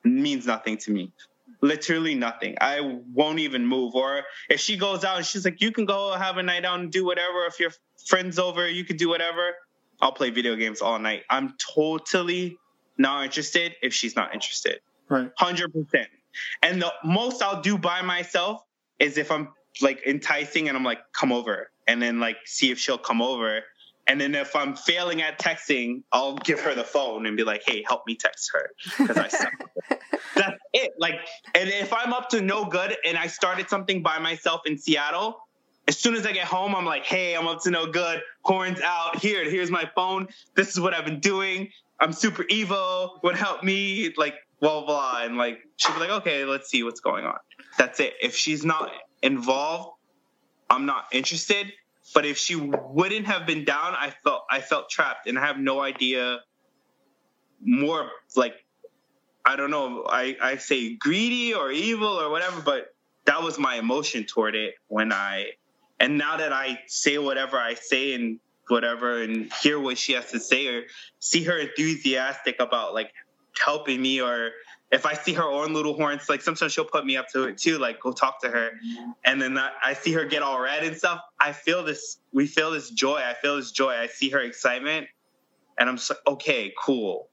means 0.05 0.47
nothing 0.47 0.77
to 0.79 0.93
me 0.93 1.11
literally 1.61 2.15
nothing. 2.15 2.57
I 2.61 3.01
won't 3.13 3.41
even 3.41 3.67
move. 3.67 3.95
Or 3.95 4.23
if 4.49 4.61
she 4.61 4.77
goes 4.77 5.05
out 5.05 5.17
and 5.17 5.27
she's 5.27 5.45
like, 5.45 5.61
you 5.61 5.73
can 5.73 5.87
go 5.87 6.13
have 6.13 6.37
a 6.37 6.43
night 6.43 6.65
out 6.65 6.79
and 6.79 6.91
do 6.91 7.05
whatever. 7.05 7.47
If 7.47 7.59
your 7.59 7.71
friend's 8.07 8.39
over, 8.39 8.69
you 8.69 8.85
can 8.85 8.97
do 8.97 9.09
whatever. 9.09 9.55
I'll 10.01 10.13
play 10.13 10.31
video 10.31 10.55
games 10.55 10.81
all 10.81 10.99
night. 10.99 11.25
I'm 11.29 11.55
totally 11.75 12.59
not 12.97 13.25
interested 13.25 13.75
if 13.83 13.93
she's 13.93 14.15
not 14.15 14.35
interested. 14.35 14.81
Right. 15.09 15.35
100%. 15.37 16.07
And 16.63 16.81
the 16.81 16.93
most 17.05 17.43
I'll 17.43 17.61
do 17.61 17.77
by 17.77 18.03
myself 18.03 18.63
is 18.99 19.19
if 19.19 19.31
I'm 19.31 19.49
like 19.81 20.03
enticing 20.07 20.69
and 20.69 20.77
I'm 20.77 20.85
like, 20.85 21.01
come 21.13 21.33
over. 21.33 21.71
And 21.89 22.01
then 22.01 22.21
like 22.21 22.37
see 22.45 22.71
if 22.71 22.79
she'll 22.79 22.99
come 22.99 23.21
over. 23.21 23.63
And 24.07 24.19
then 24.21 24.35
if 24.35 24.57
I'm 24.57 24.75
failing 24.75 25.21
at 25.21 25.39
texting, 25.39 26.03
I'll 26.13 26.37
give 26.37 26.61
her 26.61 26.75
the 26.75 26.85
phone 26.85 27.27
and 27.27 27.37
be 27.37 27.45
like, 27.45 27.63
hey, 27.67 27.85
help 27.87 28.07
me 28.07 28.15
text 28.15 28.51
her 28.55 28.71
because 28.99 29.19
I 29.19 29.29
suck. 29.29 29.53
That's 30.35 30.59
it. 30.73 30.93
Like, 30.99 31.17
and 31.55 31.69
if 31.69 31.93
I'm 31.93 32.13
up 32.13 32.31
to 32.31 32.41
no 32.41 32.65
good 32.65 32.97
and 33.05 33.19
I 33.19 33.27
started 33.27 33.69
something 33.69 34.03
by 34.03 34.19
myself 34.19 34.63
in 34.65 34.79
Seattle, 34.79 35.41
as 35.89 35.99
soon 35.99 36.15
as 36.15 36.27
I 36.27 36.33
get 36.33 36.47
home, 36.47 36.75
I'm 36.75 36.85
like, 36.85 37.05
hey, 37.05 37.35
I'm 37.35 37.47
up 37.47 37.63
to 37.63 37.71
no 37.71 37.87
good. 37.91 38.23
Horns 38.43 38.81
out. 38.81 39.19
Here, 39.19 39.49
here's 39.51 39.71
my 39.71 39.91
phone. 39.95 40.29
This 40.55 40.69
is 40.69 40.81
what 40.81 40.95
I've 40.95 41.05
been 41.05 41.21
doing. 41.21 41.71
I'm 42.01 42.13
super 42.13 42.45
evil. 42.49 43.21
Would 43.25 43.37
help 43.37 43.65
me. 43.65 44.13
Like, 44.17 44.35
blah, 44.61 44.85
blah. 44.85 45.23
And 45.23 45.37
like, 45.37 45.61
she'd 45.77 45.95
be 45.95 46.01
like, 46.01 46.11
okay, 46.11 46.45
let's 46.45 46.71
see 46.71 46.83
what's 46.83 47.01
going 47.01 47.25
on. 47.25 47.39
That's 47.77 48.01
it. 48.01 48.15
If 48.23 48.37
she's 48.37 48.65
not 48.65 48.91
involved, 49.23 49.98
I'm 50.71 50.87
not 50.87 51.07
interested. 51.13 51.73
But 52.15 52.25
if 52.25 52.39
she 52.39 52.57
wouldn't 52.57 53.27
have 53.27 53.47
been 53.47 53.65
down, 53.65 53.95
I 53.95 54.11
felt 54.25 54.45
I 54.51 54.61
felt 54.61 54.89
trapped, 54.89 55.27
and 55.27 55.39
I 55.39 55.47
have 55.47 55.59
no 55.59 55.81
idea 55.81 56.41
more 57.63 58.11
like 58.35 58.55
I 59.45 59.57
don't 59.57 59.71
know. 59.71 60.07
I 60.09 60.37
I 60.41 60.57
say 60.57 60.95
greedy 60.95 61.55
or 61.55 61.71
evil 61.71 62.09
or 62.09 62.31
whatever, 62.31 62.63
but 62.63 62.95
that 63.27 63.43
was 63.43 63.59
my 63.59 63.77
emotion 63.77 64.25
toward 64.25 64.55
it 64.55 64.75
when 64.87 65.13
I. 65.13 65.53
And 66.01 66.17
now 66.17 66.39
that 66.39 66.53
I 66.53 66.81
say 66.87 67.19
whatever 67.19 67.59
I 67.59 67.75
say 67.75 68.15
and 68.15 68.41
whatever 68.69 69.23
and 69.23 69.53
hear 69.63 69.79
what 69.79 69.99
she 69.99 70.13
has 70.13 70.31
to 70.31 70.41
say 70.41 70.67
or 70.69 70.83
see 71.19 71.45
her 71.45 71.59
enthusiastic 71.59 72.57
about 72.61 72.95
like 72.95 73.13
helping 73.63 74.01
me 74.01 74.21
or 74.21 74.51
if 74.91 75.05
I 75.05 75.15
see 75.15 75.35
her 75.35 75.45
own 75.45 75.75
little 75.75 75.95
horns, 75.95 76.29
like 76.29 76.41
sometimes 76.41 76.73
she'll 76.73 76.85
put 76.85 77.05
me 77.05 77.17
up 77.17 77.29
to 77.35 77.45
it 77.45 77.59
too, 77.59 77.79
like 77.79 78.01
go 78.01 78.13
talk 78.13 78.41
to 78.43 78.49
her. 78.49 78.71
And 79.25 79.41
then 79.41 79.59
I 79.59 79.93
see 79.93 80.13
her 80.13 80.25
get 80.25 80.43
all 80.43 80.61
red 80.61 80.83
and 80.83 80.97
stuff. 80.97 81.21
I 81.39 81.53
feel 81.53 81.85
this, 81.85 82.19
we 82.33 82.47
feel 82.47 82.71
this 82.71 82.91
joy. 82.91 83.17
I 83.17 83.35
feel 83.35 83.57
this 83.57 83.71
joy. 83.71 83.93
I 83.93 84.07
see 84.07 84.31
her 84.31 84.41
excitement 84.41 85.09
and 85.79 85.89
I'm 85.89 85.97
just 85.97 86.11
like, 86.11 86.21
okay, 86.27 86.73
cool. 86.79 87.29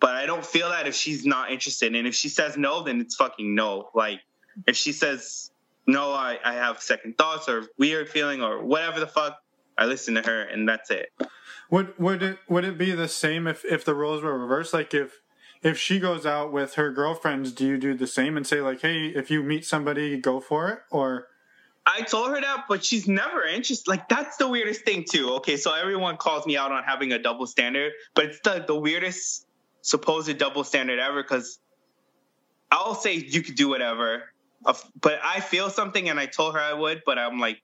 But 0.00 0.16
I 0.16 0.26
don't 0.26 0.44
feel 0.44 0.68
that 0.70 0.86
if 0.86 0.94
she's 0.94 1.24
not 1.24 1.50
interested. 1.50 1.94
And 1.94 2.06
if 2.06 2.14
she 2.14 2.28
says 2.28 2.56
no, 2.56 2.82
then 2.82 3.00
it's 3.00 3.14
fucking 3.14 3.54
no. 3.54 3.90
Like 3.94 4.20
if 4.66 4.76
she 4.76 4.92
says 4.92 5.52
no, 5.86 6.12
I, 6.12 6.38
I 6.44 6.54
have 6.54 6.80
second 6.80 7.16
thoughts 7.16 7.48
or 7.48 7.66
weird 7.78 8.08
feeling 8.08 8.42
or 8.42 8.64
whatever 8.64 8.98
the 8.98 9.06
fuck, 9.06 9.38
I 9.76 9.86
listen 9.86 10.14
to 10.14 10.22
her 10.22 10.42
and 10.42 10.68
that's 10.68 10.90
it. 10.90 11.10
Would 11.70 11.98
would 11.98 12.22
it 12.22 12.38
would 12.48 12.64
it 12.64 12.76
be 12.76 12.92
the 12.92 13.08
same 13.08 13.46
if 13.46 13.64
if 13.64 13.84
the 13.84 13.94
roles 13.94 14.22
were 14.22 14.36
reversed? 14.36 14.72
Like 14.74 14.94
if 14.94 15.20
if 15.62 15.78
she 15.78 15.98
goes 15.98 16.24
out 16.26 16.52
with 16.52 16.74
her 16.74 16.90
girlfriends, 16.90 17.52
do 17.52 17.66
you 17.66 17.78
do 17.78 17.94
the 17.94 18.06
same 18.06 18.36
and 18.36 18.46
say 18.46 18.60
like, 18.60 18.80
"Hey, 18.80 19.08
if 19.08 19.30
you 19.30 19.42
meet 19.42 19.64
somebody, 19.64 20.16
go 20.18 20.40
for 20.40 20.68
it," 20.70 20.80
or? 20.90 21.28
I 21.86 22.02
told 22.02 22.30
her 22.30 22.40
that, 22.40 22.66
but 22.68 22.84
she's 22.84 23.08
never 23.08 23.42
interested. 23.42 23.88
Like 23.88 24.08
that's 24.08 24.36
the 24.36 24.48
weirdest 24.48 24.82
thing 24.82 25.04
too. 25.10 25.30
Okay, 25.36 25.56
so 25.56 25.74
everyone 25.74 26.18
calls 26.18 26.44
me 26.46 26.56
out 26.56 26.70
on 26.70 26.84
having 26.84 27.12
a 27.12 27.18
double 27.18 27.46
standard, 27.46 27.92
but 28.14 28.26
it's 28.26 28.40
the 28.40 28.64
the 28.66 28.78
weirdest 28.78 29.46
supposed 29.80 30.36
double 30.38 30.64
standard 30.64 30.98
ever 30.98 31.22
because 31.22 31.58
I'll 32.70 32.94
say 32.94 33.14
you 33.14 33.42
could 33.42 33.54
do 33.54 33.68
whatever, 33.68 34.24
but 35.00 35.20
I 35.24 35.40
feel 35.40 35.70
something 35.70 36.08
and 36.08 36.20
I 36.20 36.26
told 36.26 36.54
her 36.54 36.60
I 36.60 36.74
would, 36.74 37.02
but 37.06 37.18
I'm 37.18 37.38
like, 37.38 37.62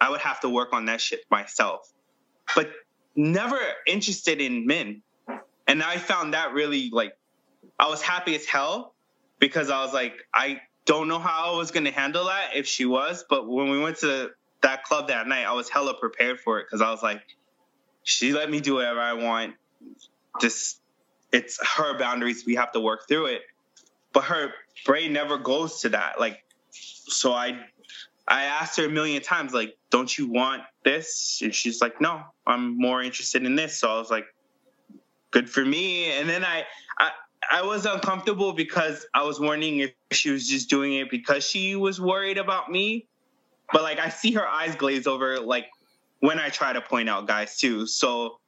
I 0.00 0.10
would 0.10 0.20
have 0.20 0.40
to 0.40 0.48
work 0.48 0.72
on 0.72 0.84
that 0.86 1.00
shit 1.00 1.20
myself. 1.30 1.90
But 2.54 2.70
never 3.16 3.58
interested 3.86 4.40
in 4.40 4.66
men. 4.66 5.02
And 5.68 5.82
I 5.82 5.98
found 5.98 6.34
that 6.34 6.52
really 6.52 6.90
like 6.90 7.12
I 7.78 7.88
was 7.88 8.02
happy 8.02 8.34
as 8.34 8.46
hell 8.46 8.94
because 9.38 9.70
I 9.70 9.84
was 9.84 9.92
like, 9.92 10.14
I 10.34 10.62
don't 10.86 11.06
know 11.06 11.18
how 11.18 11.52
I 11.52 11.56
was 11.56 11.70
gonna 11.70 11.92
handle 11.92 12.24
that 12.24 12.56
if 12.56 12.66
she 12.66 12.86
was, 12.86 13.24
but 13.28 13.46
when 13.46 13.70
we 13.70 13.78
went 13.78 13.98
to 13.98 14.30
that 14.62 14.84
club 14.84 15.08
that 15.08 15.28
night, 15.28 15.46
I 15.46 15.52
was 15.52 15.68
hella 15.68 15.94
prepared 15.94 16.40
for 16.40 16.58
it 16.58 16.66
because 16.66 16.80
I 16.80 16.90
was 16.90 17.02
like, 17.02 17.22
she 18.02 18.32
let 18.32 18.50
me 18.50 18.60
do 18.60 18.74
whatever 18.74 19.00
I 19.00 19.12
want. 19.12 19.54
Just 20.40 20.80
it's 21.30 21.58
her 21.76 21.98
boundaries. 21.98 22.44
We 22.46 22.54
have 22.54 22.72
to 22.72 22.80
work 22.80 23.06
through 23.06 23.26
it. 23.26 23.42
But 24.12 24.24
her 24.24 24.52
brain 24.86 25.12
never 25.12 25.36
goes 25.36 25.82
to 25.82 25.90
that. 25.90 26.18
Like, 26.18 26.42
so 26.70 27.32
I 27.32 27.60
I 28.26 28.44
asked 28.44 28.78
her 28.78 28.86
a 28.86 28.90
million 28.90 29.22
times, 29.22 29.52
like, 29.52 29.76
don't 29.90 30.16
you 30.16 30.28
want 30.28 30.62
this? 30.84 31.40
And 31.42 31.54
she's 31.54 31.80
like, 31.80 32.00
no, 32.00 32.22
I'm 32.46 32.78
more 32.78 33.02
interested 33.02 33.44
in 33.44 33.54
this. 33.54 33.78
So 33.78 33.90
I 33.90 33.98
was 33.98 34.10
like, 34.10 34.26
good 35.30 35.48
for 35.50 35.64
me. 35.64 36.10
And 36.12 36.28
then 36.28 36.44
I, 36.44 36.64
I, 36.98 37.10
I 37.50 37.62
was 37.62 37.86
uncomfortable 37.86 38.52
because 38.52 39.06
I 39.14 39.24
was 39.24 39.40
wondering 39.40 39.80
if 39.80 39.92
she 40.12 40.30
was 40.30 40.46
just 40.46 40.70
doing 40.70 40.94
it 40.94 41.10
because 41.10 41.44
she 41.44 41.76
was 41.76 42.00
worried 42.00 42.38
about 42.38 42.70
me. 42.70 43.06
But 43.72 43.82
like 43.82 43.98
I 43.98 44.08
see 44.08 44.32
her 44.32 44.46
eyes 44.46 44.74
glaze 44.76 45.06
over 45.06 45.40
like 45.40 45.66
when 46.20 46.38
I 46.38 46.48
try 46.48 46.72
to 46.72 46.80
point 46.80 47.08
out 47.08 47.26
guys 47.26 47.58
too. 47.58 47.86
So 47.86 48.38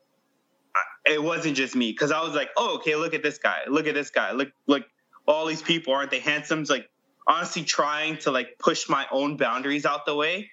it 1.04 1.22
wasn't 1.22 1.56
just 1.56 1.74
me 1.76 1.92
because 1.92 2.10
I 2.10 2.22
was 2.22 2.34
like, 2.34 2.50
oh, 2.56 2.76
okay, 2.76 2.96
look 2.96 3.14
at 3.14 3.22
this 3.22 3.38
guy, 3.38 3.60
look 3.68 3.86
at 3.86 3.94
this 3.94 4.10
guy, 4.10 4.32
look, 4.32 4.50
look, 4.66 4.84
all 5.26 5.46
these 5.46 5.62
people 5.62 5.92
aren't 5.94 6.10
they 6.10 6.20
handsome? 6.20 6.64
Like 6.68 6.88
honestly, 7.30 7.62
trying 7.62 8.18
to 8.18 8.30
like 8.30 8.58
push 8.58 8.88
my 8.88 9.06
own 9.10 9.36
boundaries 9.36 9.86
out 9.86 10.04
the 10.04 10.14
way, 10.14 10.50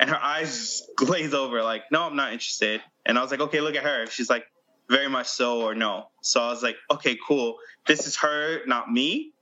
and 0.00 0.10
her 0.10 0.20
eyes 0.20 0.82
glaze 0.96 1.34
over, 1.34 1.62
like, 1.62 1.84
no, 1.90 2.02
I'm 2.02 2.16
not 2.16 2.32
interested. 2.32 2.80
And 3.06 3.18
I 3.18 3.22
was 3.22 3.30
like, 3.30 3.40
okay, 3.40 3.60
look 3.60 3.76
at 3.76 3.82
her. 3.82 4.06
She's 4.06 4.30
like, 4.30 4.44
very 4.88 5.08
much 5.08 5.28
so 5.28 5.62
or 5.62 5.74
no. 5.74 6.08
So 6.20 6.42
I 6.42 6.48
was 6.48 6.62
like, 6.62 6.76
okay, 6.90 7.18
cool. 7.26 7.56
This 7.86 8.06
is 8.06 8.16
her, 8.16 8.64
not 8.66 8.90
me. 8.90 9.32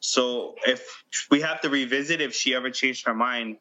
So 0.00 0.56
if 0.66 1.04
we 1.30 1.40
have 1.40 1.60
to 1.60 1.70
revisit 1.70 2.20
if 2.20 2.34
she 2.34 2.54
ever 2.54 2.70
changed 2.70 3.06
her 3.06 3.14
mind, 3.14 3.58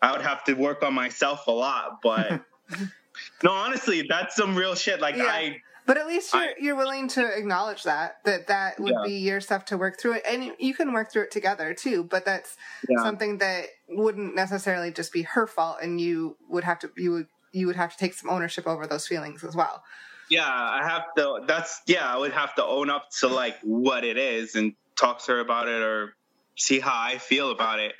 I 0.00 0.12
would 0.12 0.22
have 0.22 0.44
to 0.44 0.54
work 0.54 0.82
on 0.82 0.94
myself 0.94 1.46
a 1.46 1.50
lot. 1.50 2.00
But 2.02 2.42
no, 3.42 3.50
honestly, 3.50 4.06
that's 4.08 4.36
some 4.36 4.56
real 4.56 4.74
shit. 4.74 5.00
Like 5.00 5.16
yeah. 5.16 5.24
I 5.24 5.62
but 5.86 5.98
at 5.98 6.06
least 6.06 6.32
you're, 6.32 6.42
I, 6.42 6.54
you're 6.58 6.76
willing 6.76 7.08
to 7.08 7.26
acknowledge 7.26 7.82
that 7.82 8.16
that 8.24 8.46
that 8.46 8.80
would 8.80 8.94
yeah. 8.94 9.06
be 9.06 9.18
your 9.18 9.42
stuff 9.42 9.66
to 9.66 9.76
work 9.76 10.00
through 10.00 10.14
it, 10.14 10.22
and 10.26 10.52
you 10.58 10.72
can 10.72 10.94
work 10.94 11.12
through 11.12 11.24
it 11.24 11.30
together 11.30 11.74
too. 11.74 12.04
But 12.04 12.24
that's 12.24 12.56
yeah. 12.88 13.02
something 13.02 13.38
that 13.38 13.66
wouldn't 13.88 14.34
necessarily 14.34 14.90
just 14.90 15.12
be 15.12 15.22
her 15.22 15.46
fault, 15.46 15.78
and 15.82 16.00
you 16.00 16.36
would 16.48 16.64
have 16.64 16.78
to 16.80 16.90
you 16.96 17.12
would 17.12 17.26
you 17.52 17.66
would 17.66 17.76
have 17.76 17.92
to 17.92 17.98
take 17.98 18.14
some 18.14 18.30
ownership 18.30 18.66
over 18.66 18.86
those 18.86 19.06
feelings 19.06 19.44
as 19.44 19.54
well 19.54 19.82
yeah, 20.30 20.46
I 20.48 20.82
have 20.88 21.04
to. 21.16 21.40
That's 21.46 21.82
yeah, 21.86 22.12
I 22.12 22.18
would 22.18 22.32
have 22.32 22.54
to 22.56 22.64
own 22.64 22.90
up 22.90 23.10
to 23.20 23.28
like 23.28 23.56
what 23.62 24.04
it 24.04 24.16
is 24.18 24.54
and 24.54 24.74
talk 24.98 25.24
to 25.26 25.32
her 25.32 25.40
about 25.40 25.68
it 25.68 25.82
or 25.82 26.14
see 26.56 26.80
how 26.80 26.94
I 26.94 27.18
feel 27.18 27.50
about 27.50 27.80
it. 27.80 27.94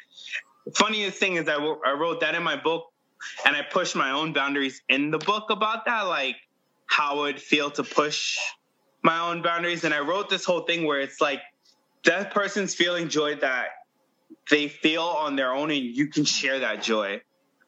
funniest 0.75 1.19
thing 1.19 1.37
is 1.37 1.49
I, 1.49 1.55
w- 1.55 1.81
I 1.85 1.93
wrote 1.93 2.21
that 2.21 2.35
in 2.35 2.43
my 2.43 2.57
book 2.57 2.87
and 3.47 3.57
I 3.57 3.63
pushed 3.63 3.97
my 3.97 4.13
own 4.13 4.33
boundaries 4.33 4.83
in 4.89 5.11
the 5.11 5.19
book 5.19 5.51
about 5.51 5.87
that, 5.87 6.03
like 6.03 6.37
how 6.87 7.25
it 7.25 7.41
feel 7.41 7.71
to 7.73 7.85
push 7.85 8.39
my 9.03 9.19
own 9.31 9.43
boundaries. 9.43 9.85
And 9.85 9.95
I 9.95 10.01
wrote 10.01 10.31
this 10.31 10.45
whole 10.45 10.63
thing 10.63 10.87
where 10.87 11.01
it's 11.01 11.21
like 11.21 11.41
that 12.05 12.33
person's 12.33 12.75
feeling 12.75 13.09
joy 13.09 13.37
that 13.37 13.69
they 14.51 14.69
feel 14.69 15.03
on 15.03 15.37
their 15.37 15.53
own 15.53 15.71
and 15.71 15.81
you 15.81 16.09
can 16.09 16.25
share 16.25 16.61
that 16.61 16.83
joy. 16.83 17.21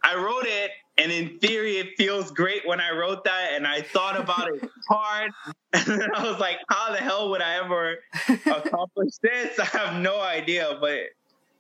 I 0.03 0.17
wrote 0.17 0.47
it 0.47 0.71
And 0.99 1.13
in 1.13 1.39
theory, 1.39 1.77
it 1.77 1.97
feels 1.99 2.31
great 2.31 2.67
when 2.67 2.81
I 2.81 2.91
wrote 2.91 3.25
that, 3.25 3.51
and 3.53 3.67
I 3.67 3.83
thought 3.83 4.19
about 4.19 4.49
it 4.49 4.69
hard. 4.89 5.31
And 5.75 6.01
then 6.01 6.09
I 6.15 6.29
was 6.29 6.41
like, 6.41 6.59
how 6.69 6.93
the 6.93 6.99
hell 6.99 7.31
would 7.31 7.43
I 7.43 7.57
ever 7.63 7.99
accomplish 8.47 9.13
this? 9.21 9.59
I 9.59 9.67
have 9.67 10.01
no 10.01 10.21
idea. 10.21 10.79
But 10.81 11.01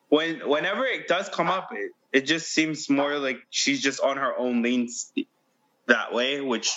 when 0.08 0.48
whenever 0.48 0.86
it 0.86 1.06
does 1.06 1.28
come 1.28 1.48
up, 1.48 1.68
it, 1.72 1.92
it 2.12 2.20
just 2.22 2.48
seems 2.48 2.88
more 2.88 3.18
like 3.18 3.38
she's 3.50 3.82
just 3.82 4.00
on 4.00 4.16
her 4.16 4.36
own 4.38 4.62
lane 4.62 4.88
that 5.86 6.14
way, 6.14 6.40
which 6.40 6.72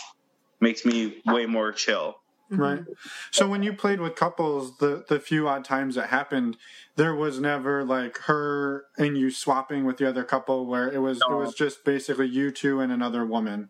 makes 0.59 0.83
me 0.83 1.21
way 1.25 1.45
more 1.45 1.71
chill. 1.71 2.18
Mm-hmm. 2.51 2.61
Right. 2.61 2.83
So 3.31 3.47
when 3.47 3.61
you 3.61 3.73
played 3.73 3.99
with 4.01 4.15
couples, 4.15 4.77
the 4.77 5.05
the 5.07 5.19
few 5.19 5.47
odd 5.47 5.63
times 5.63 5.95
that 5.95 6.09
happened, 6.09 6.57
there 6.95 7.13
was 7.13 7.39
never 7.39 7.83
like 7.83 8.17
her 8.19 8.85
and 8.97 9.17
you 9.17 9.29
swapping 9.29 9.85
with 9.85 9.97
the 9.97 10.09
other 10.09 10.23
couple 10.23 10.65
where 10.65 10.91
it 10.91 10.99
was 10.99 11.19
no. 11.19 11.35
it 11.35 11.45
was 11.45 11.53
just 11.53 11.83
basically 11.83 12.27
you 12.27 12.51
two 12.51 12.79
and 12.81 12.91
another 12.91 13.25
woman. 13.25 13.69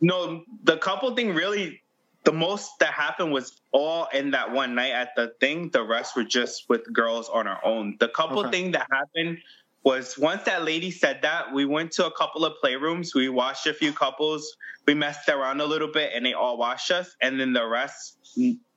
No, 0.00 0.44
the 0.62 0.76
couple 0.76 1.14
thing 1.14 1.34
really 1.34 1.82
the 2.24 2.32
most 2.32 2.78
that 2.80 2.92
happened 2.92 3.32
was 3.32 3.60
all 3.72 4.06
in 4.12 4.32
that 4.32 4.52
one 4.52 4.74
night 4.74 4.92
at 4.92 5.16
the 5.16 5.32
thing. 5.40 5.70
The 5.70 5.82
rest 5.82 6.14
were 6.14 6.24
just 6.24 6.68
with 6.68 6.92
girls 6.92 7.30
on 7.30 7.46
our 7.46 7.64
own. 7.64 7.96
The 7.98 8.08
couple 8.08 8.40
okay. 8.40 8.50
thing 8.50 8.72
that 8.72 8.86
happened 8.90 9.38
was 9.84 10.18
once 10.18 10.44
that 10.44 10.64
lady 10.64 10.90
said 10.90 11.20
that, 11.22 11.52
we 11.52 11.64
went 11.64 11.92
to 11.92 12.06
a 12.06 12.10
couple 12.10 12.44
of 12.44 12.54
playrooms. 12.62 13.14
We 13.14 13.28
watched 13.28 13.66
a 13.66 13.74
few 13.74 13.92
couples. 13.92 14.56
We 14.86 14.94
messed 14.94 15.28
around 15.28 15.60
a 15.60 15.66
little 15.66 15.90
bit, 15.92 16.10
and 16.14 16.24
they 16.24 16.32
all 16.32 16.58
watched 16.58 16.90
us. 16.90 17.14
And 17.22 17.38
then 17.38 17.52
the 17.52 17.66
rest, 17.66 18.18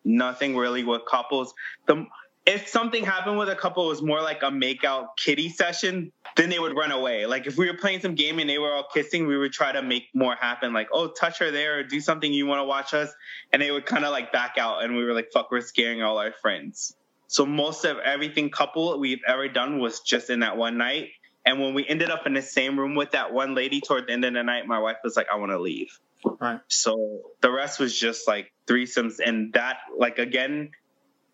nothing 0.06 0.56
really 0.56 0.84
with 0.84 1.02
couples. 1.06 1.54
The 1.88 2.06
if 2.46 2.68
something 2.68 3.04
happened 3.06 3.38
with 3.38 3.50
a 3.50 3.56
couple, 3.56 3.86
it 3.86 3.90
was 3.90 4.02
more 4.02 4.22
like 4.22 4.42
a 4.42 4.50
makeout 4.50 5.10
kitty 5.18 5.50
session. 5.50 6.12
Then 6.38 6.50
they 6.50 6.60
would 6.60 6.76
run 6.76 6.92
away. 6.92 7.26
Like 7.26 7.46
if 7.46 7.58
we 7.58 7.68
were 7.70 7.78
playing 7.78 8.02
some 8.02 8.16
game 8.16 8.40
and 8.40 8.50
they 8.50 8.58
were 8.58 8.74
all 8.74 8.88
kissing, 8.92 9.28
we 9.28 9.38
would 9.38 9.52
try 9.52 9.72
to 9.72 9.82
make 9.82 10.06
more 10.16 10.36
happen. 10.36 10.74
Like, 10.74 10.88
oh, 10.92 11.10
touch 11.10 11.40
her 11.40 11.52
there, 11.52 11.80
or 11.80 11.84
do 11.84 12.00
something 12.00 12.34
you 12.34 12.48
want 12.48 12.60
to 12.60 12.66
watch 12.66 12.94
us, 12.94 13.14
and 13.54 13.62
they 13.62 13.70
would 13.70 13.86
kind 13.86 14.06
of 14.06 14.12
like 14.12 14.32
back 14.32 14.58
out. 14.58 14.84
And 14.84 14.96
we 14.96 15.04
were 15.04 15.14
like, 15.14 15.32
fuck, 15.32 15.52
we're 15.52 15.62
scaring 15.62 16.02
all 16.02 16.18
our 16.18 16.32
friends. 16.32 16.96
So 17.32 17.46
most 17.46 17.86
of 17.86 17.98
everything 17.98 18.50
couple 18.50 19.00
we've 19.00 19.22
ever 19.26 19.48
done 19.48 19.80
was 19.80 20.02
just 20.02 20.30
in 20.30 20.42
that 20.42 20.58
one 20.58 20.78
night. 20.78 21.12
And 21.46 21.62
when 21.62 21.74
we 21.74 21.88
ended 21.88 22.10
up 22.10 22.28
in 22.28 22.34
the 22.34 22.42
same 22.42 22.78
room 22.78 22.94
with 22.94 23.12
that 23.12 23.32
one 23.32 23.56
lady 23.56 23.80
toward 23.80 24.08
the 24.08 24.12
end 24.12 24.26
of 24.26 24.34
the 24.34 24.44
night, 24.44 24.68
my 24.68 24.80
wife 24.80 24.98
was 25.02 25.16
like, 25.16 25.28
I 25.32 25.38
want 25.38 25.52
to 25.52 25.60
leave. 25.60 25.98
Right. 26.26 26.60
So 26.68 27.22
the 27.40 27.50
rest 27.50 27.80
was 27.80 27.98
just 27.98 28.28
like 28.28 28.52
threesomes. 28.68 29.20
And 29.26 29.54
that, 29.54 29.78
like, 29.98 30.20
again, 30.20 30.72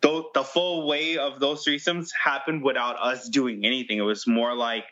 the, 0.02 0.22
the 0.36 0.44
full 0.44 0.88
way 0.88 1.18
of 1.18 1.40
those 1.40 1.66
threesomes 1.66 2.12
happened 2.14 2.62
without 2.62 3.02
us 3.02 3.28
doing 3.28 3.66
anything. 3.66 3.98
It 3.98 4.02
was 4.02 4.28
more 4.28 4.54
like 4.54 4.86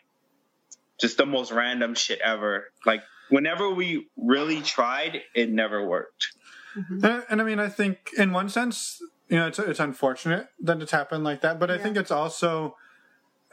just 1.00 1.18
the 1.18 1.26
most 1.26 1.52
random 1.52 1.94
shit 1.94 2.18
ever. 2.18 2.72
Like, 2.84 3.02
whenever 3.28 3.70
we 3.70 4.08
really 4.16 4.60
tried, 4.60 5.22
it 5.36 5.52
never 5.52 5.86
worked. 5.86 6.32
Mm-hmm. 6.76 7.04
And, 7.04 7.24
and 7.30 7.40
I 7.40 7.44
mean, 7.44 7.60
I 7.60 7.68
think 7.68 8.10
in 8.18 8.32
one 8.32 8.48
sense, 8.48 9.00
you 9.28 9.36
know, 9.36 9.46
it's 9.48 9.58
it's 9.58 9.80
unfortunate 9.80 10.48
that 10.60 10.80
it's 10.80 10.92
happened 10.92 11.24
like 11.24 11.40
that, 11.40 11.58
but 11.58 11.70
I 11.70 11.78
think 11.78 11.96
it's 11.96 12.10
also 12.10 12.76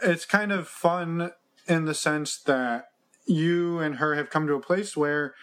it's 0.02 0.26
kind 0.26 0.52
of 0.52 0.68
fun 0.68 1.32
in 1.68 1.86
the 1.86 1.94
sense 1.94 2.38
that 2.44 2.86
you 3.26 3.80
and 3.80 3.96
her 3.96 4.16
have 4.16 4.30
come 4.30 4.48
to 4.48 4.54
a 4.54 4.60
place 4.60 4.98
where 4.98 5.34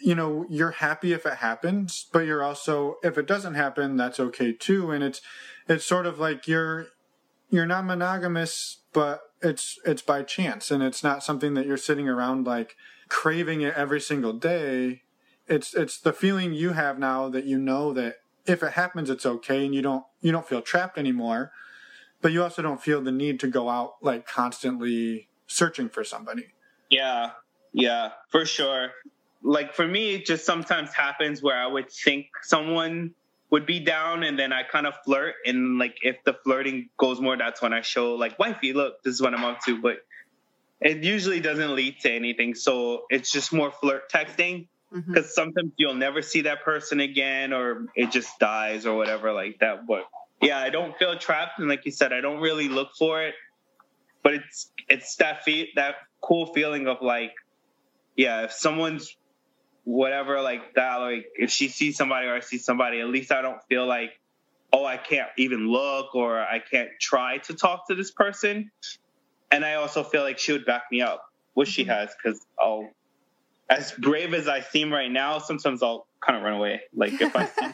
you 0.00 0.14
know 0.14 0.44
you're 0.48 0.72
happy 0.72 1.12
if 1.12 1.26
it 1.26 1.34
happens 1.34 2.06
but 2.12 2.20
you're 2.20 2.42
also 2.42 2.96
if 3.02 3.18
it 3.18 3.26
doesn't 3.26 3.54
happen 3.54 3.96
that's 3.96 4.20
okay 4.20 4.52
too. 4.52 4.90
And 4.90 5.02
it's 5.02 5.20
it's 5.68 5.84
sort 5.84 6.06
of 6.06 6.18
like 6.18 6.46
you're 6.46 6.88
you're 7.50 7.66
not 7.66 7.84
monogamous 7.84 8.82
but 8.92 9.20
it's 9.40 9.78
it's 9.84 10.02
by 10.02 10.22
chance. 10.22 10.70
And 10.70 10.82
it's 10.82 11.02
not 11.02 11.22
something 11.22 11.54
that 11.54 11.66
you're 11.66 11.76
sitting 11.76 12.08
around 12.08 12.46
like 12.46 12.76
craving 13.08 13.60
it 13.62 13.74
every 13.74 14.00
single 14.00 14.32
day. 14.32 15.02
It's 15.46 15.74
it's 15.74 15.98
the 15.98 16.12
feeling 16.12 16.52
you 16.52 16.72
have 16.72 16.98
now 16.98 17.28
that 17.30 17.44
you 17.44 17.58
know 17.58 17.92
that 17.94 18.16
if 18.48 18.62
it 18.62 18.72
happens, 18.72 19.10
it's 19.10 19.26
okay, 19.26 19.64
and 19.64 19.74
you 19.74 19.82
don't 19.82 20.04
you 20.20 20.32
don't 20.32 20.46
feel 20.46 20.62
trapped 20.62 20.98
anymore. 20.98 21.52
But 22.20 22.32
you 22.32 22.42
also 22.42 22.62
don't 22.62 22.82
feel 22.82 23.00
the 23.00 23.12
need 23.12 23.38
to 23.40 23.46
go 23.48 23.68
out 23.68 23.94
like 24.02 24.26
constantly 24.26 25.28
searching 25.46 25.88
for 25.88 26.02
somebody. 26.02 26.46
Yeah, 26.90 27.30
yeah, 27.72 28.10
for 28.30 28.44
sure. 28.44 28.90
Like 29.42 29.74
for 29.74 29.86
me, 29.86 30.14
it 30.14 30.26
just 30.26 30.44
sometimes 30.44 30.92
happens 30.92 31.42
where 31.42 31.56
I 31.56 31.66
would 31.66 31.90
think 31.90 32.26
someone 32.42 33.14
would 33.50 33.66
be 33.66 33.80
down 33.80 34.24
and 34.24 34.38
then 34.38 34.52
I 34.52 34.62
kind 34.62 34.86
of 34.86 34.94
flirt 35.04 35.34
and 35.46 35.78
like 35.78 35.96
if 36.02 36.16
the 36.24 36.34
flirting 36.44 36.90
goes 36.98 37.20
more, 37.20 37.36
that's 37.36 37.62
when 37.62 37.72
I 37.72 37.80
show 37.80 38.14
like 38.14 38.38
wifey, 38.38 38.72
look, 38.72 39.02
this 39.04 39.14
is 39.14 39.22
what 39.22 39.32
I'm 39.32 39.44
up 39.44 39.60
to. 39.66 39.80
But 39.80 39.98
it 40.80 41.02
usually 41.02 41.40
doesn't 41.40 41.74
lead 41.74 42.00
to 42.00 42.10
anything. 42.12 42.54
So 42.54 43.04
it's 43.10 43.32
just 43.32 43.52
more 43.52 43.70
flirt 43.70 44.10
texting 44.10 44.66
because 44.90 45.06
mm-hmm. 45.06 45.22
sometimes 45.26 45.72
you'll 45.76 45.94
never 45.94 46.22
see 46.22 46.42
that 46.42 46.64
person 46.64 47.00
again 47.00 47.52
or 47.52 47.86
it 47.94 48.10
just 48.10 48.38
dies 48.38 48.86
or 48.86 48.96
whatever 48.96 49.32
like 49.32 49.58
that 49.60 49.86
but 49.86 50.04
yeah 50.40 50.58
i 50.58 50.70
don't 50.70 50.96
feel 50.96 51.18
trapped 51.18 51.58
and 51.58 51.68
like 51.68 51.84
you 51.84 51.92
said 51.92 52.12
i 52.12 52.20
don't 52.20 52.40
really 52.40 52.68
look 52.68 52.90
for 52.98 53.22
it 53.22 53.34
but 54.22 54.34
it's 54.34 54.70
it's 54.88 55.16
that 55.16 55.44
fe- 55.44 55.70
that 55.76 55.96
cool 56.20 56.52
feeling 56.54 56.86
of 56.86 56.98
like 57.02 57.32
yeah 58.16 58.42
if 58.42 58.52
someone's 58.52 59.16
whatever 59.84 60.40
like 60.40 60.74
that 60.74 60.96
like 60.96 61.26
if 61.34 61.50
she 61.50 61.68
sees 61.68 61.96
somebody 61.96 62.26
or 62.26 62.34
i 62.34 62.40
see 62.40 62.58
somebody 62.58 63.00
at 63.00 63.08
least 63.08 63.32
i 63.32 63.42
don't 63.42 63.62
feel 63.68 63.86
like 63.86 64.18
oh 64.72 64.84
i 64.84 64.96
can't 64.96 65.30
even 65.36 65.68
look 65.68 66.14
or 66.14 66.40
i 66.40 66.58
can't 66.58 66.90
try 67.00 67.38
to 67.38 67.54
talk 67.54 67.86
to 67.88 67.94
this 67.94 68.10
person 68.10 68.70
and 69.50 69.64
i 69.64 69.74
also 69.74 70.02
feel 70.02 70.22
like 70.22 70.38
she 70.38 70.52
would 70.52 70.66
back 70.66 70.84
me 70.90 71.00
up 71.00 71.24
which 71.54 71.68
she 71.68 71.82
mm-hmm. 71.82 71.92
has 71.92 72.10
because 72.22 72.46
i'll 72.60 72.90
as 73.70 73.92
brave 73.92 74.34
as 74.34 74.48
I 74.48 74.60
seem 74.60 74.92
right 74.92 75.10
now, 75.10 75.38
sometimes 75.38 75.82
I'll 75.82 76.06
kind 76.20 76.36
of 76.36 76.44
run 76.44 76.54
away. 76.54 76.80
Like 76.94 77.20
if 77.20 77.36
I 77.36 77.46
see. 77.46 77.66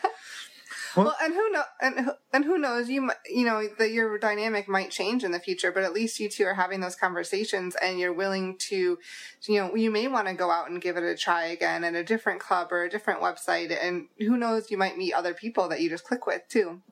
well, 0.96 1.14
and 1.22 1.32
who 1.32 1.50
know, 1.50 1.62
and 1.80 2.10
and 2.32 2.44
who 2.44 2.58
knows? 2.58 2.88
You 2.88 3.02
might 3.02 3.16
you 3.28 3.44
know 3.44 3.66
that 3.78 3.90
your 3.92 4.18
dynamic 4.18 4.68
might 4.68 4.90
change 4.90 5.22
in 5.22 5.30
the 5.30 5.38
future, 5.38 5.70
but 5.70 5.84
at 5.84 5.92
least 5.92 6.18
you 6.18 6.28
two 6.28 6.44
are 6.44 6.54
having 6.54 6.80
those 6.80 6.96
conversations, 6.96 7.76
and 7.80 7.98
you're 7.98 8.12
willing 8.12 8.56
to, 8.58 8.98
you 9.46 9.60
know, 9.60 9.74
you 9.74 9.90
may 9.90 10.08
want 10.08 10.26
to 10.26 10.34
go 10.34 10.50
out 10.50 10.68
and 10.68 10.82
give 10.82 10.96
it 10.96 11.04
a 11.04 11.16
try 11.16 11.46
again 11.46 11.84
at 11.84 11.94
a 11.94 12.04
different 12.04 12.40
club 12.40 12.72
or 12.72 12.84
a 12.84 12.90
different 12.90 13.20
website, 13.20 13.76
and 13.80 14.08
who 14.18 14.36
knows? 14.36 14.70
You 14.70 14.78
might 14.78 14.98
meet 14.98 15.12
other 15.14 15.34
people 15.34 15.68
that 15.68 15.80
you 15.80 15.88
just 15.88 16.04
click 16.04 16.26
with 16.26 16.42
too. 16.48 16.82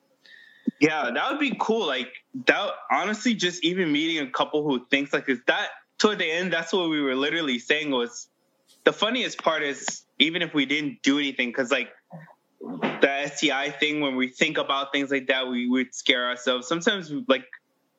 Yeah, 0.79 1.11
that 1.13 1.31
would 1.31 1.39
be 1.39 1.55
cool. 1.59 1.87
Like 1.87 2.11
that, 2.45 2.71
honestly, 2.89 3.33
just 3.35 3.63
even 3.63 3.91
meeting 3.91 4.25
a 4.25 4.31
couple 4.31 4.63
who 4.63 4.85
thinks 4.85 5.11
like 5.11 5.25
this. 5.25 5.39
That 5.47 5.69
toward 5.97 6.19
the 6.19 6.29
end, 6.29 6.51
that's 6.51 6.73
what 6.73 6.89
we 6.89 7.01
were 7.01 7.15
literally 7.15 7.59
saying 7.59 7.91
was 7.91 8.27
the 8.83 8.93
funniest 8.93 9.41
part 9.41 9.63
is 9.63 10.03
even 10.19 10.41
if 10.41 10.53
we 10.53 10.65
didn't 10.65 11.01
do 11.01 11.19
anything, 11.19 11.49
because 11.49 11.71
like 11.71 11.89
the 12.61 13.29
STI 13.33 13.71
thing, 13.71 14.01
when 14.01 14.15
we 14.15 14.27
think 14.27 14.57
about 14.57 14.91
things 14.91 15.11
like 15.11 15.27
that, 15.27 15.47
we 15.47 15.67
would 15.67 15.93
scare 15.93 16.27
ourselves. 16.27 16.67
Sometimes, 16.67 17.11
like 17.27 17.45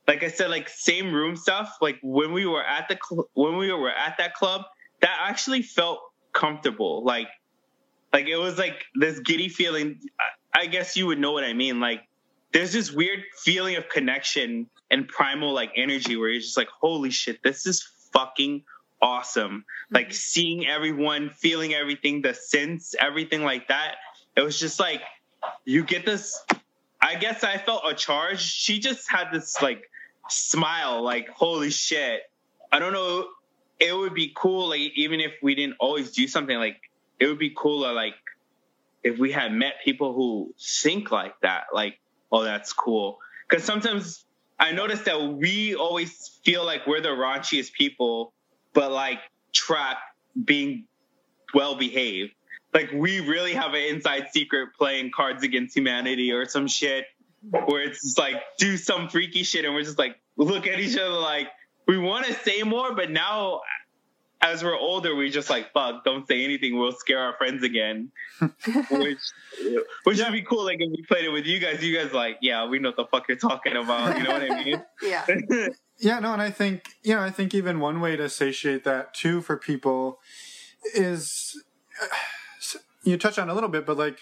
like 0.07 0.23
I 0.23 0.29
said, 0.29 0.51
like 0.51 0.69
same 0.69 1.13
room 1.13 1.37
stuff. 1.37 1.77
Like 1.81 1.99
when 2.03 2.33
we 2.33 2.47
were 2.47 2.63
at 2.63 2.89
the 2.89 2.99
cl- 3.03 3.29
when 3.35 3.57
we 3.57 3.73
were 3.73 3.91
at 3.91 4.17
that 4.19 4.35
club, 4.35 4.63
that 5.01 5.19
actually 5.23 5.63
felt 5.63 6.01
comfortable. 6.33 7.05
Like 7.05 7.29
like 8.13 8.27
it 8.27 8.37
was 8.37 8.59
like 8.59 8.85
this 8.95 9.19
giddy 9.21 9.49
feeling. 9.49 10.01
I, 10.21 10.63
I 10.63 10.67
guess 10.67 10.97
you 10.97 11.07
would 11.07 11.19
know 11.19 11.33
what 11.33 11.45
I 11.45 11.53
mean. 11.53 11.81
Like 11.81 12.03
there's 12.53 12.73
this 12.73 12.93
weird 12.93 13.21
feeling 13.43 13.77
of 13.77 13.89
connection 13.89 14.69
and 14.91 15.09
primal 15.09 15.53
like 15.53 15.73
energy 15.77 16.17
where 16.17 16.29
you're 16.29 16.41
just 16.41 16.57
like, 16.57 16.69
holy 16.81 17.11
shit, 17.11 17.43
this 17.43 17.67
is 17.67 17.83
fucking 18.13 18.63
awesome. 19.01 19.65
Like 19.91 20.07
mm-hmm. 20.07 20.13
seeing 20.13 20.67
everyone, 20.67 21.31
feeling 21.31 21.75
everything, 21.75 22.23
the 22.23 22.35
sense, 22.35 22.95
everything 22.99 23.43
like 23.43 23.69
that. 23.69 23.97
It 24.37 24.43
was 24.43 24.59
just 24.59 24.81
like 24.81 25.03
you 25.65 25.85
get 25.85 26.05
this. 26.05 26.43
I 27.01 27.17
guess 27.17 27.45
I 27.45 27.59
felt 27.59 27.83
a 27.87 27.95
charge. 27.95 28.41
She 28.41 28.79
just 28.79 29.11
had 29.11 29.29
this 29.33 29.61
like 29.61 29.91
smile, 30.29 31.03
like 31.03 31.29
holy 31.29 31.71
shit. 31.71 32.23
I 32.73 32.79
don't 32.79 32.93
know. 32.93 33.29
It 33.79 33.95
would 33.95 34.15
be 34.15 34.33
cool, 34.35 34.69
like 34.71 34.93
even 34.97 35.21
if 35.21 35.33
we 35.43 35.55
didn't 35.55 35.77
always 35.81 36.13
do 36.13 36.27
something, 36.27 36.57
like 36.57 36.81
it 37.19 37.27
would 37.27 37.39
be 37.39 37.53
cooler, 37.55 37.93
like 37.93 38.15
if 39.03 39.19
we 39.19 39.31
had 39.31 39.53
met 39.53 39.75
people 39.85 40.15
who 40.15 40.55
think 40.61 41.11
like 41.11 41.39
that. 41.41 41.65
Like, 41.73 41.99
oh, 42.33 42.43
that's 42.43 42.73
cool. 42.73 43.19
Because 43.49 43.65
sometimes 43.65 44.25
I 44.59 44.73
noticed 44.73 45.05
that 45.05 45.21
we 45.21 45.75
always 45.75 46.41
feel 46.45 46.65
like 46.65 46.87
we're 46.87 47.03
the 47.03 47.09
raunchiest 47.09 47.73
people 47.73 48.33
but 48.75 48.93
like 48.93 49.21
track 49.53 49.97
being 50.45 50.85
well 51.55 51.77
behaved. 51.77 52.33
Like 52.73 52.91
we 52.93 53.21
really 53.21 53.55
have 53.55 53.73
an 53.73 53.83
inside 53.83 54.29
secret 54.33 54.71
playing 54.77 55.13
Cards 55.15 55.45
Against 55.45 55.77
Humanity 55.77 56.33
or 56.33 56.45
some 56.47 56.67
shit 56.67 57.07
where 57.51 57.83
it's 57.83 58.03
just 58.03 58.19
like 58.19 58.43
do 58.59 58.77
some 58.77 59.09
freaky 59.09 59.43
shit 59.43 59.65
and 59.65 59.75
we're 59.75 59.83
just 59.83 59.99
like 59.99 60.17
look 60.37 60.67
at 60.67 60.81
each 60.81 60.97
other 60.97 61.11
like 61.11 61.49
we 61.87 61.99
want 61.99 62.27
to 62.27 62.33
say 62.33 62.63
more, 62.63 62.95
but 62.95 63.11
now 63.11 63.61
as 64.41 64.63
we're 64.63 64.77
older, 64.77 65.15
we 65.15 65.31
just 65.31 65.49
like 65.49 65.73
fuck, 65.73 66.05
don't 66.05 66.27
say 66.27 66.45
anything. 66.45 66.79
We'll 66.79 66.93
scare 66.93 67.19
our 67.19 67.35
friends 67.37 67.63
again, 67.63 68.11
which 68.41 69.19
which 70.05 70.19
yeah. 70.19 70.25
would 70.25 70.33
be 70.33 70.43
cool. 70.43 70.65
Like 70.65 70.79
if 70.81 70.91
we 70.91 71.03
played 71.03 71.25
it 71.25 71.31
with 71.31 71.47
you 71.47 71.59
guys, 71.59 71.83
you 71.83 71.97
guys 71.97 72.13
like, 72.13 72.39
yeah, 72.41 72.67
we 72.67 72.79
know 72.79 72.91
what 72.91 72.97
the 72.97 73.07
fuck 73.07 73.29
you're 73.29 73.39
talking 73.39 73.77
about. 73.77 74.17
You 74.19 74.25
know 74.25 74.33
what 74.33 74.51
I 74.51 74.65
mean? 74.65 74.83
yeah. 75.03 75.27
Yeah, 75.99 76.19
no, 76.19 76.33
and 76.33 76.43
I 76.43 76.51
think 76.51 76.97
you 77.03 77.15
know, 77.15 77.23
I 77.23 77.31
think 77.31 77.55
even 77.55 77.81
one 77.81 78.01
way 78.01 78.17
to 78.17 78.29
satiate 78.29 78.85
that 78.85 79.15
too 79.15 79.41
for 79.41 79.57
people 79.57 80.19
is 80.95 81.63
uh, 82.03 82.79
you 83.05 83.17
touch 83.17 83.39
on 83.39 83.49
a 83.49 83.55
little 83.55 83.69
bit, 83.69 83.87
but 83.87 83.97
like 83.99 84.19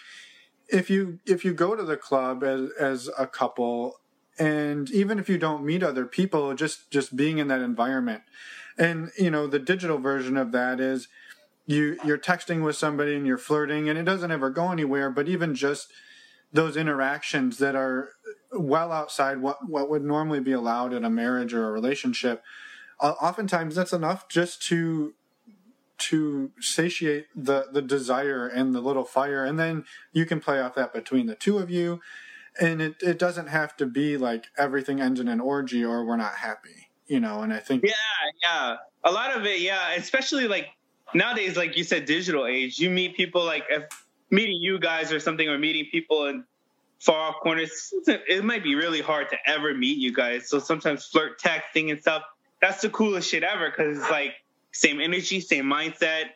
if 0.68 0.90
you 0.90 1.20
if 1.26 1.44
you 1.44 1.54
go 1.54 1.76
to 1.76 1.82
the 1.84 1.96
club 1.96 2.44
as 2.44 2.70
as 2.80 3.10
a 3.18 3.26
couple 3.26 4.00
and 4.38 4.90
even 4.90 5.18
if 5.18 5.28
you 5.28 5.38
don't 5.38 5.64
meet 5.64 5.82
other 5.82 6.06
people 6.06 6.54
just 6.54 6.90
just 6.90 7.16
being 7.16 7.38
in 7.38 7.48
that 7.48 7.60
environment. 7.60 8.22
And 8.78 9.10
you 9.18 9.30
know 9.30 9.46
the 9.46 9.58
digital 9.58 9.98
version 9.98 10.36
of 10.36 10.52
that 10.52 10.80
is 10.80 11.08
you 11.66 11.98
you're 12.04 12.18
texting 12.18 12.64
with 12.64 12.76
somebody 12.76 13.14
and 13.14 13.26
you're 13.26 13.38
flirting 13.38 13.88
and 13.88 13.98
it 13.98 14.04
doesn't 14.04 14.30
ever 14.30 14.50
go 14.50 14.72
anywhere 14.72 15.10
but 15.10 15.28
even 15.28 15.54
just 15.54 15.92
those 16.52 16.76
interactions 16.76 17.58
that 17.58 17.76
are 17.76 18.10
well 18.54 18.92
outside 18.92 19.40
what 19.40 19.68
what 19.68 19.88
would 19.88 20.04
normally 20.04 20.40
be 20.40 20.52
allowed 20.52 20.92
in 20.92 21.04
a 21.04 21.10
marriage 21.10 21.54
or 21.54 21.68
a 21.68 21.72
relationship 21.72 22.42
uh, 23.00 23.14
oftentimes 23.20 23.74
that's 23.74 23.92
enough 23.92 24.28
just 24.28 24.62
to 24.62 25.14
to 25.98 26.50
satiate 26.60 27.26
the 27.34 27.66
the 27.72 27.82
desire 27.82 28.48
and 28.48 28.74
the 28.74 28.80
little 28.80 29.04
fire. 29.04 29.44
And 29.44 29.58
then 29.58 29.84
you 30.12 30.26
can 30.26 30.40
play 30.40 30.60
off 30.60 30.74
that 30.74 30.92
between 30.92 31.26
the 31.26 31.36
two 31.36 31.58
of 31.58 31.70
you. 31.70 32.00
And 32.60 32.82
it, 32.82 32.96
it 33.00 33.18
doesn't 33.18 33.46
have 33.46 33.76
to 33.76 33.86
be 33.86 34.16
like 34.16 34.46
everything 34.58 35.00
ends 35.00 35.20
in 35.20 35.28
an 35.28 35.40
orgy 35.40 35.84
or 35.84 36.04
we're 36.04 36.16
not 36.16 36.36
happy 36.36 36.88
you 37.12 37.20
know? 37.20 37.42
And 37.42 37.52
i 37.52 37.58
think 37.58 37.84
yeah 37.84 37.92
yeah. 38.42 38.76
A 39.04 39.10
lot 39.10 39.36
of 39.36 39.44
it 39.44 39.60
yeah. 39.60 39.92
Especially 39.94 40.48
like 40.48 40.66
nowadays 41.14 41.56
like 41.56 41.76
you 41.76 41.84
said 41.84 42.06
digital 42.06 42.46
age 42.46 42.78
you 42.78 42.88
meet 42.88 43.16
people 43.16 43.44
like 43.44 43.64
if 43.68 43.84
meeting 44.30 44.56
you 44.60 44.78
guys 44.78 45.12
or 45.12 45.20
something 45.20 45.48
or 45.48 45.58
meeting 45.58 45.86
people 45.90 46.26
in 46.26 46.44
far 47.02 47.30
off 47.30 47.36
corners 47.42 47.92
it 48.06 48.44
might 48.44 48.62
be 48.62 48.76
really 48.76 49.00
hard 49.00 49.28
to 49.28 49.36
ever 49.46 49.74
meet 49.74 49.98
you 49.98 50.12
guys. 50.12 50.48
So 50.48 50.60
sometimes 50.60 51.04
flirt 51.04 51.40
texting 51.40 51.90
and 51.90 52.00
stuff 52.00 52.22
that's 52.60 52.80
the 52.80 52.90
coolest 52.90 53.28
shit 53.28 53.42
ever 53.42 53.70
because 53.70 53.98
it's 53.98 54.10
like 54.10 54.34
same 54.70 55.00
energy 55.00 55.40
same 55.40 55.64
mindset 55.64 56.26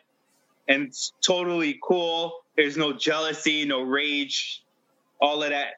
and 0.67 0.83
it's 0.83 1.13
totally 1.21 1.79
cool. 1.81 2.43
There's 2.57 2.75
no 2.75 2.93
jealousy 2.93 3.65
no 3.65 3.81
rage 3.81 4.63
all 5.21 5.41
of 5.41 5.49
that 5.49 5.75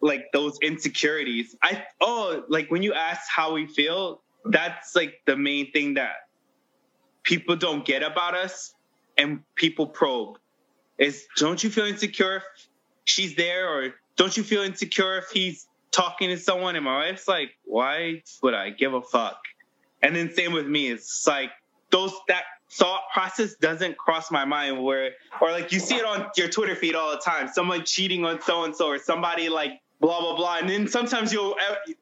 like 0.00 0.32
those 0.32 0.58
insecurities. 0.62 1.56
I 1.62 1.84
oh, 2.00 2.44
like 2.48 2.70
when 2.70 2.82
you 2.82 2.94
ask 2.94 3.28
how 3.28 3.54
we 3.54 3.66
feel, 3.66 4.22
that's 4.44 4.96
like 4.96 5.20
the 5.26 5.36
main 5.36 5.72
thing 5.72 5.94
that 5.94 6.12
people 7.22 7.56
don't 7.56 7.84
get 7.84 8.02
about 8.02 8.34
us 8.34 8.74
and 9.18 9.42
people 9.54 9.86
probe. 9.86 10.38
Is 10.96 11.26
don't 11.36 11.62
you 11.62 11.70
feel 11.70 11.86
insecure 11.86 12.42
she's 13.10 13.34
there 13.34 13.68
or 13.68 13.94
don't 14.16 14.36
you 14.36 14.42
feel 14.42 14.62
insecure 14.62 15.18
if 15.18 15.30
he's 15.30 15.66
talking 15.90 16.30
to 16.30 16.38
someone? 16.38 16.76
And 16.76 16.84
my 16.84 17.08
wife's 17.08 17.28
like 17.28 17.50
why 17.64 18.22
would 18.42 18.54
i 18.54 18.70
give 18.70 18.94
a 18.94 19.02
fuck? 19.02 19.38
And 20.02 20.16
then 20.16 20.32
same 20.32 20.52
with 20.52 20.66
me. 20.66 20.90
It's 20.90 21.26
like 21.26 21.50
those 21.90 22.12
that 22.28 22.44
thought 22.70 23.02
process 23.12 23.54
doesn't 23.56 23.98
cross 23.98 24.30
my 24.30 24.44
mind 24.44 24.82
where 24.82 25.10
or 25.40 25.50
like 25.50 25.72
you 25.72 25.80
see 25.80 25.96
it 25.96 26.04
on 26.04 26.28
your 26.36 26.48
twitter 26.48 26.76
feed 26.76 26.94
all 26.94 27.10
the 27.10 27.18
time. 27.18 27.48
Someone 27.48 27.84
cheating 27.84 28.24
on 28.24 28.40
so 28.40 28.64
and 28.64 28.74
so 28.74 28.86
or 28.86 28.98
somebody 28.98 29.48
like 29.48 29.80
blah 30.00 30.20
blah 30.20 30.36
blah. 30.36 30.58
And 30.58 30.68
then 30.68 30.86
sometimes 30.88 31.32
you'll 31.32 31.56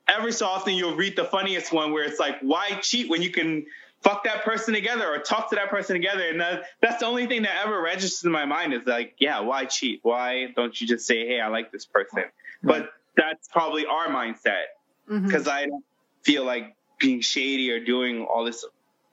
every 0.07 0.33
so 0.33 0.47
often 0.47 0.75
you'll 0.75 0.97
read 0.97 1.17
the 1.17 1.25
funniest 1.25 1.73
one 1.73 1.93
where 1.93 2.05
it's 2.05 2.21
like 2.21 2.39
why 2.41 2.79
cheat 2.83 3.09
when 3.09 3.23
you 3.23 3.31
can 3.31 3.67
fuck 4.03 4.25
that 4.25 4.45
person 4.45 4.75
together 4.75 5.07
or 5.13 5.19
talk 5.19 5.51
to 5.51 5.57
that 5.57 5.71
person 5.71 5.95
together. 5.95 6.29
And 6.29 6.41
that, 6.41 6.65
that's 6.81 6.99
the 6.99 7.07
only 7.07 7.27
thing 7.27 7.43
that 7.43 7.65
ever 7.65 7.81
registers 7.81 8.25
in 8.25 8.31
my 8.31 8.45
mind 8.45 8.73
is 8.73 8.87
like 8.87 9.15
yeah 9.19 9.41
why 9.41 9.65
cheat? 9.65 10.01
Why 10.03 10.53
don't 10.55 10.79
you 10.81 10.87
just 10.87 11.07
say 11.07 11.27
hey 11.27 11.41
i 11.41 11.49
like 11.49 11.73
this 11.73 11.87
person? 11.87 12.25
But 12.63 12.91
that's 13.17 13.49
probably 13.49 13.87
our 13.87 14.09
mindset. 14.09 14.65
Because 15.09 15.45
mm-hmm. 15.45 15.51
i 15.51 15.67
don't 15.67 15.85
feel 16.23 16.45
like 16.45 16.75
being 16.99 17.21
shady 17.21 17.71
or 17.71 17.83
doing 17.83 18.25
all 18.25 18.45
this 18.45 18.65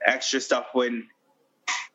extra 0.05 0.39
stuff 0.39 0.67
when 0.73 1.07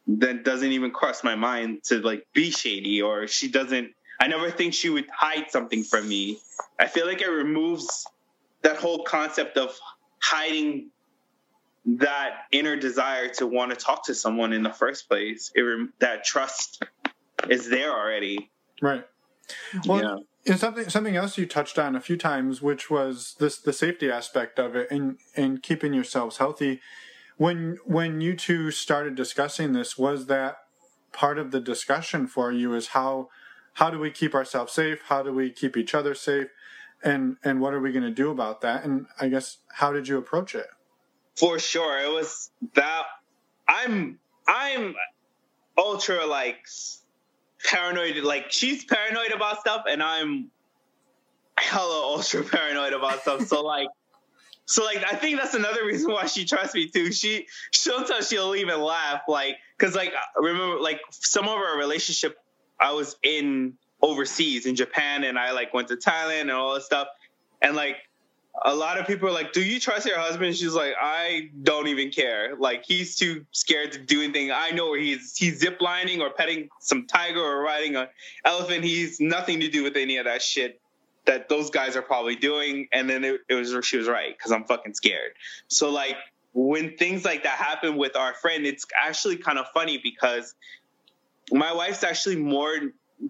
that 0.07 0.45
doesn't 0.45 0.73
even 0.73 0.91
cross 0.91 1.23
my 1.23 1.35
mind 1.35 1.85
to 1.85 1.99
like 2.01 2.27
be 2.33 2.51
shady 2.51 3.03
or 3.03 3.27
she 3.27 3.49
doesn't 3.49 3.93
I 4.21 4.27
never 4.27 4.51
think 4.51 4.75
she 4.75 4.91
would 4.91 5.09
hide 5.11 5.51
something 5.51 5.83
from 5.83 6.07
me. 6.07 6.41
I 6.79 6.87
feel 6.87 7.07
like 7.07 7.23
it 7.23 7.29
removes 7.29 8.07
that 8.61 8.77
whole 8.77 9.03
concept 9.03 9.57
of 9.57 9.75
hiding 10.21 10.91
that 11.85 12.43
inner 12.53 12.77
desire 12.77 13.29
to 13.29 13.47
want 13.47 13.71
to 13.71 13.77
talk 13.77 14.07
to 14.07 14.15
someone 14.15 14.53
in 14.53 14.63
the 14.63 14.73
first 14.73 15.09
place. 15.09 15.51
It 15.55 15.91
that 16.01 16.25
trust 16.25 16.85
is 17.49 17.69
there 17.69 17.91
already. 17.91 18.51
Right. 18.83 19.05
Well, 19.87 20.03
yeah. 20.03 20.17
And 20.47 20.59
something 20.59 20.89
something 20.89 21.17
else 21.17 21.37
you 21.37 21.47
touched 21.47 21.79
on 21.79 21.95
a 21.95 22.01
few 22.01 22.17
times, 22.17 22.63
which 22.63 22.91
was 22.91 23.37
this 23.39 23.59
the 23.59 23.73
safety 23.73 24.11
aspect 24.11 24.59
of 24.59 24.75
it 24.75 24.91
and 24.91 25.19
and 25.37 25.63
keeping 25.63 25.93
yourselves 25.93 26.39
healthy. 26.39 26.81
When 27.37 27.79
when 27.85 28.21
you 28.21 28.37
two 28.37 28.71
started 28.71 29.15
discussing 29.15 29.73
this, 29.73 29.99
was 29.99 30.27
that 30.27 30.57
part 31.13 31.39
of 31.39 31.51
the 31.51 31.61
discussion 31.61 32.27
for 32.27 32.53
you? 32.53 32.75
Is 32.75 32.89
how 32.89 33.29
how 33.75 33.91
do 33.91 33.99
we 33.99 34.11
keep 34.11 34.35
ourselves 34.35 34.73
safe? 34.73 35.03
How 35.09 35.23
do 35.23 35.33
we 35.33 35.51
keep 35.51 35.77
each 35.77 35.95
other 35.95 36.15
safe? 36.15 36.49
And 37.03 37.37
and 37.45 37.61
what 37.61 37.75
are 37.75 37.81
we 37.81 37.93
going 37.93 38.05
to 38.05 38.11
do 38.11 38.31
about 38.31 38.63
that? 38.63 38.85
And 38.85 39.07
I 39.21 39.29
guess 39.29 39.59
how 39.75 39.93
did 39.93 40.09
you 40.09 40.17
approach 40.17 40.55
it? 40.55 40.67
For 41.41 41.59
sure, 41.59 41.99
it 41.99 42.13
was 42.13 42.51
that 42.75 43.05
I'm 43.67 44.19
I'm 44.47 44.95
ultra 45.79 46.27
like 46.27 46.59
paranoid. 47.65 48.17
Like 48.17 48.53
she's 48.53 48.85
paranoid 48.85 49.33
about 49.33 49.61
stuff, 49.61 49.85
and 49.89 50.03
I'm 50.03 50.51
hella 51.57 52.03
ultra 52.03 52.45
paranoid 52.45 52.93
about 52.93 53.23
stuff. 53.23 53.47
So 53.47 53.63
like. 53.63 53.89
So 54.67 54.85
like 54.85 54.99
I 54.99 55.17
think 55.17 55.41
that's 55.41 55.55
another 55.55 55.85
reason 55.85 56.13
why 56.13 56.27
she 56.27 56.45
trusts 56.45 56.77
me 56.77 56.89
too. 56.89 57.11
She 57.11 57.49
sometimes 57.73 58.29
she'll 58.29 58.55
even 58.55 58.81
laugh 58.81 59.23
like 59.27 59.57
because 59.77 59.97
like 59.97 60.13
remember 60.37 60.79
like 60.79 61.01
some 61.11 61.47
of 61.47 61.57
our 61.57 61.77
relationship 61.77 62.39
I 62.79 62.93
was 62.93 63.17
in 63.25 63.75
overseas 64.01 64.67
in 64.67 64.77
Japan 64.77 65.25
and 65.25 65.37
I 65.37 65.51
like 65.51 65.75
went 65.75 65.89
to 65.89 65.97
Thailand 65.97 66.43
and 66.43 66.53
all 66.53 66.75
this 66.75 66.87
stuff. 66.87 67.09
And 67.61 67.75
like 67.75 67.97
a 68.63 68.75
lot 68.75 68.99
of 68.99 69.07
people 69.07 69.29
are 69.29 69.33
like, 69.33 69.53
Do 69.53 69.63
you 69.63 69.81
trust 69.81 70.07
your 70.07 70.19
husband? 70.19 70.57
She's 70.57 70.75
like, 70.75 70.95
I 71.01 71.51
don't 71.63 71.89
even 71.89 72.11
care. 72.11 72.57
Like 72.57 72.85
he's 72.85 73.17
too 73.17 73.47
scared 73.53 73.93
to 73.93 73.99
do 73.99 74.23
anything. 74.23 74.51
I 74.53 74.71
know 74.71 74.91
where 74.91 75.01
he's 75.01 75.37
he's 75.37 75.59
zip 75.61 75.81
lining 75.81 76.21
or 76.21 76.31
petting 76.31 76.69
some 76.81 77.07
tiger 77.07 77.41
or 77.41 77.63
riding 77.63 77.97
an 77.97 78.09
elephant. 78.45 78.85
He's 78.85 79.21
nothing 79.21 79.61
to 79.61 79.69
do 79.69 79.83
with 79.83 79.97
any 79.97 80.19
of 80.19 80.27
that 80.27 80.43
shit 80.43 80.81
that 81.27 81.49
those 81.49 81.71
guys 81.71 81.97
are 81.97 82.03
probably 82.03 82.37
doing. 82.37 82.89
And 82.93 83.09
then 83.09 83.25
it, 83.25 83.41
it 83.49 83.55
was 83.55 83.75
she 83.85 83.97
was 83.97 84.09
right, 84.09 84.37
because 84.37 84.53
I'm 84.53 84.65
fucking 84.65 84.95
scared. 84.95 85.33
So 85.69 85.91
like 85.91 86.17
when 86.53 86.97
things 86.97 87.25
like 87.25 87.45
that 87.45 87.57
happen 87.59 87.97
with 87.97 88.17
our 88.17 88.35
friend, 88.35 88.67
it's 88.67 88.85
actually 89.01 89.37
kind 89.37 89.59
of 89.59 89.67
funny 89.73 90.01
because 90.03 90.55
my 91.53 91.73
wife's 91.73 92.05
actually 92.05 92.37
more 92.37 92.73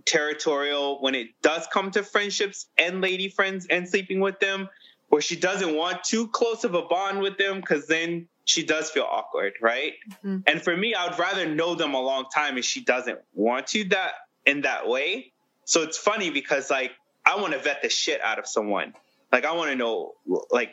territorial 0.05 1.01
when 1.01 1.15
it 1.15 1.29
does 1.43 1.67
come 1.73 1.91
to 1.91 2.03
friendships 2.03 2.67
and 2.79 3.01
lady 3.01 3.29
friends 3.29 3.67
and 3.69 3.89
sleeping 3.89 4.21
with 4.21 4.39
them, 4.41 4.69
where 5.11 5.21
she 5.21 5.37
doesn't 5.37 5.77
want 5.77 6.03
too 6.03 6.29
close 6.29 6.65
of 6.65 6.75
a 6.75 6.83
bond 6.83 7.21
with 7.21 7.37
them 7.37 7.61
because 7.61 7.87
then 7.87 8.27
she 8.45 8.65
does 8.65 8.91
feel 8.91 9.07
awkward, 9.09 9.53
right? 9.61 9.95
Mm-hmm. 10.25 10.39
And 10.47 10.63
for 10.63 10.77
me, 10.77 10.95
I 10.95 11.09
would 11.09 11.19
rather 11.19 11.47
know 11.47 11.75
them 11.75 11.95
a 11.95 12.01
long 12.01 12.27
time 12.35 12.57
if 12.57 12.65
she 12.65 12.83
doesn't 12.83 13.19
want 13.35 13.67
to 13.69 13.85
that 13.91 14.13
in 14.47 14.63
that 14.63 14.89
way. 14.89 15.33
So 15.65 15.83
it's 15.83 15.99
funny 15.99 16.31
because 16.31 16.71
like 16.71 16.93
I 17.27 17.41
want 17.41 17.53
to 17.53 17.59
vet 17.59 17.83
the 17.83 17.89
shit 17.89 18.21
out 18.23 18.39
of 18.39 18.47
someone. 18.47 18.95
Like 19.33 19.45
I 19.45 19.53
want 19.53 19.71
to 19.71 19.77
know, 19.77 20.15
like 20.51 20.71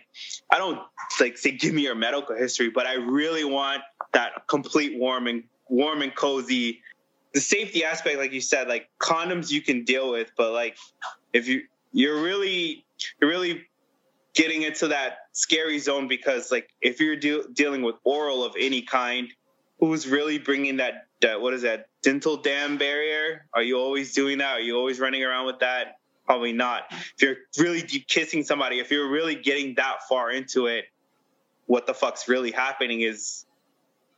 I 0.51 0.57
don't 0.57 0.79
like 1.19 1.37
say 1.37 1.51
give 1.51 1.73
me 1.73 1.83
your 1.83 1.95
medical 1.95 2.35
history, 2.35 2.69
but 2.69 2.87
I 2.87 2.95
really 2.95 3.43
want 3.43 3.81
that 4.13 4.47
complete 4.47 4.97
warm 4.97 5.27
and 5.27 5.43
warm 5.69 6.01
and 6.01 6.15
cozy 6.15 6.81
the 7.33 7.41
safety 7.41 7.83
aspect, 7.83 8.17
like 8.17 8.31
you 8.31 8.41
said, 8.41 8.67
like 8.67 8.89
condoms 8.99 9.51
you 9.51 9.61
can 9.61 9.83
deal 9.83 10.11
with, 10.11 10.31
but 10.37 10.51
like 10.53 10.77
if 11.33 11.47
you 11.47 11.63
you're 11.91 12.21
really 12.21 12.85
you're 13.19 13.29
really 13.29 13.65
getting 14.37 14.61
into 14.61 14.89
that 14.89 15.17
scary 15.31 15.79
zone 15.79 16.07
because 16.07 16.51
like 16.51 16.69
if 16.79 17.01
you're 17.01 17.15
de- 17.15 17.51
dealing 17.53 17.81
with 17.81 17.95
oral 18.03 18.43
of 18.43 18.53
any 18.57 18.83
kind, 18.83 19.27
who's 19.79 20.07
really 20.07 20.37
bringing 20.37 20.77
that 20.77 21.07
that 21.21 21.41
what 21.41 21.53
is 21.55 21.63
that 21.63 21.87
dental 22.03 22.37
dam 22.37 22.77
barrier? 22.77 23.47
Are 23.53 23.63
you 23.63 23.79
always 23.79 24.13
doing 24.13 24.37
that? 24.37 24.51
Are 24.51 24.59
you 24.59 24.77
always 24.77 24.99
running 24.99 25.23
around 25.23 25.47
with 25.47 25.59
that? 25.59 25.97
Probably 26.27 26.53
not. 26.53 26.83
If 26.91 27.21
you're 27.21 27.35
really 27.57 27.81
deep 27.81 28.07
kissing 28.07 28.43
somebody, 28.43 28.79
if 28.79 28.91
you're 28.91 29.09
really 29.09 29.35
getting 29.35 29.73
that 29.75 30.07
far 30.07 30.29
into 30.29 30.67
it, 30.67 30.85
what 31.65 31.87
the 31.87 31.93
fuck's 31.95 32.27
really 32.27 32.51
happening 32.51 33.01
is 33.01 33.45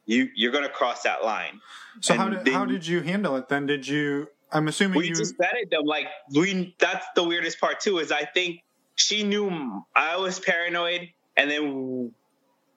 you 0.06 0.28
you're 0.36 0.52
going 0.52 0.66
to 0.66 0.70
cross 0.70 1.04
that 1.04 1.24
line. 1.24 1.62
So 2.02 2.14
and 2.14 2.22
how 2.22 2.30
did 2.30 2.48
how 2.54 2.66
did 2.66 2.86
you 2.86 3.02
handle 3.02 3.38
it 3.38 3.48
then? 3.48 3.66
Did 3.68 3.88
you? 3.88 4.28
I'm 4.52 4.68
assuming 4.68 4.98
we 4.98 5.08
you 5.08 5.16
just 5.16 5.38
vetted 5.38 5.70
them. 5.70 5.86
Like 5.86 6.08
we, 6.36 6.76
that's 6.78 7.06
the 7.16 7.24
weirdest 7.24 7.62
part 7.62 7.80
too. 7.80 8.00
Is 8.00 8.12
I 8.12 8.26
think 8.26 8.64
she 9.00 9.24
knew 9.24 9.84
I 9.96 10.18
was 10.18 10.40
paranoid, 10.40 11.10
and 11.38 11.50
then 11.50 12.12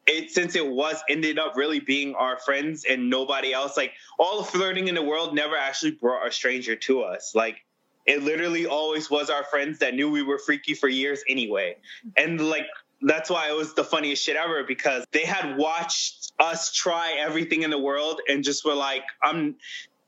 it 0.06 0.30
since 0.30 0.56
it 0.56 0.66
was 0.66 1.02
ended 1.08 1.38
up 1.38 1.56
really 1.56 1.80
being 1.80 2.14
our 2.14 2.38
friends 2.38 2.84
and 2.88 3.10
nobody 3.10 3.52
else. 3.52 3.76
Like 3.76 3.92
all 4.18 4.38
the 4.38 4.44
flirting 4.44 4.88
in 4.88 4.94
the 4.94 5.02
world 5.02 5.34
never 5.34 5.56
actually 5.56 5.92
brought 5.92 6.26
a 6.26 6.32
stranger 6.32 6.76
to 6.76 7.02
us. 7.02 7.34
Like 7.34 7.64
it 8.06 8.22
literally 8.22 8.66
always 8.66 9.10
was 9.10 9.30
our 9.30 9.44
friends 9.44 9.78
that 9.78 9.94
knew 9.94 10.10
we 10.10 10.22
were 10.22 10.38
freaky 10.38 10.74
for 10.74 10.88
years 10.88 11.22
anyway. 11.28 11.76
And 12.16 12.40
like 12.40 12.66
that's 13.00 13.30
why 13.30 13.48
it 13.48 13.56
was 13.56 13.74
the 13.74 13.84
funniest 13.84 14.22
shit 14.22 14.36
ever 14.36 14.64
because 14.64 15.04
they 15.12 15.24
had 15.24 15.56
watched 15.56 16.32
us 16.38 16.72
try 16.72 17.16
everything 17.18 17.62
in 17.62 17.70
the 17.70 17.78
world 17.78 18.20
and 18.28 18.44
just 18.44 18.64
were 18.64 18.74
like, 18.74 19.02
I'm 19.22 19.56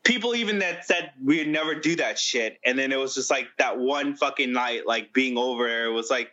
people 0.05 0.35
even 0.35 0.59
that 0.59 0.85
said 0.85 1.11
we'd 1.21 1.47
never 1.49 1.75
do 1.75 1.97
that 1.97 2.17
shit. 2.17 2.59
And 2.63 2.79
then 2.79 2.93
it 2.93 2.99
was 2.99 3.15
just 3.15 3.29
like 3.29 3.49
that 3.57 3.77
one 3.77 4.15
fucking 4.15 4.53
night, 4.53 4.87
like 4.87 5.11
being 5.11 5.37
over 5.37 5.67
there, 5.67 5.85
it 5.85 5.91
was 5.91 6.09
like, 6.09 6.31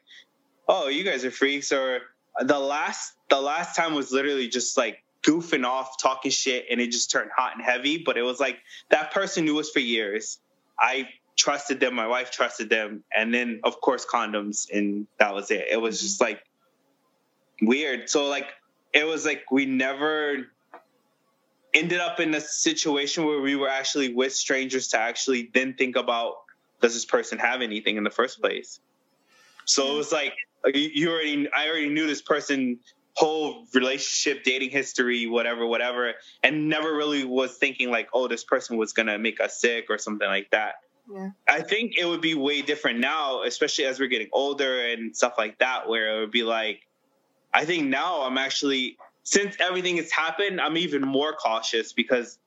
oh, 0.68 0.87
you 0.87 1.03
guys 1.03 1.25
are 1.25 1.33
freaks. 1.33 1.73
Or 1.73 2.03
the 2.41 2.59
last 2.59 3.14
the 3.29 3.41
last 3.41 3.75
time 3.75 3.95
was 3.95 4.12
literally 4.12 4.47
just 4.49 4.77
like 4.77 5.03
goofing 5.23 5.64
off, 5.64 6.01
talking 6.01 6.31
shit, 6.31 6.66
and 6.70 6.81
it 6.81 6.93
just 6.93 7.11
turned 7.11 7.31
hot 7.37 7.57
and 7.57 7.64
heavy. 7.64 7.99
But 7.99 8.16
it 8.16 8.23
was 8.23 8.39
like 8.39 8.59
that 8.91 9.11
person 9.11 9.47
knew 9.47 9.59
us 9.59 9.70
for 9.70 9.81
years. 9.81 10.39
I 10.79 11.09
trusted 11.35 11.81
them, 11.81 11.95
my 11.95 12.07
wife 12.07 12.31
trusted 12.31 12.68
them, 12.68 13.03
and 13.16 13.33
then 13.33 13.61
of 13.64 13.81
course 13.81 14.05
condoms, 14.05 14.70
and 14.70 15.07
that 15.18 15.35
was 15.35 15.51
it. 15.51 15.66
It 15.70 15.81
was 15.81 16.01
just 16.01 16.20
like 16.20 16.45
weird. 17.62 18.11
So 18.11 18.27
like 18.27 18.49
it 18.93 19.07
was 19.07 19.25
like 19.25 19.51
we 19.51 19.64
never 19.64 20.49
ended 21.75 22.01
up 22.01 22.20
in 22.20 22.35
a 22.35 22.41
situation 22.41 23.25
where 23.25 23.41
we 23.41 23.57
were 23.57 23.68
actually 23.68 24.12
with 24.12 24.33
strangers 24.33 24.89
to 24.89 24.99
actually 24.99 25.51
then 25.55 25.75
think 25.75 25.97
about 25.97 26.35
does 26.81 26.95
this 26.95 27.05
person 27.05 27.39
have 27.39 27.62
anything 27.62 27.97
in 27.97 28.05
the 28.05 28.11
first 28.11 28.41
place. 28.41 28.81
So 29.64 29.93
it 29.93 29.97
was 29.97 30.12
like 30.12 30.35
you 30.75 31.11
already 31.11 31.49
I 31.55 31.68
already 31.68 31.89
knew 31.89 32.07
this 32.07 32.23
person 32.23 32.79
whole 33.14 33.66
relationship, 33.75 34.43
dating 34.43 34.70
history, 34.70 35.27
whatever, 35.27 35.66
whatever, 35.66 36.14
and 36.43 36.68
never 36.68 36.95
really 36.95 37.25
was 37.25 37.57
thinking 37.59 37.91
like, 37.91 38.09
oh, 38.14 38.27
this 38.27 38.43
person 38.43 38.77
was 38.77 38.93
gonna 38.93 39.18
make 39.18 39.41
us 39.41 39.61
sick 39.61 39.87
or 39.91 39.99
something 39.99 40.29
like 40.29 40.51
that. 40.51 40.77
Yeah. 41.12 41.31
I 41.49 41.61
think 41.61 41.99
it 41.99 42.07
would 42.07 42.20
be 42.20 42.35
way 42.35 42.62
different 42.62 43.01
now, 43.01 43.43
especially 43.43 43.85
as 43.85 44.01
we're 44.01 44.09
getting 44.09 44.29
older 44.33 44.87
and 44.87 45.14
stuff 45.14 45.35
like 45.37 45.59
that, 45.59 45.89
where 45.89 46.16
it 46.16 46.20
would 46.20 46.31
be 46.31 46.43
like, 46.43 46.81
I 47.53 47.64
think 47.64 47.89
now 47.89 48.23
I'm 48.23 48.39
actually, 48.39 48.97
since 49.25 49.57
everything 49.61 49.97
has 49.97 50.11
happened, 50.11 50.61
I'm 50.61 50.77
even 50.77 51.03
more 51.03 51.33
cautious 51.33 51.93
because 51.93 52.39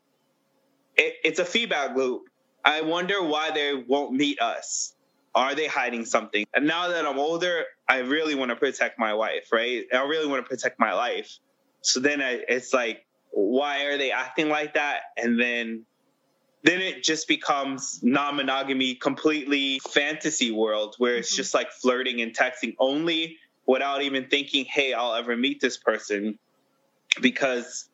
it, 0.96 1.16
it's 1.24 1.40
a 1.40 1.46
feedback 1.46 1.96
loop. 1.96 2.24
I 2.64 2.82
wonder 2.82 3.24
why 3.24 3.52
they 3.52 3.74
won't 3.74 4.14
meet 4.14 4.42
us. 4.42 4.96
Are 5.34 5.54
they 5.54 5.68
hiding 5.68 6.06
something? 6.06 6.46
And 6.54 6.66
now 6.66 6.90
that 6.90 7.06
I'm 7.06 7.20
older, 7.20 7.66
I 7.88 8.00
really 8.00 8.36
want 8.36 8.50
to 8.50 8.56
protect 8.56 8.98
my 8.98 9.14
wife, 9.14 9.50
right? 9.52 9.86
I 9.94 10.04
really 10.04 10.28
want 10.28 10.44
to 10.44 10.50
protect 10.50 10.80
my 10.80 10.94
life. 10.94 11.40
So 11.82 12.00
then 12.00 12.22
I, 12.22 12.42
it's 12.48 12.74
like, 12.74 13.06
why 13.32 13.84
are 13.86 13.98
they 13.98 14.12
acting 14.12 14.50
like 14.50 14.76
that? 14.76 15.02
And 15.18 15.40
then 15.40 15.86
then 16.66 16.82
it 16.82 17.04
just 17.04 17.28
becomes 17.28 18.00
non-monogamy 18.02 18.96
completely 18.96 19.80
fantasy 19.88 20.52
world 20.52 20.96
where 20.98 21.16
it's 21.16 21.30
mm-hmm. 21.30 21.38
just 21.38 21.54
like 21.54 21.72
flirting 21.72 22.22
and 22.22 22.36
texting 22.36 22.76
only 22.80 23.38
without 23.68 24.02
even 24.02 24.28
thinking 24.28 24.66
hey 24.66 24.92
i'll 24.92 25.14
ever 25.14 25.38
meet 25.38 25.62
this 25.62 25.78
person 25.78 26.40
because 27.22 27.90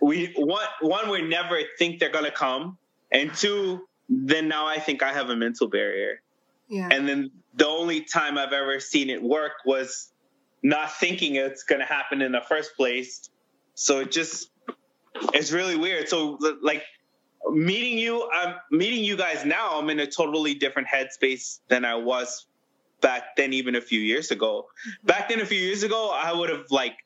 we 0.00 0.32
one 0.36 0.66
one 0.80 1.10
we 1.10 1.22
never 1.22 1.60
think 1.78 2.00
they're 2.00 2.10
gonna 2.10 2.30
come 2.30 2.78
and 3.12 3.32
two 3.34 3.86
then 4.08 4.48
now 4.48 4.66
i 4.66 4.78
think 4.78 5.02
i 5.02 5.12
have 5.12 5.30
a 5.30 5.36
mental 5.36 5.68
barrier 5.68 6.22
yeah. 6.68 6.88
and 6.90 7.08
then 7.08 7.30
the 7.54 7.66
only 7.66 8.00
time 8.00 8.38
i've 8.38 8.52
ever 8.52 8.80
seen 8.80 9.10
it 9.10 9.22
work 9.22 9.52
was 9.64 10.12
not 10.62 10.92
thinking 10.98 11.36
it's 11.36 11.62
gonna 11.64 11.84
happen 11.84 12.22
in 12.22 12.32
the 12.32 12.40
first 12.48 12.76
place 12.76 13.28
so 13.74 14.00
it 14.00 14.10
just 14.10 14.50
it's 15.34 15.52
really 15.52 15.76
weird 15.76 16.08
so 16.08 16.38
like 16.62 16.82
meeting 17.48 17.98
you, 17.98 18.28
I'm 18.32 18.56
meeting 18.70 19.04
you 19.04 19.16
guys 19.16 19.44
now. 19.44 19.78
I'm 19.78 19.90
in 19.90 20.00
a 20.00 20.06
totally 20.06 20.54
different 20.54 20.88
headspace 20.88 21.60
than 21.68 21.84
I 21.84 21.94
was 21.94 22.46
back 23.00 23.36
then, 23.36 23.52
even 23.52 23.74
a 23.76 23.80
few 23.80 24.00
years 24.00 24.30
ago. 24.30 24.66
Mm-hmm. 24.68 25.06
Back 25.06 25.28
then, 25.28 25.40
a 25.40 25.46
few 25.46 25.58
years 25.58 25.82
ago, 25.82 26.10
I 26.12 26.32
would 26.32 26.50
have 26.50 26.70
like, 26.70 26.96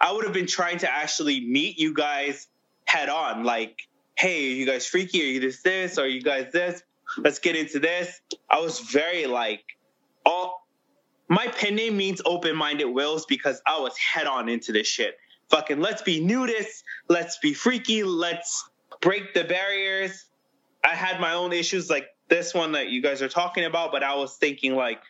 I 0.00 0.12
would 0.12 0.24
have 0.24 0.32
been 0.32 0.46
trying 0.46 0.78
to 0.78 0.92
actually 0.92 1.40
meet 1.40 1.78
you 1.78 1.94
guys 1.94 2.48
head 2.84 3.08
on. 3.08 3.44
Like, 3.44 3.88
hey, 4.16 4.52
you 4.52 4.66
guys 4.66 4.86
freaky? 4.86 5.22
Are 5.22 5.26
you 5.26 5.40
this 5.40 5.62
this? 5.62 5.98
Are 5.98 6.06
you 6.06 6.22
guys 6.22 6.52
this? 6.52 6.82
Let's 7.18 7.38
get 7.38 7.56
into 7.56 7.78
this. 7.78 8.20
I 8.50 8.60
was 8.60 8.80
very 8.80 9.26
like, 9.26 9.64
all 10.24 10.66
my 11.28 11.46
pen 11.46 11.74
name 11.74 11.96
means 11.96 12.20
open 12.24 12.56
minded 12.56 12.86
wills 12.86 13.26
because 13.26 13.60
I 13.66 13.80
was 13.80 13.96
head 13.96 14.26
on 14.26 14.48
into 14.48 14.72
this 14.72 14.86
shit. 14.86 15.16
Fucking 15.50 15.80
let's 15.80 16.02
be 16.02 16.20
nudists, 16.20 16.82
let's 17.08 17.38
be 17.38 17.54
freaky, 17.54 18.02
let's 18.02 18.68
break 19.00 19.34
the 19.34 19.44
barriers. 19.44 20.26
I 20.84 20.94
had 20.94 21.20
my 21.20 21.32
own 21.32 21.52
issues 21.52 21.88
like 21.88 22.08
this 22.28 22.52
one 22.52 22.72
that 22.72 22.88
you 22.88 23.02
guys 23.02 23.22
are 23.22 23.28
talking 23.28 23.64
about, 23.64 23.90
but 23.92 24.02
I 24.02 24.14
was 24.14 24.36
thinking 24.36 24.74
like 24.74 25.00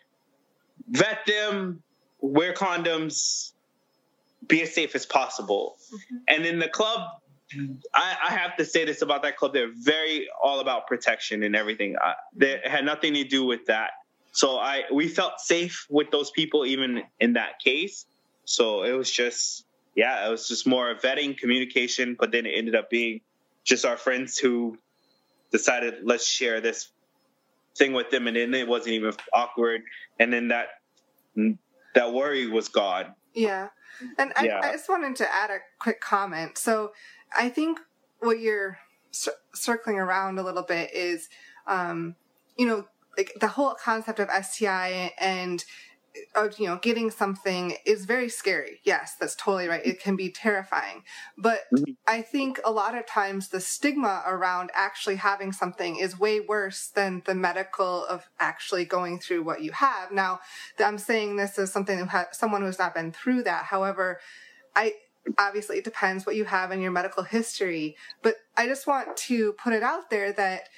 vet 0.88 1.26
them, 1.26 1.82
wear 2.20 2.52
condoms, 2.52 3.52
be 4.49 4.62
as 4.62 4.74
safe 4.74 4.94
as 4.94 5.07
possible. 5.07 5.76
Mm-hmm. 5.92 6.16
And 6.28 6.46
in 6.46 6.59
the 6.59 6.68
club, 6.68 7.09
I, 7.94 8.16
I, 8.26 8.30
have 8.30 8.57
to 8.57 8.64
say 8.64 8.84
this 8.84 9.01
about 9.01 9.22
that 9.22 9.36
club. 9.36 9.53
They're 9.55 9.72
very 9.72 10.28
all 10.42 10.61
about 10.61 10.86
protection 10.86 11.42
and 11.42 11.57
everything. 11.57 11.96
Uh, 11.96 12.12
they 12.34 12.61
had 12.64 12.84
nothing 12.84 13.14
to 13.14 13.24
do 13.24 13.44
with 13.44 13.66
that. 13.66 13.92
So 14.32 14.59
I 14.59 14.84
we 14.92 15.09
felt 15.09 15.40
safe 15.40 15.86
with 15.88 16.11
those 16.11 16.30
people 16.30 16.66
even 16.66 17.03
in 17.20 17.34
that 17.34 17.59
case. 17.59 18.05
So 18.44 18.82
it 18.82 18.92
was 18.92 19.11
just 19.11 19.64
yeah, 19.94 20.26
it 20.26 20.30
was 20.30 20.46
just 20.46 20.66
more 20.66 20.94
vetting, 20.94 21.36
communication, 21.36 22.16
but 22.18 22.30
then 22.30 22.46
it 22.46 22.53
ended 22.55 22.74
up 22.74 22.90
being 22.90 23.20
just 23.64 23.84
our 23.84 23.96
friends 23.96 24.38
who 24.38 24.78
decided 25.51 25.94
let's 26.05 26.26
share 26.26 26.61
this 26.61 26.88
thing 27.76 27.92
with 27.94 28.11
them, 28.11 28.26
and 28.26 28.36
then 28.36 28.55
it 28.55 28.68
wasn't 28.68 28.94
even 28.94 29.12
awkward, 29.32 29.82
and 30.18 30.32
then 30.32 30.49
that 30.49 30.68
that 31.94 32.12
worry 32.12 32.46
was 32.46 32.68
gone. 32.68 33.14
Yeah, 33.39 33.68
and 34.18 34.32
I, 34.36 34.45
yeah. 34.47 34.61
I 34.62 34.72
just 34.72 34.89
wanted 34.89 35.16
to 35.16 35.34
add 35.34 35.51
a 35.51 35.59
quick 35.78 36.01
comment. 36.01 36.59
So 36.59 36.93
I 37.36 37.49
think 37.49 37.78
what 38.20 38.41
you're 38.41 38.78
c- 39.12 39.30
circling 39.55 39.97
around 39.97 40.39
a 40.39 40.43
little 40.43 40.62
bit 40.62 40.93
is, 40.93 41.28
um, 41.66 42.16
you 42.57 42.66
know, 42.66 42.86
like 43.16 43.32
the 43.41 43.49
whole 43.49 43.74
concept 43.74 44.20
of 44.20 44.28
STI 44.45 45.12
and 45.18 45.64
of 46.34 46.58
you 46.58 46.66
know 46.66 46.78
getting 46.80 47.10
something 47.10 47.76
is 47.84 48.04
very 48.04 48.28
scary. 48.28 48.80
Yes 48.84 49.16
that's 49.18 49.34
totally 49.34 49.68
right. 49.68 49.84
It 49.84 50.00
can 50.00 50.16
be 50.16 50.30
terrifying. 50.30 51.02
But 51.36 51.60
mm-hmm. 51.74 51.92
i 52.06 52.22
think 52.22 52.60
a 52.64 52.70
lot 52.70 52.96
of 52.96 53.06
times 53.06 53.48
the 53.48 53.60
stigma 53.60 54.22
around 54.26 54.70
actually 54.74 55.16
having 55.16 55.52
something 55.52 55.96
is 55.96 56.18
way 56.18 56.40
worse 56.40 56.88
than 56.88 57.22
the 57.26 57.34
medical 57.34 58.04
of 58.06 58.28
actually 58.40 58.84
going 58.84 59.18
through 59.18 59.42
what 59.42 59.62
you 59.62 59.72
have. 59.72 60.12
Now 60.12 60.40
i'm 60.78 60.98
saying 60.98 61.36
this 61.36 61.58
as 61.58 61.72
something 61.72 61.98
who 61.98 62.06
has 62.06 62.26
someone 62.32 62.62
who's 62.62 62.78
not 62.78 62.94
been 62.94 63.12
through 63.12 63.44
that. 63.44 63.64
However 63.64 64.20
i 64.76 64.92
obviously 65.36 65.76
it 65.76 65.84
depends 65.84 66.24
what 66.24 66.36
you 66.36 66.44
have 66.44 66.72
in 66.72 66.80
your 66.80 66.90
medical 66.92 67.22
history. 67.22 67.96
But 68.22 68.36
i 68.56 68.66
just 68.66 68.86
want 68.86 69.16
to 69.28 69.52
put 69.54 69.72
it 69.72 69.82
out 69.82 70.10
there 70.10 70.32
that 70.32 70.68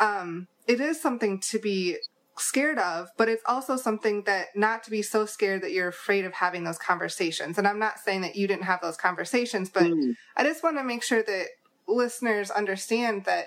um, 0.00 0.48
it 0.66 0.80
is 0.80 1.00
something 1.00 1.40
to 1.40 1.58
be 1.58 1.96
scared 2.40 2.78
of, 2.78 3.08
but 3.16 3.28
it's 3.28 3.42
also 3.46 3.76
something 3.76 4.24
that 4.24 4.48
not 4.54 4.82
to 4.84 4.90
be 4.90 5.02
so 5.02 5.26
scared 5.26 5.62
that 5.62 5.72
you're 5.72 5.88
afraid 5.88 6.24
of 6.24 6.32
having 6.32 6.64
those 6.64 6.78
conversations. 6.78 7.58
And 7.58 7.66
I'm 7.66 7.78
not 7.78 7.98
saying 7.98 8.22
that 8.22 8.36
you 8.36 8.46
didn't 8.46 8.64
have 8.64 8.80
those 8.80 8.96
conversations, 8.96 9.70
but 9.70 9.84
mm. 9.84 10.14
I 10.36 10.44
just 10.44 10.62
want 10.62 10.78
to 10.78 10.84
make 10.84 11.02
sure 11.02 11.22
that 11.22 11.46
listeners 11.86 12.50
understand 12.50 13.24
that 13.24 13.46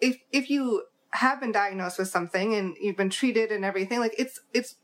if 0.00 0.16
if 0.32 0.50
you 0.50 0.84
have 1.10 1.40
been 1.40 1.52
diagnosed 1.52 1.98
with 1.98 2.08
something 2.08 2.54
and 2.54 2.76
you've 2.80 2.96
been 2.96 3.10
treated 3.10 3.50
and 3.50 3.64
everything, 3.64 4.00
like 4.00 4.14
it's 4.18 4.40
it's 4.52 4.76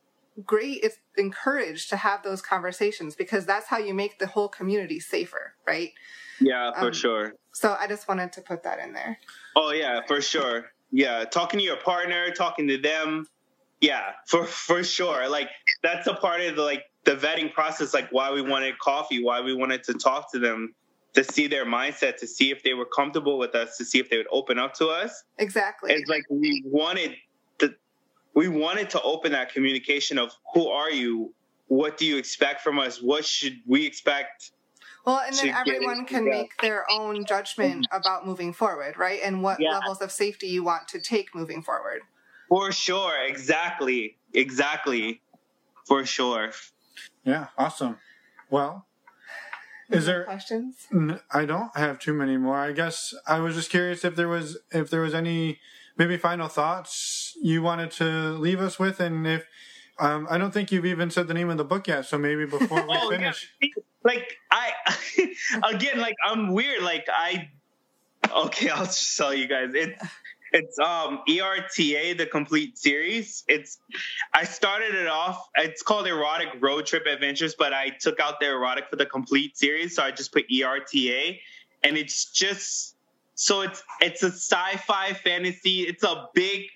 great, 0.45 0.81
it's 0.83 0.97
encouraged 1.17 1.91
to 1.91 1.97
have 1.97 2.23
those 2.23 2.43
conversations 2.43 3.15
because 3.15 3.47
that's 3.47 3.69
how 3.69 3.79
you 3.79 3.95
make 3.95 4.19
the 4.19 4.27
whole 4.27 4.49
community 4.49 4.99
safer, 4.99 5.55
right? 5.67 5.91
Yeah, 6.41 6.73
for 6.73 6.87
um, 6.87 6.93
sure. 6.93 7.35
So 7.53 7.77
I 7.79 7.87
just 7.87 8.09
wanted 8.09 8.33
to 8.33 8.41
put 8.41 8.65
that 8.65 8.81
in 8.81 8.93
there. 8.93 9.19
Oh 9.55 9.71
yeah, 9.71 10.01
for 10.07 10.21
sure 10.21 10.67
yeah 10.95 11.25
talking 11.25 11.59
to 11.59 11.65
your 11.65 11.77
partner 11.77 12.31
talking 12.31 12.69
to 12.69 12.79
them. 12.79 13.27
Yeah 13.81 14.13
for 14.27 14.45
for 14.45 14.83
sure. 14.85 15.29
Like 15.29 15.51
that's 15.83 16.07
a 16.07 16.15
part 16.15 16.41
of 16.41 16.57
the 16.57 16.63
like 16.63 16.85
the 17.05 17.17
vetting 17.17 17.53
process 17.53 17.93
like 17.93 18.11
why 18.13 18.33
we 18.33 18.41
wanted 18.41 18.79
coffee 18.79 19.23
why 19.23 19.41
we 19.41 19.53
wanted 19.53 19.85
to 19.85 19.95
talk 19.95 20.33
to 20.33 20.39
them 20.39 20.75
to 21.13 21.23
see 21.23 21.47
their 21.47 21.67
mindset 21.67 22.17
to 22.17 22.27
see 22.27 22.51
if 22.51 22.63
they 22.63 22.75
were 22.75 22.87
comfortable 22.87 23.39
with 23.39 23.55
us 23.55 23.77
to 23.77 23.85
see 23.85 23.99
if 23.99 24.09
they 24.09 24.17
would 24.17 24.27
open 24.31 24.59
up 24.59 24.75
to 24.75 24.87
us. 24.89 25.25
Exactly. 25.39 25.93
It's 25.93 26.09
like 26.09 26.25
we 26.31 26.63
wanted 26.65 27.17
to 27.59 27.75
we 28.35 28.49
wanted 28.49 28.89
to 28.91 29.03
open 29.03 29.33
that 29.33 29.53
communication 29.53 30.19
of 30.19 30.33
who 30.55 30.69
are 30.69 30.91
you? 30.91 31.35
What 31.67 31.97
do 31.97 32.07
you 32.07 32.19
expect 32.19 32.61
from 32.61 32.79
us? 32.79 33.03
What 33.03 33.25
should 33.25 33.59
we 33.67 33.85
expect 33.85 34.53
well, 35.05 35.21
and 35.27 35.37
then 35.37 35.49
everyone 35.49 36.07
can 36.07 36.25
make 36.25 36.57
their 36.63 36.91
own 36.91 37.25
judgment 37.27 37.87
mm-hmm. 37.87 37.97
about 37.97 38.27
moving 38.27 38.53
forward, 38.53 38.97
right? 38.97 39.21
And 39.23 39.43
what 39.43 39.61
yeah. 39.61 39.73
levels 39.73 40.01
of 40.01 40.11
safety 40.11 40.49
you 40.49 40.65
want 40.65 40.89
to 40.89 41.01
take 41.01 41.35
moving 41.35 41.63
forward. 41.63 42.01
For 42.49 42.73
sure. 42.73 43.15
Exactly. 43.27 44.17
Exactly. 44.33 45.21
For 45.87 46.07
sure. 46.07 46.53
Yeah. 47.25 47.49
Awesome. 47.59 47.99
Well, 48.51 48.87
is 49.91 50.07
there 50.07 50.25
questions? 50.25 50.87
I 51.31 51.45
don't 51.45 51.77
have 51.77 51.99
too 51.99 52.15
many 52.15 52.37
more. 52.37 52.57
I 52.57 52.73
guess 52.73 53.15
I 53.27 53.41
was 53.41 53.55
just 53.55 53.71
curious 53.71 54.05
if 54.05 54.17
there 54.17 54.29
was 54.29 54.59
if 54.71 54.89
there 54.89 55.03
was 55.03 55.15
any 55.15 55.61
maybe 55.97 56.17
final 56.17 56.49
thoughts 56.49 57.37
you 57.43 57.63
wanted 57.63 57.91
to 57.93 58.31
leave 58.39 58.61
us 58.61 58.79
with, 58.79 59.01
and 59.01 59.27
if 59.27 59.47
Um, 59.99 60.27
I 60.29 60.39
don't 60.39 60.53
think 60.53 60.73
you've 60.73 60.87
even 60.87 61.11
said 61.11 61.29
the 61.29 61.35
name 61.35 61.51
of 61.51 61.57
the 61.57 61.65
book 61.65 61.87
yet, 61.87 62.07
so 62.07 62.19
maybe 62.19 62.47
before 62.47 62.83
we 62.87 62.89
Oh, 63.01 63.11
yeah. 63.13 63.19
finish. 63.33 63.53
Like 64.03 64.37
I, 64.51 64.73
again, 65.73 65.99
like 65.99 66.17
I'm 66.25 66.53
weird. 66.53 66.83
Like 66.83 67.07
I, 67.13 67.51
okay, 68.47 68.69
I'll 68.75 68.85
just 68.87 69.17
tell 69.17 69.33
you 69.33 69.47
guys. 69.47 69.71
It's 69.75 70.03
it's 70.53 70.79
um 70.79 71.21
ERTA, 71.29 72.15
the 72.17 72.27
complete 72.31 72.77
series. 72.77 73.45
It's 73.49 73.79
I 74.33 74.45
started 74.45 74.95
it 74.95 75.07
off. 75.07 75.49
It's 75.57 75.83
called 75.83 76.07
Erotic 76.07 76.49
Road 76.61 76.87
Trip 76.87 77.07
Adventures, 77.07 77.55
but 77.59 77.73
I 77.73 77.91
took 77.91 78.21
out 78.21 78.41
the 78.41 78.47
erotic 78.51 78.91
for 78.91 78.97
the 78.97 79.07
complete 79.07 79.57
series, 79.57 79.95
so 79.97 80.03
I 80.03 80.11
just 80.11 80.33
put 80.33 80.45
ERTA, 80.51 81.35
and 81.83 81.97
it's 81.97 82.27
just 82.31 82.97
so 83.37 83.63
it's 83.63 83.83
it's 84.01 84.23
a 84.23 84.31
sci-fi 84.31 85.13
fantasy. 85.15 85.81
It's 85.83 86.05
a 86.05 86.29
big 86.35 86.67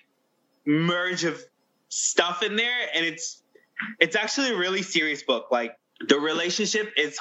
merge 0.65 1.23
of 1.25 1.41
stuff 1.89 2.43
in 2.43 2.55
there, 2.55 2.87
and 2.95 3.05
it's 3.05 3.43
it's 3.99 4.15
actually 4.15 4.51
a 4.51 4.57
really 4.57 4.81
serious 4.81 5.23
book. 5.23 5.47
Like 5.51 5.77
the 6.07 6.19
relationship 6.19 6.93
is 6.97 7.17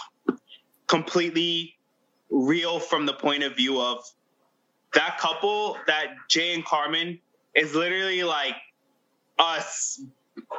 completely 0.87 1.75
real 2.31 2.79
from 2.79 3.07
the 3.07 3.15
point 3.15 3.43
of 3.43 3.57
view 3.57 3.81
of 3.81 4.05
that 4.95 5.19
couple, 5.19 5.77
that 5.87 6.15
Jay 6.29 6.55
and 6.55 6.65
Carmen, 6.65 7.19
is 7.55 7.75
literally 7.75 8.23
like 8.23 8.57
us 9.39 10.01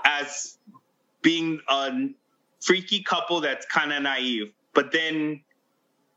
as 0.05 0.57
being 1.21 1.59
a 1.67 2.09
freaky 2.61 3.01
couple 3.03 3.41
that's 3.41 3.65
kind 3.65 3.91
of 3.91 4.03
naive, 4.03 4.51
but 4.73 4.91
then 4.91 5.41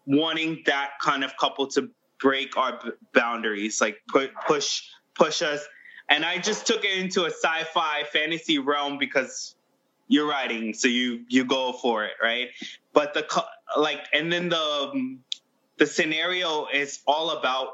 wanting 0.07 0.63
that 0.67 0.93
kind 1.01 1.25
of 1.25 1.37
couple 1.39 1.67
to 1.69 1.89
break 2.21 2.57
our 2.57 2.79
boundaries, 3.15 3.81
like 3.81 3.99
pu- 4.09 4.29
push 4.47 4.83
push 5.15 5.43
us. 5.43 5.61
And 6.13 6.27
I 6.27 6.37
just 6.37 6.67
took 6.67 6.85
it 6.85 6.99
into 6.99 7.25
a 7.25 7.31
sci-fi 7.31 8.05
fantasy 8.05 8.59
realm 8.59 8.99
because 8.99 9.55
you're 10.09 10.29
writing, 10.29 10.75
so 10.75 10.87
you 10.87 11.25
you 11.29 11.47
go 11.47 11.73
for 11.73 12.05
it, 12.05 12.13
right? 12.23 12.51
But 12.93 13.15
the 13.15 13.25
like, 13.79 14.01
and 14.13 14.31
then 14.31 14.51
the 14.51 14.91
um, 14.93 15.21
the 15.79 15.87
scenario 15.87 16.67
is 16.73 17.01
all 17.07 17.31
about 17.31 17.69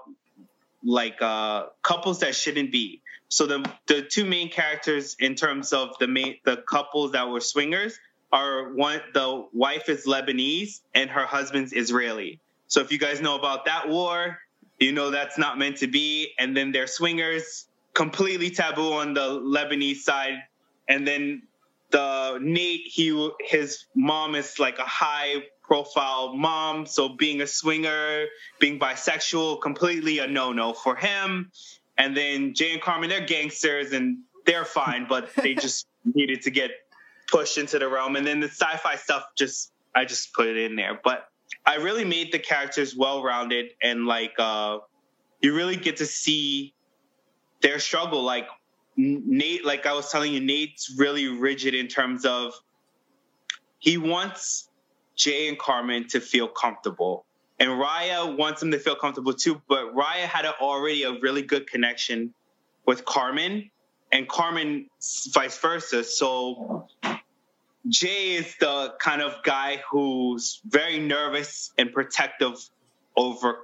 like 0.84 1.20
uh 1.20 1.66
couples 1.82 2.20
that 2.20 2.36
shouldn't 2.36 2.70
be. 2.70 3.02
So 3.28 3.46
the 3.46 3.68
the 3.88 4.02
two 4.02 4.24
main 4.24 4.50
characters 4.50 5.16
in 5.18 5.34
terms 5.34 5.72
of 5.72 5.98
the 5.98 6.06
main 6.06 6.36
the 6.44 6.58
couples 6.58 7.12
that 7.12 7.28
were 7.28 7.40
swingers 7.40 7.98
are 8.30 8.72
one 8.72 9.00
the 9.14 9.48
wife 9.52 9.88
is 9.88 10.06
Lebanese 10.06 10.80
and 10.94 11.10
her 11.10 11.26
husband's 11.26 11.72
Israeli. 11.72 12.38
So 12.68 12.82
if 12.82 12.92
you 12.92 12.98
guys 12.98 13.20
know 13.20 13.36
about 13.36 13.64
that 13.64 13.88
war, 13.88 14.38
you 14.78 14.92
know 14.92 15.10
that's 15.10 15.38
not 15.38 15.58
meant 15.58 15.78
to 15.78 15.88
be. 15.88 16.34
And 16.38 16.56
then 16.56 16.70
they're 16.70 16.86
swingers, 16.86 17.66
completely 17.94 18.50
taboo 18.50 18.92
on 18.94 19.14
the 19.14 19.40
Lebanese 19.40 19.98
side. 19.98 20.42
And 20.88 21.06
then 21.06 21.42
the 21.90 22.38
Nate, 22.40 22.82
he 22.86 23.30
his 23.40 23.84
mom 23.94 24.34
is 24.34 24.58
like 24.58 24.78
a 24.78 24.84
high 24.84 25.44
profile 25.62 26.34
mom, 26.34 26.86
so 26.86 27.10
being 27.10 27.40
a 27.40 27.46
swinger, 27.46 28.24
being 28.58 28.78
bisexual, 28.78 29.60
completely 29.60 30.18
a 30.18 30.26
no 30.26 30.52
no 30.52 30.72
for 30.72 30.96
him. 30.96 31.50
And 31.98 32.16
then 32.16 32.54
Jay 32.54 32.72
and 32.72 32.80
Carmen, 32.80 33.10
they're 33.10 33.26
gangsters 33.26 33.92
and 33.92 34.18
they're 34.46 34.64
fine, 34.64 35.06
but 35.08 35.30
they 35.34 35.54
just 35.66 35.86
needed 36.04 36.42
to 36.42 36.50
get 36.50 36.70
pushed 37.30 37.58
into 37.58 37.78
the 37.78 37.88
realm. 37.88 38.16
And 38.16 38.26
then 38.26 38.40
the 38.40 38.48
sci-fi 38.48 38.96
stuff, 38.96 39.24
just 39.36 39.72
I 39.94 40.04
just 40.04 40.32
put 40.32 40.46
it 40.46 40.56
in 40.56 40.76
there. 40.76 40.98
But 41.02 41.26
I 41.66 41.76
really 41.76 42.04
made 42.04 42.32
the 42.32 42.38
characters 42.38 42.96
well 42.96 43.22
rounded 43.22 43.72
and 43.82 44.06
like 44.06 44.32
uh, 44.38 44.78
you 45.42 45.54
really 45.54 45.76
get 45.76 45.98
to 45.98 46.06
see 46.06 46.74
their 47.62 47.78
struggle. 47.78 48.22
Like 48.22 48.48
Nate, 48.96 49.64
like 49.64 49.86
I 49.86 49.92
was 49.94 50.10
telling 50.10 50.32
you, 50.32 50.40
Nate's 50.40 50.94
really 50.98 51.28
rigid 51.28 51.74
in 51.74 51.88
terms 51.88 52.24
of 52.24 52.52
he 53.78 53.96
wants 53.96 54.68
Jay 55.16 55.48
and 55.48 55.58
Carmen 55.58 56.08
to 56.08 56.20
feel 56.20 56.48
comfortable. 56.48 57.24
And 57.60 57.70
Raya 57.70 58.36
wants 58.36 58.60
them 58.60 58.70
to 58.70 58.78
feel 58.78 58.94
comfortable 58.94 59.32
too, 59.32 59.60
but 59.68 59.94
Raya 59.94 60.24
had 60.24 60.44
a, 60.44 60.56
already 60.58 61.02
a 61.02 61.18
really 61.20 61.42
good 61.42 61.68
connection 61.68 62.32
with 62.86 63.04
Carmen 63.04 63.70
and 64.12 64.28
Carmen 64.28 64.88
vice 65.32 65.58
versa. 65.58 66.04
So 66.04 66.86
Jay 67.88 68.34
is 68.34 68.54
the 68.60 68.94
kind 69.00 69.22
of 69.22 69.42
guy 69.42 69.82
who's 69.90 70.60
very 70.66 70.98
nervous 70.98 71.72
and 71.78 71.92
protective 71.92 72.54
over 73.16 73.58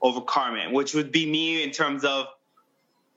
over 0.00 0.20
Carmen, 0.20 0.72
which 0.72 0.94
would 0.94 1.10
be 1.10 1.28
me 1.28 1.62
in 1.62 1.70
terms 1.70 2.04
of 2.04 2.26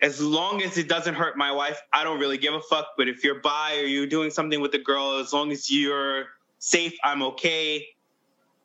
as 0.02 0.20
long 0.22 0.62
as 0.64 0.78
it 0.78 0.88
doesn't 0.88 1.14
hurt 1.16 1.38
my 1.38 1.52
wife, 1.52 1.80
I 1.94 2.04
don't 2.04 2.20
really 2.20 2.38
give 2.38 2.54
a 2.54 2.62
fuck. 2.62 2.88
But 2.98 3.08
if 3.08 3.24
you're 3.24 3.40
bi 3.40 3.78
or 3.78 3.86
you're 3.86 4.08
doing 4.08 4.32
something 4.32 4.60
with 4.62 4.74
a 4.74 4.80
girl, 4.80 5.18
as 5.20 5.32
long 5.34 5.52
as 5.52 5.70
you're 5.70 6.26
safe, 6.60 6.94
I'm 7.04 7.22
okay. 7.24 7.88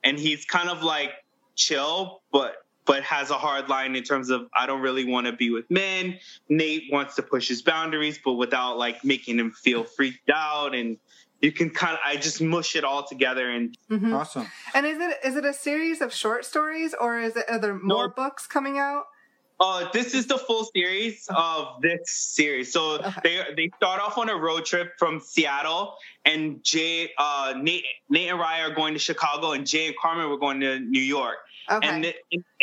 And 0.04 0.18
he's 0.18 0.44
kind 0.44 0.68
of 0.68 0.82
like 0.82 1.10
chill, 1.56 2.22
but 2.32 2.56
but 2.86 3.02
has 3.02 3.30
a 3.30 3.34
hard 3.34 3.68
line 3.68 3.96
in 3.96 4.04
terms 4.04 4.30
of 4.30 4.46
I 4.54 4.66
don't 4.66 4.80
really 4.80 5.04
want 5.04 5.26
to 5.26 5.32
be 5.32 5.50
with 5.50 5.68
men. 5.70 6.18
Nate 6.48 6.84
wants 6.92 7.16
to 7.16 7.22
push 7.22 7.48
his 7.48 7.60
boundaries, 7.62 8.18
but 8.24 8.34
without 8.34 8.78
like 8.78 9.04
making 9.04 9.38
him 9.40 9.50
feel 9.50 9.82
freaked 9.82 10.30
out. 10.30 10.72
And 10.74 10.96
you 11.42 11.50
can 11.50 11.68
kind 11.70 11.94
of 11.94 11.98
I 12.04 12.16
just 12.16 12.40
mush 12.40 12.76
it 12.76 12.84
all 12.84 13.02
together 13.04 13.50
and 13.50 13.76
Mhm. 13.90 14.14
Awesome. 14.14 14.46
And 14.72 14.86
is 14.86 14.98
it 15.00 15.18
is 15.24 15.34
it 15.36 15.44
a 15.44 15.52
series 15.52 16.00
of 16.00 16.14
short 16.14 16.44
stories 16.44 16.94
or 16.98 17.18
is 17.18 17.34
it 17.36 17.44
are 17.48 17.58
there 17.58 17.74
more 17.74 18.06
No. 18.06 18.14
books 18.14 18.46
coming 18.46 18.78
out? 18.78 19.04
Uh, 19.58 19.88
this 19.92 20.12
is 20.14 20.26
the 20.26 20.36
full 20.36 20.64
series 20.74 21.28
of 21.34 21.80
this 21.80 22.10
series. 22.10 22.72
So 22.72 22.96
Okay. 22.98 23.10
they 23.24 23.54
they 23.56 23.70
start 23.76 24.00
off 24.02 24.18
on 24.18 24.28
a 24.28 24.36
road 24.36 24.66
trip 24.66 24.98
from 24.98 25.18
Seattle, 25.20 25.96
and 26.26 26.62
Jay, 26.62 27.10
uh, 27.16 27.54
Nate, 27.56 27.84
Nate 28.10 28.28
and 28.30 28.38
Ryan 28.38 28.70
are 28.70 28.74
going 28.74 28.92
to 28.92 29.00
Chicago, 29.00 29.52
and 29.52 29.66
Jay 29.66 29.86
and 29.86 29.96
Carmen 29.96 30.28
were 30.28 30.36
going 30.38 30.60
to 30.60 30.78
New 30.78 31.00
York. 31.00 31.36
Okay. 31.70 31.88
And 31.88 32.02
th- 32.04 32.16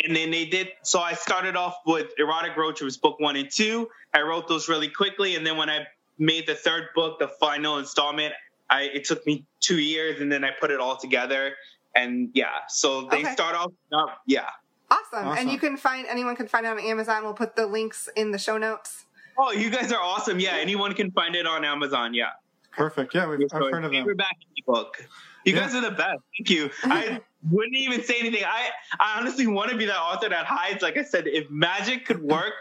and 0.04 0.14
then 0.16 0.30
they 0.30 0.44
did. 0.46 0.68
So 0.82 1.00
I 1.00 1.14
started 1.14 1.56
off 1.56 1.76
with 1.84 2.12
erotic 2.18 2.56
road 2.56 2.76
trips, 2.76 2.96
book 2.96 3.18
one 3.18 3.34
and 3.36 3.50
two. 3.50 3.88
I 4.14 4.20
wrote 4.22 4.46
those 4.48 4.68
really 4.68 4.88
quickly, 4.88 5.34
and 5.34 5.44
then 5.46 5.56
when 5.56 5.68
I 5.68 5.86
made 6.18 6.46
the 6.46 6.54
third 6.54 6.90
book, 6.94 7.18
the 7.18 7.28
final 7.28 7.78
installment, 7.78 8.34
I 8.70 8.82
it 8.82 9.04
took 9.04 9.26
me 9.26 9.44
two 9.60 9.80
years, 9.80 10.20
and 10.20 10.30
then 10.30 10.44
I 10.44 10.52
put 10.52 10.70
it 10.70 10.78
all 10.78 10.96
together. 10.96 11.54
And 11.96 12.30
yeah, 12.34 12.46
so 12.68 13.02
they 13.08 13.22
Okay. 13.24 13.32
start 13.32 13.56
off. 13.56 13.72
Uh, 13.92 14.06
yeah. 14.26 14.48
Awesome. 14.90 15.26
Awesome. 15.28 15.38
And 15.38 15.50
you 15.50 15.58
can 15.58 15.76
find 15.76 16.06
anyone 16.08 16.36
can 16.36 16.48
find 16.48 16.66
it 16.66 16.70
on 16.70 16.80
Amazon. 16.80 17.24
We'll 17.24 17.34
put 17.34 17.56
the 17.56 17.66
links 17.66 18.08
in 18.16 18.30
the 18.30 18.38
show 18.38 18.58
notes. 18.58 19.04
Oh, 19.38 19.50
you 19.52 19.70
guys 19.70 19.92
are 19.92 20.00
awesome. 20.00 20.38
Yeah, 20.40 20.56
anyone 20.60 20.94
can 20.94 21.10
find 21.10 21.34
it 21.34 21.46
on 21.46 21.64
Amazon. 21.64 22.14
Yeah. 22.14 22.30
Perfect. 22.72 23.14
Yeah, 23.14 23.26
we've, 23.28 23.40
I've 23.52 23.62
heard 23.62 23.84
of 23.84 23.92
them. 23.92 24.04
Paperback 24.04 24.36
book. 24.66 25.06
You 25.44 25.54
Yeah. 25.54 25.60
guys 25.60 25.74
are 25.74 25.80
the 25.82 25.90
best. 25.90 26.20
Thank 26.36 26.50
you. 26.50 26.70
I 26.84 27.20
wouldn't 27.50 27.76
even 27.76 28.02
say 28.02 28.18
anything. 28.18 28.44
I, 28.44 28.68
I 28.98 29.18
honestly 29.20 29.46
want 29.46 29.70
to 29.70 29.76
be 29.76 29.84
that 29.86 29.98
author 29.98 30.28
that 30.28 30.46
hides. 30.46 30.82
Like 30.82 30.96
I 30.96 31.04
said, 31.04 31.26
if 31.26 31.50
magic 31.50 32.06
could 32.06 32.22
work, 32.22 32.54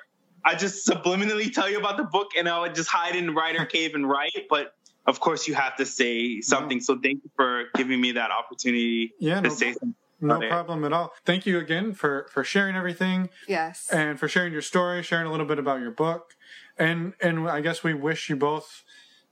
I 0.45 0.55
just 0.55 0.88
subliminally 0.88 1.51
tell 1.53 1.69
you 1.69 1.80
about 1.80 1.97
the 1.97 2.03
book 2.03 2.32
and 2.38 2.49
I 2.49 2.59
would 2.59 2.76
just 2.76 2.89
hide 2.89 3.15
in 3.15 3.28
the 3.28 3.32
writer 3.34 3.65
cave 3.76 3.95
and 3.95 4.07
write. 4.07 4.47
But 4.49 4.76
of 5.05 5.19
course, 5.19 5.47
you 5.47 5.53
have 5.55 5.76
to 5.78 5.86
say 5.86 6.41
something. 6.41 6.80
So 6.82 6.99
thank 6.99 7.24
you 7.24 7.32
for 7.36 7.65
giving 7.76 7.99
me 8.01 8.11
that 8.13 8.30
opportunity 8.32 9.13
Yeah, 9.19 9.36
to 9.36 9.41
no, 9.43 9.49
say 9.49 9.74
something. 9.74 9.95
No 10.24 10.36
about 10.38 10.43
it. 10.45 10.49
problem 10.49 10.84
at 10.86 10.93
all. 10.93 11.13
Thank 11.26 11.45
you 11.45 11.59
again 11.59 11.93
for 11.93 12.28
for 12.32 12.43
sharing 12.43 12.76
everything 12.76 13.30
Yes. 13.47 13.89
and 13.91 14.19
for 14.19 14.28
sharing 14.28 14.51
your 14.53 14.61
story, 14.61 15.03
sharing 15.03 15.28
a 15.28 15.32
little 15.32 15.45
bit 15.45 15.59
about 15.59 15.80
your 15.82 15.91
book, 15.91 16.34
and 16.78 17.13
and 17.21 17.47
I 17.49 17.61
guess 17.61 17.84
we 17.84 17.93
wish 17.93 18.30
you 18.30 18.36
both, 18.36 18.84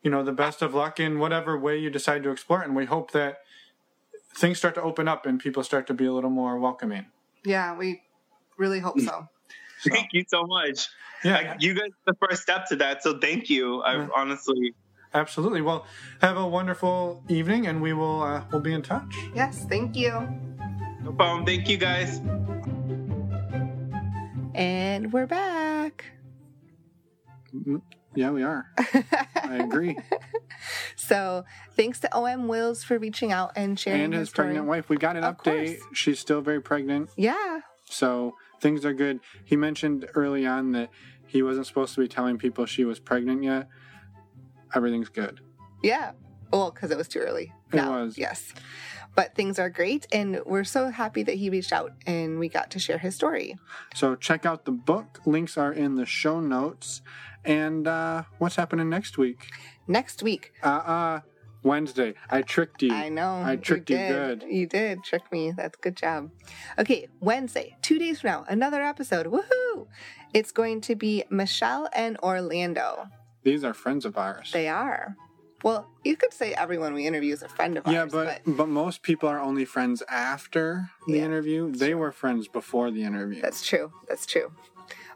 you 0.03 0.11
know, 0.11 0.23
the 0.23 0.31
best 0.33 0.61
of 0.61 0.73
luck 0.75 0.99
in 0.99 1.17
whatever 1.19 1.57
way 1.57 1.77
you 1.77 1.89
decide 1.89 2.23
to 2.23 2.29
explore 2.31 2.61
it, 2.61 2.67
and 2.67 2.75
we 2.75 2.85
hope 2.85 3.11
that 3.11 3.37
things 4.35 4.57
start 4.57 4.75
to 4.75 4.81
open 4.81 5.07
up 5.07 5.25
and 5.25 5.39
people 5.39 5.63
start 5.63 5.87
to 5.87 5.93
be 5.93 6.05
a 6.05 6.13
little 6.13 6.29
more 6.29 6.57
welcoming. 6.59 7.05
yeah, 7.43 7.75
we 7.75 8.01
really 8.57 8.79
hope 8.79 8.99
so. 8.99 9.27
Thank 9.89 10.09
you 10.13 10.23
so 10.27 10.45
much. 10.45 10.87
Yeah, 11.23 11.37
Like, 11.53 11.61
you 11.63 11.73
guys 11.73 11.89
the 12.05 12.13
first 12.23 12.41
step 12.43 12.67
to 12.69 12.75
that. 12.77 13.03
So 13.03 13.17
thank 13.19 13.49
you. 13.49 13.81
I 13.81 13.95
Yeah. 13.97 14.07
honestly. 14.15 14.73
absolutely. 15.13 15.61
Well, 15.61 15.85
have 16.21 16.37
a 16.37 16.47
wonderful 16.47 17.23
evening, 17.29 17.67
and 17.67 17.81
we 17.81 17.93
will 17.93 18.21
uh, 18.23 18.43
we'll 18.51 18.61
be 18.61 18.73
in 18.73 18.81
touch. 18.81 19.13
Yes, 19.35 19.65
thank 19.65 19.95
you. 19.95 20.11
No 21.03 21.11
problem. 21.13 21.45
Thank 21.45 21.67
you 21.69 21.77
guys. 21.77 22.21
And 24.53 25.11
we're 25.13 25.27
back. 25.27 26.05
Mm, 27.55 27.81
Yeah, 28.15 28.31
we 28.31 28.43
are. 28.43 28.65
I 28.77 29.57
agree. 29.63 29.97
So 30.95 31.43
thanks 31.75 31.99
to 32.01 32.15
OM 32.15 32.47
Wills 32.47 32.83
for 32.83 32.97
reaching 32.99 33.31
out 33.31 33.53
and 33.55 33.77
sharing 33.79 34.01
and 34.01 34.13
her 34.13 34.19
his 34.21 34.29
story. 34.29 34.49
pregnant 34.49 34.67
wife. 34.67 34.87
We 34.89 34.97
got 34.97 35.15
an 35.17 35.23
Of 35.23 35.37
update. 35.37 35.79
course. 35.79 35.87
She's 35.97 36.19
still 36.19 36.39
very 36.41 36.61
pregnant. 36.61 37.09
Yeah. 37.17 37.61
So 37.85 38.35
things 38.61 38.85
are 38.85 38.93
good. 38.93 39.19
He 39.43 39.55
mentioned 39.57 40.07
early 40.13 40.45
on 40.45 40.71
that 40.73 40.89
he 41.27 41.41
wasn't 41.41 41.65
supposed 41.65 41.95
to 41.95 42.01
be 42.01 42.07
telling 42.07 42.37
people 42.37 42.65
she 42.67 42.85
was 42.85 42.99
pregnant 42.99 43.43
yet. 43.43 43.67
Everything's 44.75 45.09
good. 45.09 45.41
Yeah. 45.81 46.11
Well, 46.53 46.69
because 46.71 46.91
it 46.91 46.97
was 46.97 47.07
too 47.07 47.19
early. 47.19 47.51
It 47.73 47.77
Now, 47.77 48.03
was. 48.03 48.17
Yes. 48.17 48.53
But 49.15 49.35
things 49.35 49.59
are 49.59 49.69
great, 49.69 50.07
and 50.11 50.39
we're 50.45 50.63
so 50.63 50.89
happy 50.89 51.23
that 51.23 51.35
he 51.35 51.49
reached 51.49 51.73
out 51.73 51.91
and 52.07 52.39
we 52.39 52.47
got 52.47 52.71
to 52.71 52.79
share 52.79 52.97
his 52.97 53.13
story. 53.15 53.57
So 53.93 54.15
check 54.15 54.45
out 54.45 54.65
the 54.65 54.71
book. 54.71 55.19
Links 55.25 55.57
are 55.57 55.73
in 55.73 55.95
the 55.95 56.05
show 56.05 56.39
notes. 56.39 57.01
And 57.43 57.87
uh, 57.87 58.23
what's 58.37 58.55
happening 58.55 58.89
next 58.89 59.17
week? 59.17 59.49
Next 59.87 60.23
week, 60.23 60.53
Uh 60.63 60.67
uh 60.67 61.19
Wednesday. 61.63 62.13
I 62.29 62.41
tricked 62.41 62.81
you. 62.81 62.93
I 62.93 63.09
know. 63.09 63.41
I 63.43 63.55
tricked 63.55 63.89
you, 63.89 63.97
did. 63.97 64.39
good. 64.39 64.49
You 64.49 64.65
did 64.65 65.03
trick 65.03 65.31
me. 65.31 65.51
That's 65.51 65.75
good 65.77 65.95
job. 65.95 66.31
Okay, 66.79 67.07
Wednesday, 67.19 67.77
two 67.81 67.99
days 67.99 68.21
from 68.21 68.29
now, 68.31 68.45
another 68.47 68.81
episode. 68.81 69.27
Woohoo! 69.27 69.87
It's 70.33 70.51
going 70.51 70.81
to 70.81 70.95
be 70.95 71.23
Michelle 71.29 71.87
and 71.93 72.17
Orlando. 72.23 73.07
These 73.43 73.63
are 73.63 73.73
friends 73.73 74.05
of 74.05 74.17
ours. 74.17 74.51
They 74.53 74.67
are. 74.69 75.15
Well, 75.63 75.87
you 76.03 76.15
could 76.15 76.33
say 76.33 76.53
everyone 76.53 76.93
we 76.93 77.05
interview 77.05 77.33
is 77.33 77.43
a 77.43 77.49
friend 77.49 77.77
of 77.77 77.85
yeah, 77.87 78.01
ours. 78.01 78.11
but, 78.11 78.41
but 78.45 78.67
most 78.67 79.03
people 79.03 79.29
are 79.29 79.39
only 79.39 79.65
friends 79.65 80.01
after 80.09 80.89
the 81.07 81.17
Yeah, 81.17 81.25
interview. 81.25 81.71
They 81.71 81.93
were 81.93 82.11
friends 82.11 82.47
before 82.47 82.89
the 82.91 83.03
interview. 83.03 83.41
that's 83.41 83.65
true. 83.65 83.91
That's 84.07 84.25
true. 84.25 84.51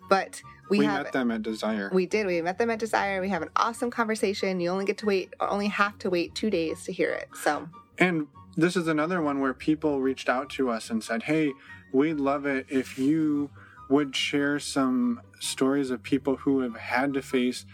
But 0.10 0.42
we, 0.70 0.80
we 0.80 0.86
have 0.86 1.04
met 1.06 1.14
them 1.14 1.32
at 1.32 1.42
Desire. 1.42 1.90
We 1.94 2.06
did. 2.06 2.28
We 2.28 2.42
met 2.42 2.58
them 2.58 2.70
at 2.70 2.80
Desire. 2.80 3.22
We 3.22 3.30
have 3.30 3.42
an 3.42 3.50
awesome 3.56 3.90
conversation. 3.90 4.60
You 4.60 4.70
only 4.70 4.86
get 4.86 4.98
to 5.00 5.06
wait, 5.06 5.34
or 5.40 5.50
only 5.50 5.68
have 5.68 5.98
to 6.00 6.10
wait 6.10 6.36
two 6.36 6.50
days 6.50 6.84
to 6.84 6.92
hear 6.94 7.10
it. 7.12 7.30
So 7.42 7.68
And 7.98 8.28
this 8.56 8.76
is 8.76 8.88
another 8.88 9.22
one 9.22 9.40
where 9.40 9.54
people 9.54 10.02
reached 10.02 10.30
out 10.30 10.50
to 10.52 10.70
us 10.70 10.90
and 10.92 11.04
said, 11.04 11.24
"Hey, 11.24 11.54
we'd 11.92 12.20
love 12.20 12.46
it 12.46 12.68
if 12.70 13.00
you 13.00 13.50
would 13.90 14.16
share 14.16 14.60
some 14.60 15.22
stories 15.40 15.90
of 15.92 16.02
people 16.04 16.38
who 16.38 16.62
have 16.62 16.76
had 16.76 17.14
to 17.14 17.22
face 17.22 17.66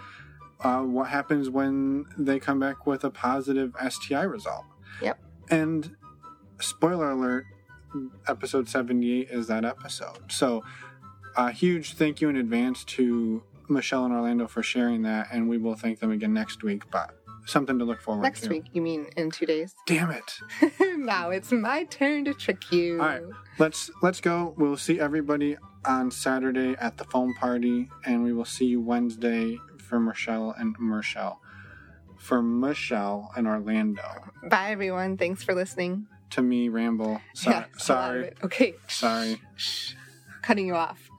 uh, 0.63 0.81
what 0.81 1.09
happens 1.09 1.49
when 1.49 2.05
they 2.17 2.39
come 2.39 2.59
back 2.59 2.85
with 2.85 3.03
a 3.03 3.09
positive 3.09 3.75
STI 3.89 4.23
result." 4.23 4.65
Yep. 5.01 5.19
And 5.49 5.95
spoiler 6.59 7.11
alert, 7.11 7.45
episode 8.27 8.69
78 8.69 9.29
is 9.29 9.47
that 9.47 9.65
episode. 9.65 10.31
So, 10.31 10.63
a 11.35 11.51
huge 11.51 11.95
thank 11.95 12.21
you 12.21 12.29
in 12.29 12.35
advance 12.35 12.83
to 12.85 13.43
Michelle 13.69 14.05
and 14.05 14.13
Orlando 14.13 14.47
for 14.47 14.63
sharing 14.63 15.01
that, 15.03 15.27
and 15.31 15.49
we 15.49 15.57
will 15.57 15.75
thank 15.75 15.99
them 15.99 16.11
again 16.11 16.33
next 16.33 16.63
week. 16.63 16.83
But 16.91 17.15
something 17.45 17.79
to 17.79 17.85
look 17.85 18.01
forward 18.01 18.23
next 18.23 18.41
to. 18.41 18.49
Next 18.49 18.63
week, 18.63 18.65
you 18.73 18.81
mean 18.81 19.07
in 19.17 19.31
two 19.31 19.45
days? 19.45 19.75
Damn 19.87 20.11
it. 20.11 20.39
now 20.97 21.29
it's 21.29 21.51
my 21.51 21.85
turn 21.85 22.25
to 22.25 22.33
trick 22.33 22.71
you. 22.71 23.01
All 23.01 23.07
right, 23.07 23.23
let's 23.57 23.89
let's 24.01 24.21
go. 24.21 24.53
We'll 24.57 24.77
see 24.77 24.99
everybody 24.99 25.57
on 25.85 26.11
Saturday 26.11 26.75
at 26.79 26.97
the 26.97 27.05
foam 27.05 27.33
party, 27.35 27.89
and 28.05 28.23
we 28.23 28.33
will 28.33 28.45
see 28.45 28.65
you 28.65 28.81
Wednesday 28.81 29.57
for 29.91 29.99
Michelle 29.99 30.55
and 30.57 30.73
Michelle. 30.79 31.41
For 32.17 32.41
Michelle 32.41 33.29
and 33.35 33.45
Orlando. 33.45 34.01
Bye, 34.49 34.71
everyone. 34.71 35.17
Thanks 35.17 35.43
for 35.43 35.53
listening. 35.53 36.07
To 36.29 36.41
me, 36.41 36.69
ramble. 36.69 37.19
So- 37.33 37.51
Yeah, 37.51 37.65
it's 37.75 37.89
a 37.89 37.93
lot 37.93 38.15
of 38.15 38.21
sorry. 38.23 38.33
Okay. 38.45 38.73
Sorry. 38.87 39.41
Cutting 40.41 40.67
you 40.67 40.75
off. 40.75 41.09